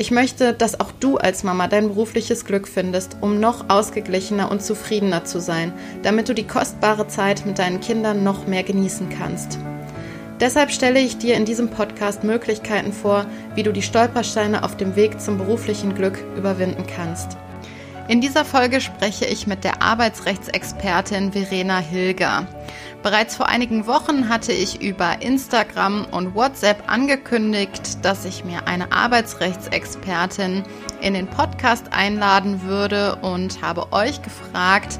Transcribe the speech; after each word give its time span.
Ich 0.00 0.12
möchte, 0.12 0.52
dass 0.52 0.78
auch 0.78 0.92
du 0.92 1.16
als 1.16 1.42
Mama 1.42 1.66
dein 1.66 1.88
berufliches 1.88 2.44
Glück 2.44 2.68
findest, 2.68 3.16
um 3.20 3.40
noch 3.40 3.68
ausgeglichener 3.68 4.48
und 4.48 4.62
zufriedener 4.62 5.24
zu 5.24 5.40
sein, 5.40 5.72
damit 6.04 6.28
du 6.28 6.34
die 6.34 6.46
kostbare 6.46 7.08
Zeit 7.08 7.44
mit 7.44 7.58
deinen 7.58 7.80
Kindern 7.80 8.22
noch 8.22 8.46
mehr 8.46 8.62
genießen 8.62 9.08
kannst. 9.08 9.58
Deshalb 10.38 10.70
stelle 10.70 11.00
ich 11.00 11.18
dir 11.18 11.34
in 11.34 11.44
diesem 11.44 11.70
Podcast 11.70 12.22
Möglichkeiten 12.22 12.92
vor, 12.92 13.26
wie 13.56 13.64
du 13.64 13.72
die 13.72 13.82
Stolpersteine 13.82 14.62
auf 14.62 14.76
dem 14.76 14.94
Weg 14.94 15.20
zum 15.20 15.36
beruflichen 15.36 15.96
Glück 15.96 16.22
überwinden 16.36 16.84
kannst. 16.86 17.36
In 18.06 18.20
dieser 18.20 18.44
Folge 18.44 18.80
spreche 18.80 19.26
ich 19.26 19.48
mit 19.48 19.64
der 19.64 19.82
Arbeitsrechtsexpertin 19.82 21.32
Verena 21.32 21.78
Hilger. 21.78 22.46
Bereits 23.02 23.36
vor 23.36 23.48
einigen 23.48 23.86
Wochen 23.86 24.28
hatte 24.28 24.52
ich 24.52 24.82
über 24.82 25.22
Instagram 25.22 26.06
und 26.10 26.34
WhatsApp 26.34 26.82
angekündigt, 26.90 28.04
dass 28.04 28.24
ich 28.24 28.44
mir 28.44 28.66
eine 28.66 28.90
Arbeitsrechtsexpertin 28.90 30.64
in 31.00 31.14
den 31.14 31.28
Podcast 31.28 31.92
einladen 31.92 32.62
würde 32.62 33.16
und 33.22 33.62
habe 33.62 33.92
euch 33.92 34.20
gefragt, 34.22 34.98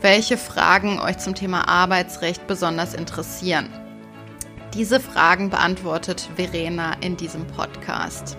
welche 0.00 0.36
Fragen 0.38 1.00
euch 1.00 1.18
zum 1.18 1.34
Thema 1.34 1.68
Arbeitsrecht 1.68 2.46
besonders 2.46 2.94
interessieren. 2.94 3.68
Diese 4.74 5.00
Fragen 5.00 5.50
beantwortet 5.50 6.30
Verena 6.36 6.94
in 7.00 7.16
diesem 7.16 7.46
Podcast. 7.48 8.36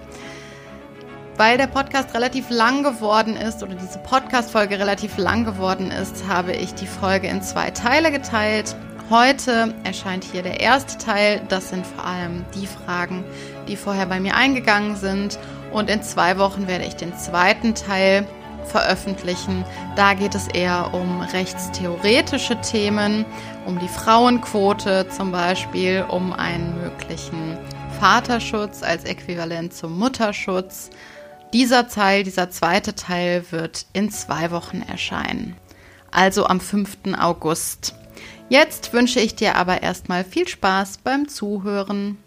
Weil 1.36 1.58
der 1.58 1.68
Podcast 1.68 2.14
relativ 2.14 2.50
lang 2.50 2.84
geworden 2.84 3.36
ist 3.36 3.64
oder 3.64 3.76
diese 3.76 4.00
Podcast-Folge 4.00 4.80
relativ 4.80 5.18
lang 5.18 5.46
geworden 5.46 5.92
ist, 5.92 6.28
habe 6.28 6.54
ich 6.54 6.74
die 6.74 6.88
Folge 6.88 7.28
in 7.28 7.42
zwei 7.42 7.72
Teile 7.72 8.12
geteilt. 8.12 8.76
Heute 9.10 9.74
erscheint 9.84 10.24
hier 10.24 10.44
der 10.44 10.62
erste 10.62 10.98
Teil. 10.98 11.42
Das 11.50 11.70
sind 11.70 11.86
vor 11.86 12.06
allem 12.06 12.46
die 12.56 12.68
Fragen, 12.68 13.26
die 13.68 13.76
vorher 13.76 14.06
bei 14.06 14.20
mir 14.20 14.36
eingegangen 14.36 14.96
sind. 14.96 15.38
Und 15.74 15.90
in 15.90 16.02
zwei 16.04 16.38
Wochen 16.38 16.68
werde 16.68 16.86
ich 16.86 16.96
den 16.96 17.16
zweiten 17.18 17.76
Teil 17.76 18.26
veröffentlichen. 18.66 19.66
Da 19.98 20.14
geht 20.14 20.36
es 20.36 20.48
eher 20.48 20.94
um 20.94 21.22
rechtstheoretische 21.22 22.60
Themen, 22.62 23.26
um 23.66 23.78
die 23.78 23.90
Frauenquote 23.90 25.08
zum 25.10 25.32
Beispiel, 25.34 26.06
um 26.08 26.32
einen 26.32 26.82
möglichen 26.82 27.58
Vaterschutz 28.00 28.84
als 28.84 29.04
Äquivalent 29.04 29.74
zum 29.74 30.00
Mutterschutz. 30.00 30.90
Dieser 31.52 31.90
Teil, 31.90 32.24
dieser 32.24 32.50
zweite 32.50 32.96
Teil 32.96 33.46
wird 33.52 33.86
in 33.94 34.12
zwei 34.12 34.50
Wochen 34.52 34.82
erscheinen, 34.82 35.56
also 36.10 36.48
am 36.48 36.60
5. 36.60 37.16
August. 37.20 37.96
Jetzt 38.50 38.94
wünsche 38.94 39.20
ich 39.20 39.36
dir 39.36 39.56
aber 39.56 39.82
erstmal 39.82 40.24
viel 40.24 40.48
Spaß 40.48 41.00
beim 41.04 41.28
Zuhören. 41.28 42.18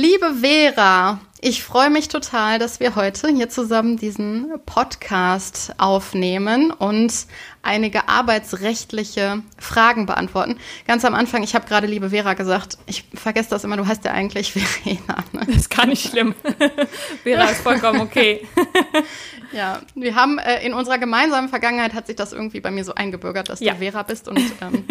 Liebe 0.00 0.36
Vera, 0.40 1.20
ich 1.42 1.62
freue 1.62 1.90
mich 1.90 2.08
total, 2.08 2.58
dass 2.58 2.80
wir 2.80 2.96
heute 2.96 3.28
hier 3.28 3.50
zusammen 3.50 3.98
diesen 3.98 4.50
Podcast 4.64 5.74
aufnehmen 5.76 6.70
und 6.70 7.12
einige 7.60 8.08
arbeitsrechtliche 8.08 9.42
Fragen 9.58 10.06
beantworten. 10.06 10.56
Ganz 10.86 11.04
am 11.04 11.14
Anfang, 11.14 11.42
ich 11.42 11.54
habe 11.54 11.68
gerade 11.68 11.86
liebe 11.86 12.08
Vera 12.08 12.32
gesagt, 12.32 12.78
ich 12.86 13.04
vergesse 13.12 13.50
das 13.50 13.62
immer, 13.64 13.76
du 13.76 13.86
heißt 13.86 14.02
ja 14.06 14.12
eigentlich 14.12 14.52
Verena. 14.54 15.22
Ne? 15.32 15.42
Das 15.46 15.56
ist 15.56 15.70
gar 15.70 15.84
nicht 15.84 16.08
schlimm. 16.08 16.34
Vera 17.22 17.44
ist 17.44 17.60
vollkommen 17.60 18.00
okay. 18.00 18.48
ja, 19.52 19.82
wir 19.94 20.14
haben 20.14 20.38
äh, 20.38 20.64
in 20.64 20.72
unserer 20.72 20.96
gemeinsamen 20.96 21.50
Vergangenheit 21.50 21.92
hat 21.92 22.06
sich 22.06 22.16
das 22.16 22.32
irgendwie 22.32 22.60
bei 22.60 22.70
mir 22.70 22.84
so 22.84 22.94
eingebürgert, 22.94 23.50
dass 23.50 23.60
ja. 23.60 23.74
du 23.74 23.80
Vera 23.80 24.02
bist 24.02 24.28
und 24.28 24.38
ähm, 24.62 24.86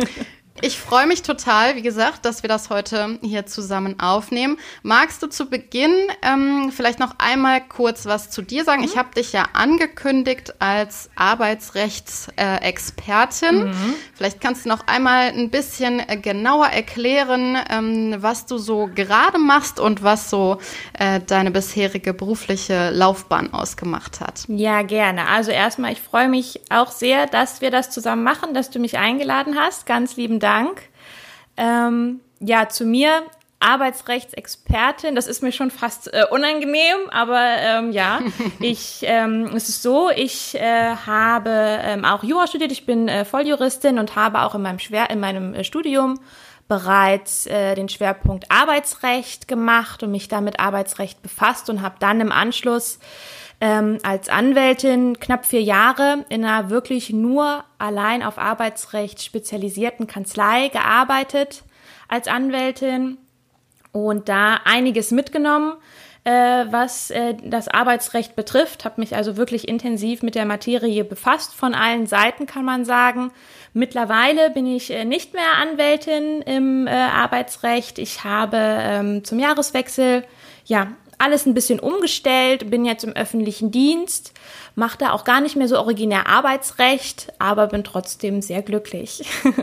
ich 0.62 0.80
freue 0.80 1.08
mich 1.08 1.22
total, 1.22 1.76
wie 1.76 1.82
gesagt, 1.82 2.24
dass 2.26 2.44
wir 2.44 2.48
das 2.48 2.70
heute 2.70 3.20
hier 3.22 3.46
zusammen 3.46 4.00
aufnehmen. 4.00 4.58
Magst 4.84 5.22
du 5.24 5.28
zu 5.28 5.50
Beginn 5.50 5.94
ähm, 6.22 6.72
vielleicht 6.76 7.00
noch 7.00 7.16
einmal 7.18 7.62
kurz 7.62 8.06
was 8.06 8.30
zu 8.30 8.42
dir 8.42 8.66
sagen? 8.66 8.82
Mhm. 8.82 8.88
Ich 8.88 8.98
habe 8.98 9.16
dich 9.16 9.32
ja 9.32 9.46
angekündigt 9.54 10.56
als 10.60 11.10
Arbeitsrechtsexpertin. 11.16 13.66
Mhm. 13.66 13.94
Vielleicht 14.14 14.42
kannst 14.42 14.66
du 14.66 14.70
noch 14.70 14.86
einmal 14.88 15.30
ein 15.30 15.50
bisschen 15.50 16.00
äh, 16.00 16.18
genauer 16.18 16.68
erklären, 16.68 17.58
ähm, 17.70 18.16
was 18.20 18.46
du 18.46 18.58
so 18.58 18.90
gerade 18.94 19.40
machst 19.40 19.80
und 19.80 20.04
was 20.04 20.30
so 20.30 20.58
äh, 20.98 21.22
deine 21.26 21.52
bisherige 21.52 22.14
berufliche 22.14 22.90
Laufbahn 22.90 23.54
ausgemacht 23.54 24.20
hat. 24.20 24.44
Ja, 24.48 24.82
gerne. 24.82 25.28
Also 25.28 25.52
erstmal, 25.52 25.94
ich 25.94 26.02
freue 26.02 26.28
mich 26.28 26.60
auch 26.70 26.92
sehr, 26.92 27.28
dass 27.28 27.62
wir 27.62 27.72
das 27.72 27.92
zusammen 27.92 28.24
machen, 28.24 28.54
dass 28.54 28.70
du 28.70 28.80
mich 28.80 28.98
eingeladen 28.98 29.56
hast. 29.58 29.86
Ganz 29.86 30.18
lieben 30.18 30.40
Dank. 30.40 30.49
Dank. 30.50 30.82
Ähm, 31.58 32.22
ja, 32.40 32.70
zu 32.70 32.86
mir 32.86 33.24
Arbeitsrechtsexpertin. 33.60 35.16
Das 35.16 35.28
ist 35.28 35.44
mir 35.44 35.52
schon 35.52 35.70
fast 35.70 36.14
äh, 36.14 36.24
unangenehm, 36.32 36.98
aber 37.12 37.42
ähm, 37.60 37.92
ja, 37.92 38.22
ich 38.60 39.02
ähm, 39.04 39.52
es 39.56 39.70
ist 39.70 39.84
so, 39.84 40.10
ich 40.10 40.56
äh, 40.56 40.96
habe 41.06 41.52
ähm, 41.84 42.06
auch 42.06 42.24
Jura 42.24 42.48
studiert. 42.48 42.72
Ich 42.72 42.86
bin 42.86 43.08
äh, 43.08 43.26
Volljuristin 43.26 44.00
und 44.00 44.16
habe 44.16 44.42
auch 44.42 44.56
in 44.56 44.62
meinem 44.62 44.80
Schwer 44.80 45.10
in 45.10 45.20
meinem 45.20 45.54
äh, 45.54 45.64
Studium 45.64 46.20
bereits 46.68 47.48
äh, 47.48 47.76
den 47.76 47.90
Schwerpunkt 47.90 48.50
Arbeitsrecht 48.50 49.48
gemacht 49.48 50.04
und 50.04 50.12
mich 50.12 50.30
damit 50.30 50.60
Arbeitsrecht 50.60 51.22
befasst 51.22 51.70
und 51.70 51.82
habe 51.82 51.96
dann 52.00 52.22
im 52.22 52.32
Anschluss 52.32 53.00
ähm, 53.62 54.00
als 54.04 54.30
Anwältin 54.30 55.20
knapp 55.20 55.46
vier 55.46 55.62
Jahre 55.62 56.26
in 56.30 56.46
einer 56.46 56.70
wirklich 56.70 57.12
nur 57.12 57.64
allein 57.78 58.24
auf 58.24 58.38
Arbeitsrecht 58.38 59.22
spezialisierten 59.22 60.08
Kanzlei 60.08 60.70
gearbeitet 60.70 61.64
als 62.08 62.28
Anwältin 62.28 63.18
und 63.92 64.30
da 64.30 64.60
einiges 64.64 65.12
mitgenommen, 65.12 65.74
äh, 66.24 66.32
was 66.32 67.12
äh, 67.12 67.36
das 67.44 67.68
Arbeitsrecht 67.68 68.36
betrifft. 68.36 68.86
Habe 68.86 69.02
mich 69.02 69.16
also 69.16 69.36
wirklich 69.36 69.68
intensiv 69.68 70.24
mit 70.24 70.36
der 70.36 70.46
Materie 70.46 71.04
befasst, 71.04 71.54
von 71.54 71.74
allen 71.74 72.08
Seiten 72.08 72.46
kann 72.46 72.64
man 72.64 72.86
sagen. 72.86 73.32
Mittlerweile 73.74 74.52
bin 74.52 74.66
ich 74.66 74.92
äh, 74.92 75.06
nicht 75.06 75.34
mehr 75.34 75.58
Anwältin 75.62 76.42
im 76.44 76.88
äh, 76.88 76.92
Arbeitsrecht. 76.92 78.00
Ich 78.00 78.24
habe 78.24 78.58
ähm, 78.58 79.24
zum 79.24 79.40
Jahreswechsel 79.40 80.24
ja 80.66 80.88
alles 81.20 81.46
ein 81.46 81.54
bisschen 81.54 81.80
umgestellt, 81.80 82.72
bin 82.72 82.86
jetzt 82.86 83.04
im 83.04 83.14
öffentlichen 83.14 83.72
Dienst, 83.72 84.34
mache 84.76 84.98
da 84.98 85.12
auch 85.12 85.26
gar 85.26 85.42
nicht 85.42 85.56
mehr 85.56 85.68
so 85.68 85.78
originär 85.78 86.28
Arbeitsrecht, 86.28 87.32
aber 87.38 87.68
bin 87.68 87.84
trotzdem 87.84 88.42
sehr 88.42 88.64
glücklich. 88.64 89.24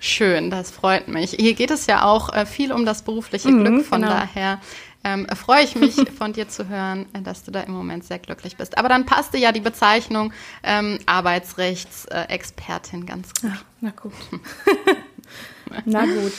Schön, 0.00 0.50
das 0.50 0.70
freut 0.70 1.08
mich. 1.08 1.30
Hier 1.30 1.54
geht 1.54 1.70
es 1.70 1.86
ja 1.86 2.04
auch 2.04 2.30
äh, 2.34 2.44
viel 2.44 2.72
um 2.72 2.84
das 2.84 3.02
berufliche 3.02 3.48
mhm, 3.48 3.64
Glück, 3.64 3.86
von 3.86 4.02
genau. 4.02 4.12
daher 4.12 4.60
ähm, 5.04 5.26
freue 5.34 5.62
ich 5.62 5.76
mich 5.76 5.94
von 6.18 6.32
dir 6.32 6.48
zu 6.48 6.68
hören, 6.68 7.06
äh, 7.12 7.22
dass 7.22 7.44
du 7.44 7.50
da 7.50 7.60
im 7.60 7.72
Moment 7.72 8.04
sehr 8.04 8.18
glücklich 8.18 8.56
bist. 8.56 8.76
Aber 8.76 8.88
dann 8.88 9.06
passte 9.06 9.38
ja 9.38 9.52
die 9.52 9.60
Bezeichnung 9.60 10.32
ähm, 10.62 10.98
Arbeitsrechtsexpertin 11.06 13.06
ganz 13.06 13.28
gut. 13.40 13.52
Ach, 13.54 13.64
na 13.80 13.90
gut. 13.90 14.12
na 15.84 16.04
gut. 16.04 16.32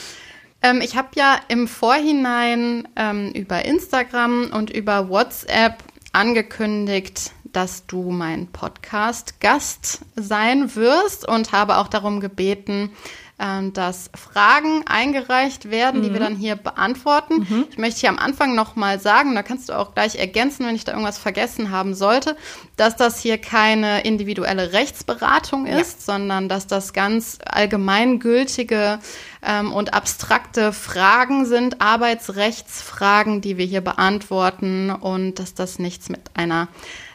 Ähm, 0.66 0.80
ich 0.80 0.96
habe 0.96 1.08
ja 1.14 1.38
im 1.46 1.68
Vorhinein 1.68 2.88
ähm, 2.96 3.30
über 3.32 3.64
Instagram 3.64 4.50
und 4.52 4.70
über 4.70 5.08
WhatsApp 5.08 5.76
angekündigt, 6.12 7.30
dass 7.44 7.86
du 7.86 8.10
mein 8.10 8.48
Podcast-Gast 8.48 10.00
sein 10.16 10.74
wirst 10.74 11.26
und 11.28 11.52
habe 11.52 11.76
auch 11.76 11.86
darum 11.86 12.18
gebeten, 12.18 12.90
ähm, 13.38 13.74
dass 13.74 14.10
Fragen 14.14 14.82
eingereicht 14.86 15.70
werden, 15.70 16.00
mhm. 16.00 16.04
die 16.04 16.12
wir 16.12 16.20
mhm. 16.20 16.24
dann 16.24 16.36
hier 16.36 16.56
beantworten. 16.56 17.46
Mhm. 17.48 17.66
Ich 17.70 17.78
möchte 17.78 18.00
hier 18.00 18.08
am 18.08 18.18
Anfang 18.18 18.54
noch 18.54 18.76
mal 18.76 18.98
sagen, 18.98 19.34
da 19.34 19.42
kannst 19.42 19.68
du 19.68 19.74
auch 19.74 19.94
gleich 19.94 20.16
ergänzen, 20.16 20.66
wenn 20.66 20.74
ich 20.74 20.84
da 20.84 20.92
irgendwas 20.92 21.18
vergessen 21.18 21.70
haben 21.70 21.94
sollte, 21.94 22.36
dass 22.76 22.96
das 22.96 23.20
hier 23.20 23.38
keine 23.38 24.00
individuelle 24.02 24.72
Rechtsberatung 24.72 25.66
ist, 25.66 26.06
ja. 26.06 26.14
sondern 26.14 26.48
dass 26.48 26.66
das 26.66 26.92
ganz 26.92 27.38
allgemeingültige 27.44 29.00
ähm, 29.46 29.72
und 29.72 29.94
abstrakte 29.94 30.72
Fragen 30.72 31.46
sind, 31.46 31.80
Arbeitsrechtsfragen, 31.80 33.40
die 33.40 33.56
wir 33.56 33.64
hier 33.64 33.80
beantworten 33.80 34.90
und 34.90 35.38
dass 35.38 35.54
das 35.54 35.78
nichts 35.78 36.08
mit 36.08 36.20
einer 36.34 36.68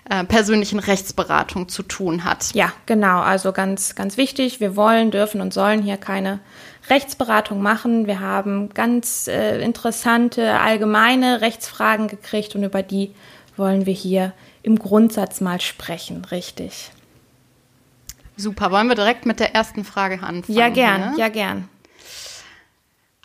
äh, 0.09 0.23
persönlichen 0.23 0.79
Rechtsberatung 0.79 1.69
zu 1.69 1.83
tun 1.83 2.23
hat. 2.23 2.53
Ja, 2.53 2.71
genau. 2.85 3.19
Also 3.19 3.51
ganz, 3.51 3.95
ganz 3.95 4.17
wichtig. 4.17 4.59
Wir 4.59 4.75
wollen, 4.75 5.11
dürfen 5.11 5.41
und 5.41 5.53
sollen 5.53 5.83
hier 5.83 5.97
keine 5.97 6.39
Rechtsberatung 6.89 7.61
machen. 7.61 8.07
Wir 8.07 8.19
haben 8.19 8.69
ganz 8.73 9.27
äh, 9.27 9.61
interessante 9.61 10.59
allgemeine 10.59 11.41
Rechtsfragen 11.41 12.07
gekriegt 12.07 12.55
und 12.55 12.63
über 12.63 12.81
die 12.81 13.13
wollen 13.57 13.85
wir 13.85 13.93
hier 13.93 14.33
im 14.63 14.79
Grundsatz 14.79 15.41
mal 15.41 15.61
sprechen, 15.61 16.25
richtig. 16.25 16.91
Super. 18.37 18.71
Wollen 18.71 18.87
wir 18.87 18.95
direkt 18.95 19.25
mit 19.25 19.39
der 19.39 19.53
ersten 19.53 19.83
Frage 19.83 20.15
anfangen? 20.23 20.57
Ja, 20.57 20.69
gern, 20.69 21.11
ne? 21.11 21.13
ja, 21.17 21.29
gern. 21.29 21.67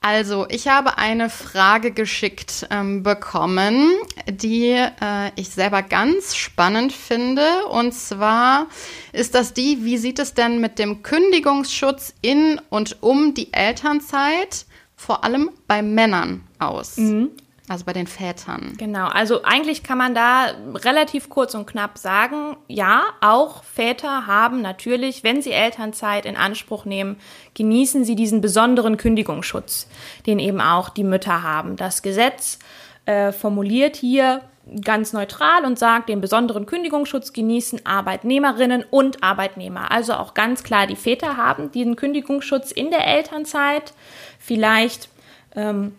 Also, 0.00 0.46
ich 0.48 0.68
habe 0.68 0.98
eine 0.98 1.30
Frage 1.30 1.90
geschickt 1.90 2.68
ähm, 2.70 3.02
bekommen, 3.02 3.90
die 4.30 4.70
äh, 4.70 5.30
ich 5.34 5.50
selber 5.50 5.82
ganz 5.82 6.36
spannend 6.36 6.92
finde. 6.92 7.66
Und 7.70 7.92
zwar 7.92 8.66
ist 9.12 9.34
das 9.34 9.52
die, 9.52 9.84
wie 9.84 9.98
sieht 9.98 10.18
es 10.18 10.34
denn 10.34 10.60
mit 10.60 10.78
dem 10.78 11.02
Kündigungsschutz 11.02 12.14
in 12.22 12.60
und 12.70 13.02
um 13.02 13.34
die 13.34 13.52
Elternzeit, 13.52 14.66
vor 14.94 15.24
allem 15.24 15.50
bei 15.66 15.82
Männern 15.82 16.44
aus? 16.58 16.98
Mhm. 16.98 17.30
Also 17.68 17.84
bei 17.84 17.92
den 17.92 18.06
Vätern. 18.06 18.74
Genau, 18.78 19.08
also 19.08 19.42
eigentlich 19.42 19.82
kann 19.82 19.98
man 19.98 20.14
da 20.14 20.52
relativ 20.74 21.28
kurz 21.28 21.54
und 21.54 21.66
knapp 21.66 21.98
sagen, 21.98 22.56
ja, 22.68 23.02
auch 23.20 23.64
Väter 23.64 24.28
haben 24.28 24.62
natürlich, 24.62 25.24
wenn 25.24 25.42
sie 25.42 25.50
Elternzeit 25.50 26.26
in 26.26 26.36
Anspruch 26.36 26.84
nehmen, 26.84 27.16
genießen 27.54 28.04
sie 28.04 28.14
diesen 28.14 28.40
besonderen 28.40 28.96
Kündigungsschutz, 28.96 29.88
den 30.26 30.38
eben 30.38 30.60
auch 30.60 30.90
die 30.90 31.02
Mütter 31.02 31.42
haben. 31.42 31.74
Das 31.74 32.02
Gesetz 32.02 32.60
äh, 33.04 33.32
formuliert 33.32 33.96
hier 33.96 34.42
ganz 34.84 35.12
neutral 35.12 35.64
und 35.64 35.78
sagt, 35.78 36.08
den 36.08 36.20
besonderen 36.20 36.66
Kündigungsschutz 36.66 37.32
genießen 37.32 37.84
Arbeitnehmerinnen 37.84 38.84
und 38.88 39.22
Arbeitnehmer. 39.22 39.90
Also 39.90 40.14
auch 40.14 40.34
ganz 40.34 40.62
klar, 40.62 40.86
die 40.86 40.96
Väter 40.96 41.36
haben 41.36 41.70
diesen 41.70 41.96
Kündigungsschutz 41.96 42.70
in 42.70 42.90
der 42.90 43.06
Elternzeit. 43.06 43.92
Vielleicht 44.38 45.08
ähm, 45.54 45.94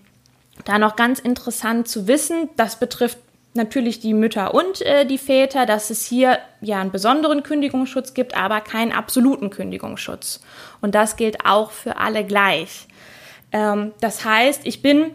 da 0.68 0.80
noch 0.80 0.98
ganz 0.98 1.20
interessant 1.20 1.88
zu 1.88 2.08
wissen, 2.08 2.50
das 2.58 2.78
betrifft 2.78 3.18
natürlich 3.54 4.00
die 4.00 4.14
Mütter 4.14 4.54
und 4.54 4.82
äh, 4.82 5.06
die 5.06 5.18
Väter, 5.18 5.66
dass 5.66 5.90
es 5.90 6.06
hier 6.06 6.40
ja 6.62 6.80
einen 6.82 6.92
besonderen 6.92 7.42
Kündigungsschutz 7.42 8.14
gibt, 8.14 8.36
aber 8.36 8.60
keinen 8.62 8.92
absoluten 8.92 9.50
Kündigungsschutz. 9.50 10.42
Und 10.82 10.94
das 10.94 11.16
gilt 11.16 11.46
auch 11.46 11.72
für 11.72 11.98
alle 11.98 12.26
gleich. 12.26 12.88
Ähm, 13.52 13.94
das 14.02 14.26
heißt, 14.26 14.62
ich 14.66 14.82
bin 14.82 15.12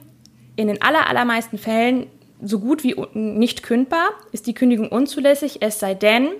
in 0.56 0.68
den 0.68 0.80
aller, 0.80 1.08
allermeisten 1.08 1.58
Fällen 1.58 2.06
so 2.42 2.58
gut 2.58 2.82
wie 2.82 2.96
nicht 3.12 3.62
kündbar, 3.62 4.08
ist 4.32 4.46
die 4.46 4.54
Kündigung 4.54 4.88
unzulässig, 4.88 5.58
es 5.60 5.78
sei 5.78 5.94
denn, 5.94 6.30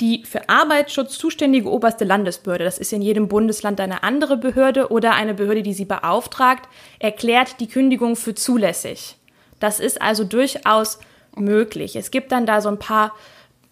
die 0.00 0.24
für 0.24 0.48
Arbeitsschutz 0.48 1.18
zuständige 1.18 1.70
oberste 1.70 2.04
Landesbehörde, 2.04 2.64
das 2.64 2.78
ist 2.78 2.92
in 2.92 3.02
jedem 3.02 3.28
Bundesland 3.28 3.80
eine 3.80 4.02
andere 4.02 4.36
Behörde 4.36 4.90
oder 4.90 5.14
eine 5.14 5.34
Behörde, 5.34 5.62
die 5.62 5.72
sie 5.72 5.84
beauftragt, 5.84 6.68
erklärt 6.98 7.60
die 7.60 7.68
Kündigung 7.68 8.16
für 8.16 8.34
zulässig. 8.34 9.16
Das 9.60 9.80
ist 9.80 10.02
also 10.02 10.24
durchaus 10.24 10.98
möglich. 11.36 11.96
Es 11.96 12.10
gibt 12.10 12.32
dann 12.32 12.46
da 12.46 12.60
so 12.60 12.68
ein 12.68 12.78
paar 12.78 13.12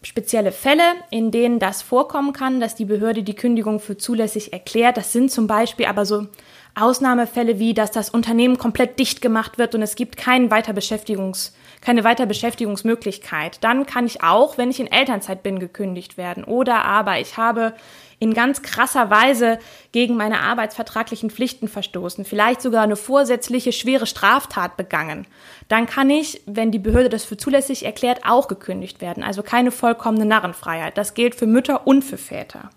spezielle 0.03 0.53
Fälle, 0.53 0.83
in 1.11 1.31
denen 1.31 1.59
das 1.59 1.83
vorkommen 1.83 2.33
kann, 2.33 2.61
dass 2.61 2.75
die 2.75 2.85
Behörde 2.85 3.23
die 3.23 3.35
Kündigung 3.35 3.79
für 3.81 3.97
zulässig 3.97 4.53
erklärt. 4.53 4.97
Das 4.97 5.13
sind 5.13 5.31
zum 5.31 5.47
Beispiel 5.47 5.87
aber 5.87 6.07
so 6.07 6.27
Ausnahmefälle 6.75 7.59
wie, 7.59 7.75
dass 7.75 7.91
das 7.91 8.11
Unternehmen 8.11 8.59
komplett 8.59 8.99
dicht 8.99 9.21
gemacht 9.21 9.59
wird 9.59 9.75
und 9.75 9.83
es 9.83 9.95
gibt 9.95 10.17
keinen 10.17 10.51
Weiterbeschäftigungs 10.51 11.53
keine 11.83 12.05
Weiterbeschäftigungsmöglichkeit. 12.05 13.59
Dann 13.63 13.85
kann 13.85 14.07
ich 14.07 14.23
auch, 14.23 14.57
wenn 14.57 14.71
ich 14.71 14.81
in 14.81 14.91
Elternzeit 14.91 15.43
bin, 15.43 15.59
gekündigt 15.59 16.17
werden. 16.17 16.45
Oder 16.45 16.85
aber 16.85 17.19
ich 17.19 17.37
habe 17.37 17.75
in 18.21 18.35
ganz 18.35 18.63
krasser 18.63 19.11
Weise 19.11 19.59
gegen 19.91 20.17
meine 20.17 20.41
arbeitsvertraglichen 20.41 21.29
Pflichten 21.29 21.67
verstoßen, 21.67 22.25
vielleicht 22.25 22.63
sogar 22.63 22.85
eine 22.85 22.95
vorsätzliche 22.95 23.73
schwere 23.73 24.07
Straftat 24.07 24.77
begangen, 24.77 25.27
dann 25.67 25.87
kann 25.87 26.09
ich, 26.09 26.41
wenn 26.47 26.71
die 26.71 26.79
Behörde 26.79 27.09
das 27.09 27.25
für 27.25 27.37
zulässig 27.37 27.85
erklärt, 27.85 28.21
auch 28.25 28.47
gekündigt 28.47 29.01
werden. 29.01 29.25
Also 29.25 29.43
keine 29.43 29.73
vollkommene 29.73 30.25
Narrenfreiheit. 30.25 30.97
Das 30.97 31.15
gilt 31.15 31.35
für 31.35 31.47
Mütter 31.47 31.85
und 31.85 32.03
für 32.03 32.19
Väter. 32.19 32.71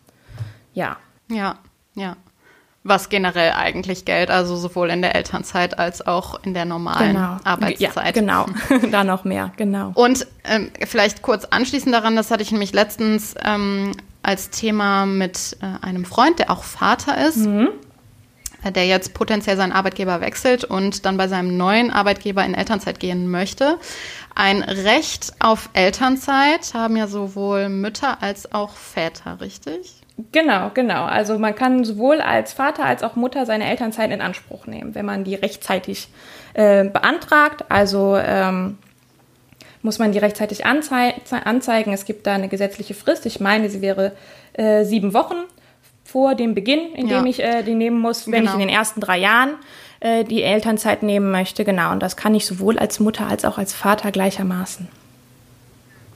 Ja. 0.74 0.98
Ja, 1.30 1.60
ja 1.94 2.18
was 2.86 3.10
generell 3.10 3.52
eigentlich 3.54 4.06
gilt, 4.06 4.30
also 4.30 4.56
sowohl 4.56 4.92
in 4.92 5.02
der 5.02 5.16
Elternzeit 5.16 5.80
als 5.80 6.06
auch 6.06 6.40
in 6.44 6.54
der 6.54 6.66
normalen 6.66 7.16
genau. 7.16 7.38
Arbeitszeit. 7.44 8.06
Ja, 8.06 8.12
genau, 8.12 8.46
da 8.92 9.04
noch 9.04 9.24
mehr, 9.24 9.52
genau. 9.58 9.92
Und 9.96 10.28
ähm, 10.44 10.70
vielleicht 10.86 11.24
kurz 11.24 11.46
anschließend 11.46 11.94
daran, 11.94 12.16
das 12.16 12.30
hatte 12.30 12.44
ich 12.44 12.52
nämlich 12.52 12.74
letztens 12.74 13.34
ähm, 13.44 13.92
als 14.22 14.52
Thema 14.52 15.08
mit 15.08 15.58
äh, 15.62 15.84
einem 15.84 16.06
Freund, 16.06 16.38
der 16.38 16.52
auch 16.52 16.64
Vater 16.64 17.28
ist. 17.28 17.38
Mhm 17.38 17.70
äh, 18.64 18.72
der 18.72 18.86
jetzt 18.86 19.14
potenziell 19.14 19.58
seinen 19.58 19.72
Arbeitgeber 19.72 20.22
wechselt 20.22 20.64
und 20.64 21.06
dann 21.06 21.18
bei 21.18 21.28
seinem 21.28 21.58
neuen 21.58 21.92
Arbeitgeber 21.92 22.46
in 22.46 22.54
Elternzeit 22.54 23.00
gehen 23.00 23.28
möchte. 23.28 23.78
Ein 24.34 24.62
Recht 24.64 25.34
auf 25.40 25.70
Elternzeit 25.74 26.74
haben 26.74 26.98
ja 26.98 27.08
sowohl 27.08 27.70
Mütter 27.70 28.22
als 28.22 28.52
auch 28.54 28.76
Väter, 28.76 29.40
richtig? 29.40 30.05
Genau, 30.32 30.72
genau. 30.74 31.04
Also 31.04 31.38
man 31.38 31.56
kann 31.56 31.84
sowohl 31.84 32.22
als 32.22 32.54
Vater 32.54 32.86
als 32.86 33.04
auch 33.04 33.16
Mutter 33.16 33.46
seine 33.46 33.70
Elternzeit 33.70 34.12
in 34.12 34.22
Anspruch 34.22 34.66
nehmen, 34.66 34.96
wenn 34.96 35.06
man 35.06 35.26
die 35.26 35.36
rechtzeitig 35.36 36.08
äh, 36.54 36.86
beantragt. 36.86 37.66
Also 37.68 38.16
ähm, 38.18 38.78
muss 39.82 40.00
man 40.00 40.14
die 40.14 40.20
rechtzeitig 40.20 40.66
anzei 40.66 41.16
anzeigen. 41.44 41.94
Es 41.94 42.06
gibt 42.06 42.28
da 42.28 42.34
eine 42.34 42.48
gesetzliche 42.48 42.94
Frist. 42.94 43.26
Ich 43.26 43.42
meine, 43.42 43.70
sie 43.70 43.82
wäre 43.82 44.14
äh, 44.54 44.86
sieben 44.86 45.14
Wochen 45.14 45.36
vor 46.06 46.36
dem 46.36 46.56
Beginn, 46.56 46.94
in 46.94 47.08
dem 47.08 47.26
ja. 47.26 47.30
ich 47.30 47.44
äh, 47.44 47.64
die 47.64 47.76
nehmen 47.76 48.00
muss, 48.00 48.28
wenn 48.28 48.46
genau. 48.46 48.52
ich 48.52 48.54
in 48.54 48.68
den 48.68 48.70
ersten 48.70 49.02
drei 49.02 49.18
Jahren 49.18 49.56
äh, 50.00 50.24
die 50.24 50.44
Elternzeit 50.44 51.04
nehmen 51.04 51.30
möchte. 51.30 51.66
Genau. 51.66 51.92
Und 51.92 52.02
das 52.02 52.16
kann 52.16 52.34
ich 52.36 52.46
sowohl 52.46 52.80
als 52.80 53.02
Mutter 53.02 53.28
als 53.28 53.44
auch 53.44 53.58
als 53.58 53.74
Vater 53.74 54.12
gleichermaßen. 54.12 54.88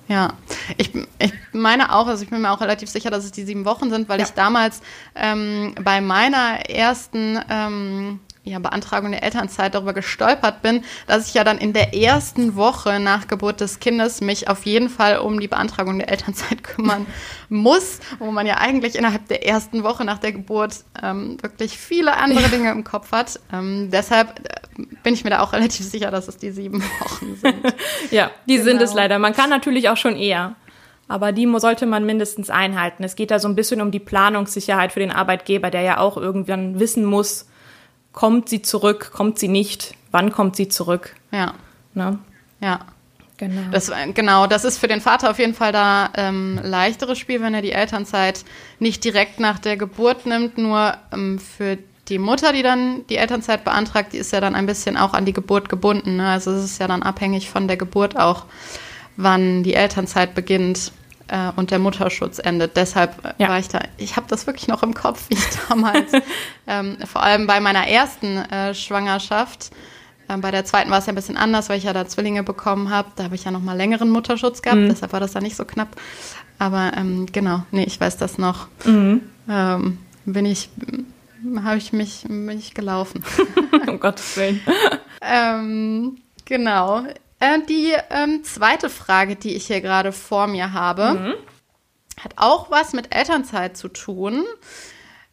Ja, 0.09 0.33
ich, 0.75 0.91
ich 1.19 1.33
meine 1.53 1.93
auch, 1.93 2.07
also 2.07 2.23
ich 2.23 2.31
bin 2.31 2.41
mir 2.41 2.49
auch 2.49 2.61
relativ 2.61 2.89
sicher, 2.89 3.11
dass 3.11 3.25
es 3.25 3.31
die 3.31 3.43
sieben 3.43 3.63
Wochen 3.63 3.91
sind, 3.91 4.09
weil 4.09 4.19
ja. 4.19 4.25
ich 4.25 4.31
damals 4.31 4.81
ähm, 5.13 5.75
bei 5.83 6.01
meiner 6.01 6.67
ersten 6.67 7.39
ähm, 7.47 8.19
ja, 8.49 8.59
Beantragung 8.59 9.11
der 9.11 9.23
Elternzeit 9.23 9.75
darüber 9.75 9.93
gestolpert 9.93 10.61
bin, 10.61 10.83
dass 11.07 11.27
ich 11.27 11.33
ja 11.33 11.43
dann 11.43 11.57
in 11.57 11.73
der 11.73 11.93
ersten 11.93 12.55
Woche 12.55 12.99
nach 12.99 13.27
Geburt 13.27 13.61
des 13.61 13.79
Kindes 13.79 14.21
mich 14.21 14.47
auf 14.47 14.65
jeden 14.65 14.89
Fall 14.89 15.19
um 15.19 15.39
die 15.39 15.47
Beantragung 15.47 15.99
der 15.99 16.09
Elternzeit 16.09 16.63
kümmern 16.63 17.05
muss, 17.49 17.99
wo 18.19 18.31
man 18.31 18.45
ja 18.45 18.57
eigentlich 18.57 18.95
innerhalb 18.95 19.27
der 19.27 19.45
ersten 19.45 19.83
Woche 19.83 20.05
nach 20.05 20.19
der 20.19 20.31
Geburt 20.31 20.83
ähm, 21.01 21.37
wirklich 21.41 21.77
viele 21.77 22.17
andere 22.17 22.49
Dinge 22.49 22.71
im 22.71 22.83
Kopf 22.83 23.11
hat. 23.11 23.39
Ähm, 23.53 23.89
deshalb 23.91 24.39
äh, 24.39 24.83
bin 25.03 25.13
ich 25.13 25.23
mir 25.23 25.29
da 25.29 25.41
auch 25.41 25.53
relativ 25.53 25.85
sicher, 25.85 26.11
dass 26.11 26.27
es 26.27 26.37
die 26.37 26.51
sieben 26.51 26.81
Wochen 26.81 27.35
sind. 27.35 27.73
ja, 28.11 28.31
die 28.47 28.55
genau. 28.55 28.65
sind 28.65 28.81
es 28.81 28.93
leider. 28.93 29.19
Man 29.19 29.33
kann 29.33 29.49
natürlich 29.49 29.89
auch 29.89 29.97
schon 29.97 30.15
eher. 30.15 30.55
Aber 31.09 31.31
die 31.31 31.51
sollte 31.57 31.87
man 31.87 32.05
mindestens 32.05 32.51
einhalten. 32.51 33.03
Es 33.03 33.15
geht 33.15 33.31
da 33.31 33.39
so 33.39 33.47
ein 33.47 33.55
bisschen 33.55 33.81
um 33.81 33.89
die 33.89 33.99
Planungssicherheit 33.99 34.91
für 34.91 34.99
den 34.99 35.11
Arbeitgeber, 35.11 35.71
der 35.71 35.81
ja 35.81 35.97
auch 35.97 36.17
irgendwann 36.17 36.79
wissen 36.79 37.03
muss, 37.03 37.47
kommt 38.11 38.49
sie 38.49 38.61
zurück, 38.61 39.11
kommt 39.13 39.39
sie 39.39 39.47
nicht, 39.47 39.95
wann 40.11 40.31
kommt 40.31 40.55
sie 40.55 40.67
zurück. 40.67 41.15
Ja. 41.31 41.53
Ne? 41.93 42.19
Ja. 42.61 42.79
Genau. 43.37 43.71
Das, 43.71 43.89
genau, 44.15 44.47
das 44.47 44.65
ist 44.65 44.79
für 44.79 44.89
den 44.89 44.99
Vater 44.99 45.31
auf 45.31 45.39
jeden 45.39 45.53
Fall 45.53 45.71
da 45.71 46.09
ähm, 46.15 46.59
leichteres 46.61 47.17
Spiel, 47.17 47.41
wenn 47.41 47.53
er 47.53 47.61
die 47.61 47.71
Elternzeit 47.71 48.43
nicht 48.79 49.01
direkt 49.05 49.39
nach 49.39 49.59
der 49.59 49.77
Geburt 49.77 50.25
nimmt, 50.25 50.57
nur 50.57 50.93
ähm, 51.13 51.39
für 51.39 51.77
die 52.09 52.19
Mutter, 52.19 52.51
die 52.51 52.63
dann 52.63 53.07
die 53.07 53.15
Elternzeit 53.15 53.63
beantragt, 53.63 54.11
die 54.11 54.17
ist 54.17 54.33
ja 54.33 54.41
dann 54.41 54.55
ein 54.55 54.65
bisschen 54.65 54.97
auch 54.97 55.13
an 55.13 55.23
die 55.23 55.31
Geburt 55.31 55.69
gebunden. 55.69 56.17
Ne? 56.17 56.27
Also 56.27 56.51
es 56.51 56.65
ist 56.65 56.79
ja 56.81 56.87
dann 56.87 57.01
abhängig 57.01 57.49
von 57.49 57.69
der 57.69 57.77
Geburt 57.77 58.17
auch, 58.17 58.45
wann 59.15 59.63
die 59.63 59.73
Elternzeit 59.73 60.35
beginnt 60.35 60.91
äh, 61.29 61.51
und 61.55 61.71
der 61.71 61.79
Mutterschutz 61.79 62.39
endet. 62.39 62.75
Deshalb 62.75 63.25
äh, 63.25 63.33
ja. 63.37 63.49
war 63.49 63.59
ich 63.59 63.67
da, 63.67 63.81
ich 63.97 64.15
habe 64.15 64.27
das 64.27 64.47
wirklich 64.47 64.67
noch 64.67 64.83
im 64.83 64.93
Kopf, 64.93 65.29
wie 65.29 65.35
ich 65.35 65.47
damals, 65.69 66.11
ähm, 66.67 66.97
vor 67.05 67.23
allem 67.23 67.47
bei 67.47 67.59
meiner 67.59 67.87
ersten 67.87 68.37
äh, 68.37 68.73
Schwangerschaft, 68.73 69.71
Äh, 70.29 70.37
bei 70.37 70.51
der 70.51 70.63
zweiten 70.63 70.91
war 70.91 70.99
es 70.99 71.07
ja 71.07 71.13
ein 71.13 71.15
bisschen 71.15 71.37
anders, 71.37 71.69
weil 71.69 71.77
ich 71.77 71.85
ja 71.85 71.93
da 71.93 72.07
Zwillinge 72.07 72.43
bekommen 72.43 72.89
habe. 72.89 73.09
Da 73.15 73.25
habe 73.25 73.35
ich 73.35 73.43
ja 73.43 73.51
noch 73.51 73.61
mal 73.61 73.75
längeren 73.75 74.09
Mutterschutz 74.09 74.61
gehabt, 74.61 74.81
mhm. 74.81 74.89
deshalb 74.89 75.11
war 75.11 75.19
das 75.19 75.33
da 75.33 75.41
nicht 75.41 75.55
so 75.55 75.65
knapp. 75.65 75.89
Aber 76.59 76.91
ähm, 76.95 77.25
genau, 77.31 77.63
nee, 77.71 77.83
ich 77.83 77.99
weiß 77.99 78.17
das 78.17 78.37
noch. 78.37 78.67
Mhm. 78.85 79.21
Ähm, 79.49 79.97
bin 80.25 80.45
ich, 80.45 80.69
habe 81.63 81.77
ich 81.77 81.93
mich, 81.93 82.25
bin 82.27 82.49
ich 82.49 82.73
gelaufen. 82.73 83.23
um 83.87 83.99
Gottes 83.99 84.37
Willen. 84.37 84.61
ähm, 85.21 86.17
genau. 86.45 87.03
Äh, 87.39 87.59
die 87.67 87.93
ähm, 88.09 88.43
zweite 88.43 88.89
Frage, 88.89 89.35
die 89.35 89.55
ich 89.55 89.67
hier 89.67 89.81
gerade 89.81 90.11
vor 90.11 90.47
mir 90.47 90.73
habe, 90.73 91.13
mhm. 91.13 91.33
hat 92.21 92.33
auch 92.35 92.69
was 92.69 92.93
mit 92.93 93.15
Elternzeit 93.15 93.77
zu 93.77 93.87
tun. 93.87 94.45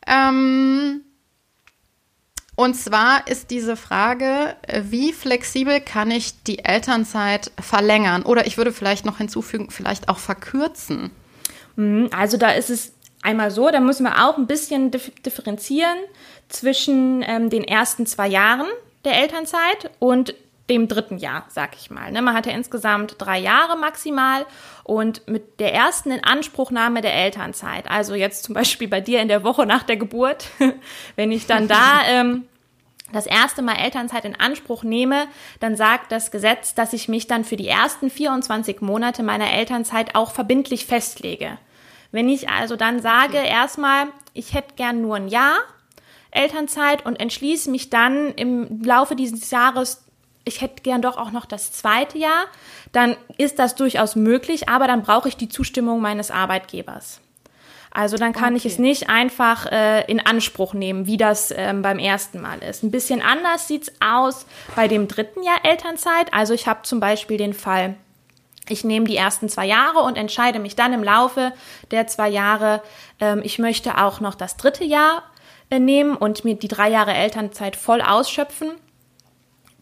Ähm, 0.07 1.03
und 2.55 2.75
zwar 2.75 3.27
ist 3.29 3.51
diese 3.51 3.77
Frage, 3.77 4.57
äh, 4.63 4.83
wie 4.87 5.13
flexibel 5.13 5.81
kann 5.81 6.11
ich 6.11 6.43
die 6.45 6.65
Elternzeit 6.65 7.51
verlängern? 7.61 8.23
Oder 8.23 8.47
ich 8.47 8.57
würde 8.57 8.73
vielleicht 8.73 9.05
noch 9.05 9.19
hinzufügen, 9.19 9.71
vielleicht 9.71 10.09
auch 10.09 10.19
verkürzen. 10.19 11.11
Mhm, 11.77 12.09
also 12.17 12.39
da 12.39 12.51
ist 12.51 12.71
es 12.71 12.95
einmal 13.23 13.51
so, 13.51 13.71
da 13.71 13.81
müssen 13.81 14.05
wir 14.05 14.25
auch 14.25 14.39
ein 14.39 14.47
bisschen 14.47 14.91
differenzieren 14.91 15.99
zwischen 16.49 17.23
ähm, 17.27 17.51
den 17.51 17.65
ersten 17.65 18.07
zwei 18.07 18.29
Jahren 18.29 18.69
der 19.05 19.21
Elternzeit 19.21 19.91
und 19.99 20.35
dem 20.69 20.89
dritten 20.89 21.19
Jahr, 21.19 21.45
sag 21.49 21.77
ich 21.77 21.91
mal. 21.91 22.11
Ne? 22.11 22.23
Man 22.23 22.35
hat 22.35 22.47
ja 22.47 22.53
insgesamt 22.53 23.17
drei 23.19 23.39
Jahre 23.39 23.77
maximal 23.77 24.47
und 24.83 25.27
mit 25.29 25.61
der 25.61 25.73
ersten 25.73 26.11
Inanspruchnahme 26.11 27.03
der 27.03 27.15
Elternzeit, 27.15 27.89
also 27.89 28.15
jetzt 28.15 28.45
zum 28.45 28.55
Beispiel 28.55 28.89
bei 28.89 29.01
dir 29.01 29.21
in 29.21 29.29
der 29.29 29.45
Woche 29.45 29.67
nach 29.67 29.85
der 29.85 29.97
Geburt, 29.97 30.49
wenn 31.17 31.31
ich 31.31 31.47
dann 31.47 31.69
da 31.69 32.03
ähm, 32.09 32.47
das 33.13 33.27
erste 33.27 33.63
Mal 33.63 33.77
Elternzeit 33.77 34.25
in 34.25 34.39
Anspruch 34.39 34.83
nehme, 34.83 35.29
dann 35.61 35.77
sagt 35.77 36.11
das 36.11 36.33
Gesetz, 36.33 36.75
dass 36.75 36.93
ich 36.93 37.09
mich 37.09 37.29
dann 37.29 37.45
für 37.45 37.57
die 37.57 37.69
ersten 37.69 38.11
24 38.11 38.81
Monate 38.81 39.23
meiner 39.23 39.53
Elternzeit 39.53 40.17
auch 40.17 40.33
verbindlich 40.33 40.87
festlege. 40.87 41.59
Wenn 42.11 42.29
ich 42.29 42.49
also 42.49 42.75
dann 42.75 43.01
sage, 43.01 43.39
erstmal, 43.39 44.07
ich 44.33 44.55
hätte 44.55 44.75
gern 44.75 45.03
nur 45.03 45.17
ein 45.17 45.29
Jahr 45.29 45.59
Elternzeit 46.31 47.07
und 47.07 47.17
entschließe 47.17 47.71
mich 47.71 47.91
dann 47.91 48.33
im 48.35 48.83
Laufe 48.83 49.17
dieses 49.17 49.51
Jahres 49.51 50.06
ich 50.47 50.61
hätte 50.61 50.83
gern 50.83 51.03
doch 51.03 51.19
auch 51.19 51.33
noch 51.33 51.45
das 51.45 51.73
zweite 51.73 52.17
Jahr, 52.17 52.47
dann 52.93 53.17
ist 53.37 53.59
das 53.59 53.75
durchaus 53.75 54.17
möglich, 54.17 54.69
aber 54.69 54.87
dann 54.87 55.03
brauche 55.03 55.29
ich 55.29 55.37
die 55.37 55.49
Zustimmung 55.49 56.01
meines 56.01 56.31
Arbeitgebers. 56.31 57.21
Also 57.91 58.17
dann 58.17 58.33
kann 58.33 58.55
okay. 58.55 58.59
ich 58.59 58.67
es 58.67 58.79
nicht 58.79 59.11
einfach 59.11 59.67
äh, 59.67 60.05
in 60.11 60.25
Anspruch 60.25 60.73
nehmen, 60.73 61.07
wie 61.07 61.17
das 61.17 61.53
ähm, 61.57 61.83
beim 61.83 61.99
ersten 61.99 62.41
Mal 62.41 62.63
ist. 62.63 62.83
Ein 62.83 62.91
bisschen 62.91 63.23
anders 63.23 63.67
sieht's 63.67 63.91
aus 64.01 64.47
bei 64.77 64.87
dem 64.87 65.09
dritten 65.09 65.43
Jahr 65.43 65.65
Elternzeit. 65.65 66.33
Also 66.33 66.55
ich 66.55 66.69
habe 66.69 66.83
zum 66.83 67.01
Beispiel 67.01 67.39
den 67.39 67.55
Fall, 67.55 67.97
ich 68.69 68.85
nehme 68.85 69.07
die 69.07 69.17
ersten 69.17 69.49
zwei 69.49 69.67
Jahre 69.67 70.01
und 70.01 70.17
entscheide 70.17 70.59
mich 70.59 70.77
dann 70.77 70.93
im 70.93 71.03
Laufe 71.03 71.53
der 71.91 72.07
zwei 72.07 72.29
Jahre, 72.29 72.83
ähm, 73.19 73.41
ich 73.43 73.59
möchte 73.59 73.99
auch 73.99 74.21
noch 74.21 74.35
das 74.37 74.57
dritte 74.57 74.85
Jahr 74.85 75.25
äh, 75.71 75.81
nehmen 75.81 76.17
und 76.17 76.45
mir 76.45 76.55
die 76.55 76.69
drei 76.69 76.91
Jahre 76.91 77.15
Elternzeit 77.15 77.75
voll 77.75 78.01
ausschöpfen. 78.01 78.73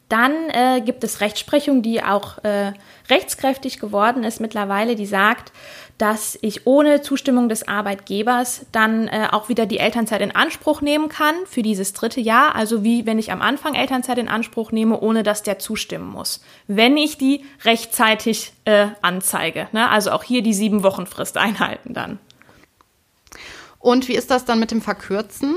Dann 0.09 0.33
äh, 0.51 0.83
gibt 0.83 1.03
es 1.03 1.21
Rechtsprechung, 1.21 1.83
die 1.83 2.03
auch 2.03 2.43
äh, 2.45 2.73
rechtskräftig 3.09 3.81
geworden 3.81 4.23
ist 4.23 4.41
mittlerweile, 4.41 4.97
die 4.97 5.07
sagt, 5.07 5.53
dass 5.99 6.37
ich 6.43 6.67
ohne 6.67 7.03
Zustimmung 7.03 7.49
des 7.49 7.69
Arbeitgebers 7.69 8.67
dann 8.73 9.09
äh, 9.09 9.29
auch 9.31 9.49
wieder 9.49 9.65
die 9.65 9.79
Elternzeit 9.79 10.21
in 10.21 10.35
Anspruch 10.35 10.81
nehmen 10.81 11.09
kann 11.09 11.35
für 11.47 11.63
dieses 11.63 11.93
dritte 11.93 12.21
Jahr. 12.21 12.55
Also 12.55 12.83
wie 12.83 13.07
wenn 13.07 13.19
ich 13.19 13.31
am 13.33 13.41
Anfang 13.41 13.75
Elternzeit 13.75 14.19
in 14.19 14.29
Anspruch 14.29 14.73
nehme, 14.73 15.01
ohne 15.01 15.23
dass 15.23 15.43
der 15.43 15.59
zustimmen 15.59 16.09
muss. 16.09 16.43
Wenn 16.67 16.97
ich 16.97 17.17
die 17.17 17.45
rechtzeitig 17.65 18.53
äh, 18.65 18.89
anzeige. 19.03 19.69
Ne? 19.73 19.89
Also 19.89 20.11
auch 20.11 20.25
hier 20.25 20.43
die 20.43 20.55
sieben 20.55 20.83
Wochen 20.83 21.07
Frist 21.07 21.39
einhalten 21.39 21.95
dann. 21.95 22.19
Und 23.79 24.09
wie 24.09 24.15
ist 24.15 24.31
das 24.31 24.45
dann 24.45 24.61
mit 24.61 24.71
dem 24.71 24.83
Verkürzen? 24.83 25.55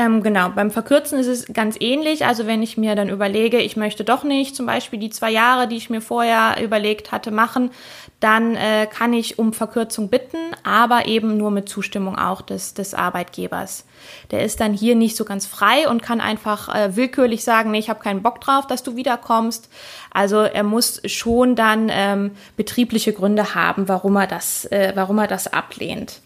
Ähm, 0.00 0.22
genau, 0.22 0.48
beim 0.48 0.70
Verkürzen 0.70 1.18
ist 1.18 1.26
es 1.26 1.52
ganz 1.52 1.76
ähnlich. 1.78 2.24
Also 2.24 2.46
wenn 2.46 2.62
ich 2.62 2.78
mir 2.78 2.94
dann 2.94 3.10
überlege, 3.10 3.58
ich 3.58 3.76
möchte 3.76 4.02
doch 4.02 4.24
nicht 4.24 4.56
zum 4.56 4.64
Beispiel 4.64 4.98
die 4.98 5.10
zwei 5.10 5.30
Jahre, 5.30 5.68
die 5.68 5.76
ich 5.76 5.90
mir 5.90 6.00
vorher 6.00 6.56
überlegt 6.64 7.12
hatte, 7.12 7.30
machen, 7.30 7.70
dann 8.18 8.56
äh, 8.56 8.86
kann 8.86 9.12
ich 9.12 9.38
um 9.38 9.52
Verkürzung 9.52 10.08
bitten, 10.08 10.38
aber 10.62 11.04
eben 11.04 11.36
nur 11.36 11.50
mit 11.50 11.68
Zustimmung 11.68 12.16
auch 12.16 12.40
des, 12.40 12.72
des 12.72 12.94
Arbeitgebers. 12.94 13.84
Der 14.30 14.42
ist 14.42 14.60
dann 14.60 14.72
hier 14.72 14.94
nicht 14.94 15.16
so 15.16 15.26
ganz 15.26 15.44
frei 15.44 15.86
und 15.86 16.02
kann 16.02 16.22
einfach 16.22 16.74
äh, 16.74 16.96
willkürlich 16.96 17.44
sagen, 17.44 17.70
nee, 17.70 17.78
ich 17.78 17.90
habe 17.90 18.02
keinen 18.02 18.22
Bock 18.22 18.40
drauf, 18.40 18.66
dass 18.66 18.82
du 18.82 18.96
wiederkommst. 18.96 19.68
Also 20.10 20.38
er 20.38 20.62
muss 20.62 21.02
schon 21.04 21.56
dann 21.56 21.90
ähm, 21.92 22.30
betriebliche 22.56 23.12
Gründe 23.12 23.54
haben, 23.54 23.86
warum 23.86 24.16
er 24.16 24.26
das, 24.26 24.64
äh, 24.66 24.92
warum 24.94 25.18
er 25.18 25.26
das 25.26 25.52
ablehnt. 25.52 26.22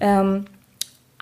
Ähm, 0.00 0.46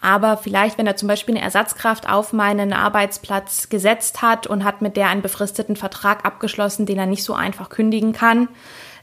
aber 0.05 0.37
vielleicht, 0.37 0.77
wenn 0.77 0.87
er 0.87 0.97
zum 0.97 1.09
Beispiel 1.09 1.35
eine 1.35 1.43
Ersatzkraft 1.43 2.09
auf 2.09 2.35
meinen 2.35 2.75
Arbeitsplatz 2.75 3.71
gesetzt 3.71 4.21
hat 4.21 4.47
und 4.47 4.63
hat 4.63 4.83
mit 4.83 4.99
der 4.99 5.09
einen 5.09 5.23
befristeten 5.23 5.77
Vertrag 5.77 6.27
abgeschlossen, 6.27 6.85
den 6.85 6.99
er 6.99 7.07
nicht 7.07 7.25
so 7.25 7.33
einfach 7.33 7.71
kündigen 7.71 8.13
kann, 8.13 8.49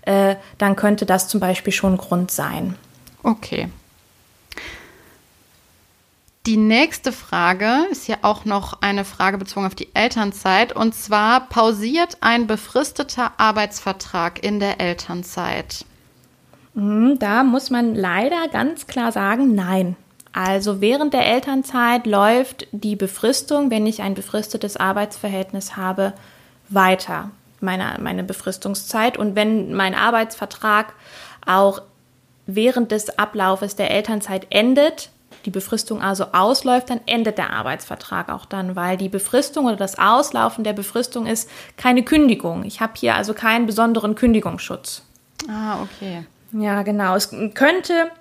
äh, 0.04 0.36
dann 0.60 0.76
könnte 0.76 1.08
das 1.08 1.28
zum 1.28 1.40
Beispiel 1.40 1.74
schon 1.74 1.98
Grund 1.98 2.30
sein. 2.30 2.76
Okay. 3.24 3.70
Die 6.46 6.58
nächste 6.58 7.12
Frage 7.12 7.88
ist 7.90 8.08
ja 8.08 8.18
auch 8.22 8.46
noch 8.46 8.82
eine 8.82 9.04
Frage 9.04 9.40
bezogen 9.40 9.66
auf 9.66 9.76
die 9.76 9.90
Elternzeit. 9.96 10.72
Und 10.76 10.94
zwar 10.94 11.48
pausiert 11.50 12.18
ein 12.22 12.46
befristeter 12.46 13.32
Arbeitsvertrag 13.38 14.44
in 14.44 14.60
der 14.60 14.80
Elternzeit? 14.80 15.84
Mhm, 16.76 17.18
da 17.18 17.44
muss 17.44 17.72
man 17.72 17.96
leider 17.96 18.48
ganz 18.52 18.86
klar 18.86 19.12
sagen, 19.12 19.56
nein. 19.56 19.96
Also 20.34 20.80
während 20.80 21.14
der 21.14 21.26
Elternzeit 21.26 22.08
läuft 22.08 22.68
die 22.72 22.96
Befristung, 22.96 23.70
wenn 23.70 23.86
ich 23.86 24.02
ein 24.02 24.14
befristetes 24.14 24.78
Arbeitsverhältnis 24.78 25.76
habe, 25.76 26.14
weiter, 26.70 27.32
meine, 27.60 27.98
meine 28.02 28.24
Befristungszeit. 28.24 29.18
Und 29.18 29.36
wenn 29.36 29.74
mein 29.74 29.94
Arbeitsvertrag 29.94 30.94
auch 31.46 31.82
während 32.46 32.92
des 32.92 33.18
Ablaufes 33.20 33.76
der 33.76 33.92
Elternzeit 33.92 34.48
endet, 34.50 35.10
die 35.46 35.52
Befristung 35.52 36.02
also 36.02 36.26
ausläuft, 36.34 36.90
dann 36.90 37.02
endet 37.08 37.38
der 37.38 37.52
Arbeitsvertrag 37.52 38.30
auch 38.30 38.46
dann, 38.46 38.76
weil 38.76 38.98
die 38.98 39.10
Befristung 39.10 39.66
oder 39.66 39.76
das 39.76 39.98
Auslaufen 39.98 40.64
der 40.64 40.74
Befristung 40.74 41.26
ist 41.26 41.50
keine 41.78 42.04
Kündigung. 42.04 42.64
Ich 42.64 42.80
habe 42.80 42.94
hier 42.96 43.16
also 43.16 43.34
keinen 43.34 43.66
besonderen 43.66 44.16
Kündigungsschutz. 44.16 45.04
Ah, 45.50 45.82
okay. 45.82 46.26
Ja, 46.52 46.84
genau. 46.84 47.16
Es 47.16 47.30
könnte 47.54 48.12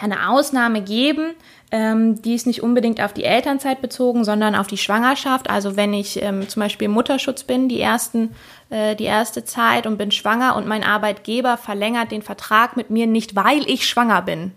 eine 0.00 0.28
Ausnahme 0.30 0.82
geben, 0.82 1.34
ähm, 1.70 2.22
die 2.22 2.34
ist 2.34 2.46
nicht 2.46 2.62
unbedingt 2.62 3.02
auf 3.02 3.12
die 3.12 3.24
Elternzeit 3.24 3.82
bezogen, 3.82 4.24
sondern 4.24 4.54
auf 4.54 4.66
die 4.66 4.78
Schwangerschaft. 4.78 5.50
Also 5.50 5.76
wenn 5.76 5.92
ich 5.92 6.22
ähm, 6.22 6.48
zum 6.48 6.60
Beispiel 6.60 6.88
Mutterschutz 6.88 7.42
bin, 7.42 7.68
die, 7.68 7.80
ersten, 7.80 8.34
äh, 8.70 8.96
die 8.96 9.04
erste 9.04 9.44
Zeit 9.44 9.86
und 9.86 9.98
bin 9.98 10.10
schwanger 10.10 10.56
und 10.56 10.66
mein 10.66 10.84
Arbeitgeber 10.84 11.56
verlängert 11.56 12.10
den 12.10 12.22
Vertrag 12.22 12.76
mit 12.76 12.90
mir 12.90 13.06
nicht, 13.06 13.36
weil 13.36 13.68
ich 13.68 13.86
schwanger 13.86 14.22
bin, 14.22 14.52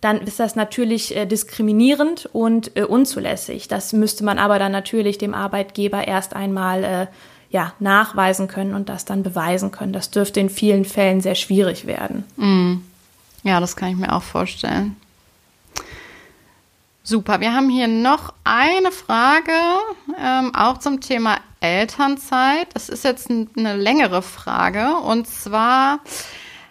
dann 0.00 0.20
ist 0.20 0.40
das 0.40 0.56
natürlich 0.56 1.16
äh, 1.16 1.26
diskriminierend 1.26 2.28
und 2.32 2.76
äh, 2.76 2.82
unzulässig. 2.82 3.68
Das 3.68 3.92
müsste 3.92 4.24
man 4.24 4.38
aber 4.38 4.58
dann 4.58 4.72
natürlich 4.72 5.18
dem 5.18 5.34
Arbeitgeber 5.34 6.06
erst 6.06 6.34
einmal 6.34 6.84
äh, 6.84 7.06
ja, 7.50 7.72
nachweisen 7.78 8.48
können 8.48 8.74
und 8.74 8.88
das 8.88 9.04
dann 9.04 9.22
beweisen 9.22 9.70
können. 9.70 9.92
Das 9.92 10.10
dürfte 10.10 10.40
in 10.40 10.50
vielen 10.50 10.84
Fällen 10.84 11.20
sehr 11.20 11.36
schwierig 11.36 11.86
werden. 11.86 12.24
Mm. 12.36 12.76
Ja, 13.42 13.60
das 13.60 13.76
kann 13.76 13.90
ich 13.90 13.96
mir 13.96 14.12
auch 14.12 14.22
vorstellen. 14.22 14.96
Super, 17.08 17.38
wir 17.38 17.54
haben 17.54 17.70
hier 17.70 17.86
noch 17.86 18.34
eine 18.42 18.90
Frage, 18.90 19.52
ähm, 20.20 20.52
auch 20.56 20.78
zum 20.78 21.00
Thema 21.00 21.36
Elternzeit. 21.60 22.66
Das 22.74 22.88
ist 22.88 23.04
jetzt 23.04 23.30
eine 23.30 23.76
längere 23.76 24.22
Frage. 24.22 24.96
Und 24.96 25.28
zwar, 25.28 26.00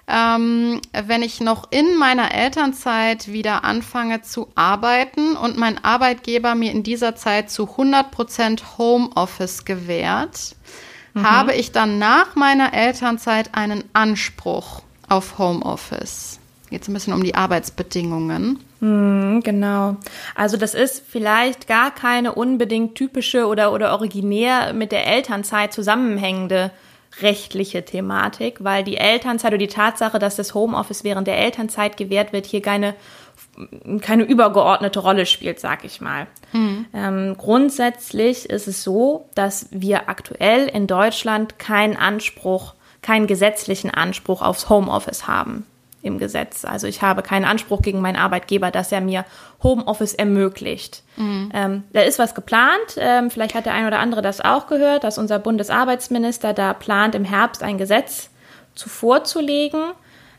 ähm, 0.08 0.82
wenn 0.92 1.24
ich 1.24 1.40
noch 1.40 1.72
in 1.72 1.96
meiner 1.96 2.34
Elternzeit 2.34 3.30
wieder 3.30 3.64
anfange 3.64 4.24
zu 4.24 4.50
arbeiten 4.56 5.38
und 5.38 5.56
mein 5.56 5.82
Arbeitgeber 5.86 6.54
mir 6.54 6.74
in 6.74 6.84
dieser 6.84 7.16
Zeit 7.16 7.50
zu 7.50 7.64
100% 7.64 8.78
Homeoffice 8.78 9.64
gewährt, 9.64 10.58
mhm. 11.14 11.24
habe 11.24 11.54
ich 11.54 11.72
dann 11.72 11.98
nach 11.98 12.36
meiner 12.36 12.74
Elternzeit 12.74 13.56
einen 13.56 13.86
Anspruch 13.94 14.82
auf 15.08 15.38
Homeoffice 15.38 16.42
geht 16.70 16.82
es 16.82 16.88
ein 16.88 16.94
bisschen 16.94 17.14
um 17.14 17.24
die 17.24 17.36
Arbeitsbedingungen. 17.36 18.60
Hm, 18.80 19.42
genau. 19.44 19.98
Also 20.36 20.58
das 20.58 20.74
ist 20.74 21.04
vielleicht 21.08 21.68
gar 21.68 21.94
keine 21.94 22.34
unbedingt 22.34 22.96
typische 22.96 23.48
oder, 23.48 23.72
oder 23.72 23.92
originär 23.92 24.74
mit 24.74 24.92
der 24.92 25.08
Elternzeit 25.08 25.74
zusammenhängende 25.74 26.72
rechtliche 27.22 27.86
Thematik, 27.86 28.64
weil 28.64 28.84
die 28.84 28.98
Elternzeit 28.98 29.52
oder 29.52 29.58
die 29.58 29.68
Tatsache, 29.68 30.20
dass 30.20 30.36
das 30.36 30.54
Homeoffice 30.54 31.04
während 31.04 31.28
der 31.28 31.38
Elternzeit 31.38 31.98
gewährt 31.98 32.34
wird, 32.34 32.46
hier 32.46 32.62
keine 32.62 32.96
keine 34.02 34.24
übergeordnete 34.24 35.00
Rolle 35.00 35.26
spielt, 35.26 35.60
sag 35.60 35.86
ich 35.86 36.02
mal. 36.02 36.28
Mhm. 36.52 36.86
Ähm, 36.94 37.36
grundsätzlich 37.38 38.50
ist 38.50 38.68
es 38.68 38.84
so, 38.84 39.30
dass 39.36 39.68
wir 39.72 40.10
aktuell 40.10 40.68
in 40.68 40.88
Deutschland 40.88 41.58
keinen 41.58 41.96
Anspruch, 41.96 42.76
keinen 43.02 43.28
gesetzlichen 43.28 43.92
Anspruch 43.92 44.42
aufs 44.42 44.70
Homeoffice 44.70 45.28
haben 45.28 45.66
im 46.06 46.18
Gesetz. 46.18 46.66
Also 46.66 46.88
ich 46.88 47.02
habe 47.02 47.22
keinen 47.22 47.46
Anspruch 47.46 47.82
gegen 47.82 48.02
meinen 48.02 48.16
Arbeitgeber, 48.16 48.72
dass 48.72 48.92
er 48.92 49.02
mir 49.02 49.26
Homeoffice 49.64 50.14
ermöglicht. 50.14 51.04
Mhm. 51.18 51.52
Ähm, 51.54 51.84
da 51.94 52.02
ist 52.02 52.20
was 52.20 52.36
geplant. 52.36 52.98
Ähm, 52.98 53.32
vielleicht 53.32 53.56
hat 53.56 53.66
der 53.66 53.74
ein 53.74 53.88
oder 53.88 54.00
andere 54.00 54.22
das 54.22 54.42
auch 54.42 54.68
gehört, 54.68 55.04
dass 55.04 55.18
unser 55.18 55.40
Bundesarbeitsminister 55.40 56.54
da 56.54 56.74
plant, 56.74 57.16
im 57.16 57.26
Herbst 57.26 57.64
ein 57.64 57.78
Gesetz 57.78 58.30
zuvorzulegen. 58.76 59.92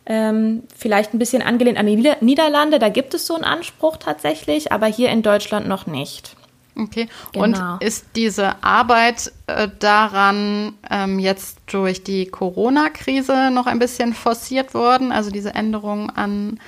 Ähm, 0.09 0.63
vielleicht 0.77 1.13
ein 1.13 1.19
bisschen 1.19 1.43
angelehnt 1.43 1.79
an 1.79 1.87
die 1.87 2.15
Niederlande, 2.21 2.79
da 2.79 2.91
gibt 2.91 3.13
es 3.15 3.27
so 3.27 3.35
einen 3.35 3.43
Anspruch 3.43 3.97
tatsächlich, 3.97 4.71
aber 4.71 4.87
hier 4.87 5.09
in 5.09 5.23
Deutschland 5.23 5.67
noch 5.67 5.87
nicht. 5.89 6.37
Okay. 6.79 7.09
Genau. 7.33 7.45
Und 7.45 7.83
ist 7.83 8.07
diese 8.15 8.63
Arbeit 8.63 9.33
äh, 9.47 9.69
daran 9.79 10.75
ähm, 10.91 11.19
jetzt 11.19 11.59
durch 11.67 12.05
die 12.05 12.27
Corona-Krise 12.27 13.51
noch 13.51 13.67
ein 13.67 13.79
bisschen 13.79 14.13
forciert 14.13 14.75
worden? 14.75 15.11
Also 15.11 15.31
diese 15.31 15.55
Änderung 15.55 16.11
an 16.11 16.61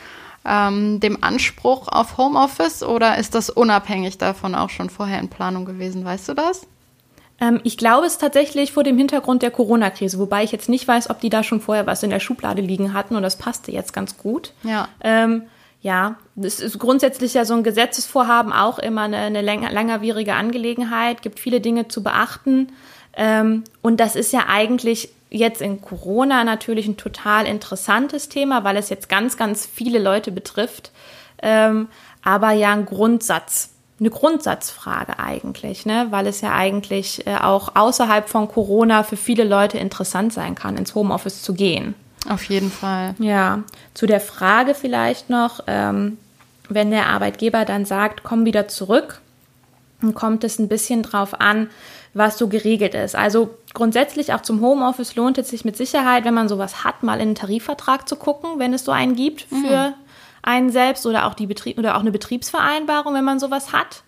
ähm, 0.45 1.00
dem 1.00 1.23
Anspruch 1.23 1.88
auf 1.88 2.17
Homeoffice 2.17 2.83
oder 2.83 3.19
ist 3.19 3.35
das 3.35 3.50
unabhängig 3.50 4.19
davon 4.19 4.55
auch 4.55 4.71
schon 4.71 4.88
vorher 4.88 5.21
in 5.21 5.29
Planung 5.29 5.67
gewesen? 5.67 6.05
Weißt 6.05 6.29
du 6.29 6.35
das? 6.35 6.67
Ähm, 7.41 7.61
ich 7.65 7.77
glaube 7.77 8.07
es 8.07 8.19
tatsächlich 8.19 8.73
vor 8.73 8.85
dem 8.85 8.97
Hintergrund 8.97 9.43
der 9.43 9.50
Corona-Krise, 9.50 10.19
wobei 10.19 10.43
ich 10.43 10.53
jetzt 10.53 10.69
nicht 10.69 10.88
weiß, 10.88 11.11
ob 11.11 11.21
die 11.21 11.31
da 11.31 11.43
schon 11.43 11.61
vorher 11.61 11.87
was 11.87 12.03
in 12.03 12.11
der 12.11 12.21
Schublade 12.21 12.62
liegen 12.62 12.95
hatten 12.95 13.15
und 13.15 13.23
das 13.23 13.37
passte 13.37 13.73
jetzt 13.73 13.93
ganz 13.93 14.17
gut. 14.17 14.53
Ja. 14.62 14.88
Ähm, 15.03 15.43
ja, 15.88 16.16
es 16.38 16.61
ist 16.61 16.78
grundsätzlich 16.78 17.33
ja 17.33 17.47
so 17.47 17.54
ein 17.54 17.62
Gesetzesvorhaben 17.62 18.52
auch 18.52 18.78
immer 18.78 19.02
eine, 19.02 19.16
eine 19.16 19.40
langwierige 19.40 20.35
Angelegenheit, 20.35 21.23
gibt 21.23 21.40
viele 21.40 21.62
Dinge 21.62 21.88
zu 21.88 22.02
beachten. 22.02 22.73
Ähm, 23.16 23.64
und 23.80 23.99
das 23.99 24.14
ist 24.14 24.35
ja 24.35 24.45
eigentlich 24.49 25.09
jetzt 25.30 25.62
in 25.62 25.80
Corona 25.80 26.45
natürlich 26.45 26.87
ein 26.88 26.99
total 26.99 27.47
interessantes 27.47 28.28
Thema, 28.28 28.64
weil 28.64 28.76
es 28.76 28.90
jetzt 28.90 29.09
ganz, 29.09 29.38
ganz 29.38 29.64
viele 29.64 29.99
Leute 29.99 30.30
betrifft. 30.30 30.92
Ähm, 31.40 31.88
aber 32.23 32.52
ja 32.52 32.73
ein 32.73 32.85
Grundsatz, 32.85 33.71
eine 33.99 34.11
Grundsatzfrage 34.11 35.18
eigentlich, 35.18 35.87
ne? 35.87 36.09
weil 36.11 36.26
es 36.26 36.42
ja 36.42 36.52
eigentlich 36.52 37.26
äh, 37.26 37.37
auch 37.37 37.76
außerhalb 37.76 38.28
von 38.28 38.49
Corona 38.49 39.04
für 39.04 39.16
viele 39.16 39.45
Leute 39.45 39.78
interessant 39.78 40.35
sein 40.35 40.54
kann, 40.54 40.76
ins 40.76 40.95
Homeoffice 40.95 41.42
zu 41.42 41.54
gehen. 41.54 41.95
Auf 42.29 42.45
jeden 42.45 42.71
Fall. 42.71 43.15
Ja, 43.19 43.63
zu 43.95 44.07
der 44.07 44.21
Frage 44.21 44.75
vielleicht 44.75 45.31
noch, 45.31 45.61
ähm, 45.67 46.19
wenn 46.69 46.91
der 46.91 47.07
Arbeitgeber 47.07 47.65
dann 47.65 47.85
sagt, 47.85 48.23
komm 48.23 48.45
wieder 48.45 48.69
zurück, 48.69 49.21
dann 50.01 50.15
kommt 50.15 50.45
es 50.45 50.59
ein 50.59 50.69
bisschen 50.69 51.03
drauf 51.03 51.41
an, 51.41 51.71
was 52.15 52.39
so 52.39 52.49
geregelt 52.49 52.95
ist. 52.95 53.17
Also 53.17 53.57
grundsätzlich 53.75 54.33
auch 54.33 54.43
zum 54.43 54.61
Homeoffice 54.61 55.17
lohnt 55.17 55.39
es 55.39 55.49
sich 55.49 55.65
mit 55.65 55.77
Sicherheit, 55.77 56.25
wenn 56.25 56.35
man 56.35 56.49
sowas 56.49 56.85
hat, 56.85 57.03
mal 57.03 57.15
in 57.15 57.29
einen 57.29 57.35
Tarifvertrag 57.35 58.09
zu 58.09 58.17
gucken, 58.17 58.59
wenn 58.59 58.75
es 58.75 58.85
so 58.85 58.93
einen 58.93 59.17
gibt 59.17 59.43
für 59.43 59.89
mhm. 59.89 59.95
einen 60.43 60.71
selbst 60.71 61.07
oder 61.07 61.27
auch 61.27 61.35
die 61.35 61.47
Betrieb 61.47 61.79
oder 61.79 61.97
auch 61.97 62.01
eine 62.01 62.13
Betriebsvereinbarung, 62.13 63.15
wenn 63.15 63.25
man 63.25 63.39
sowas 63.39 63.73
hat 63.73 64.03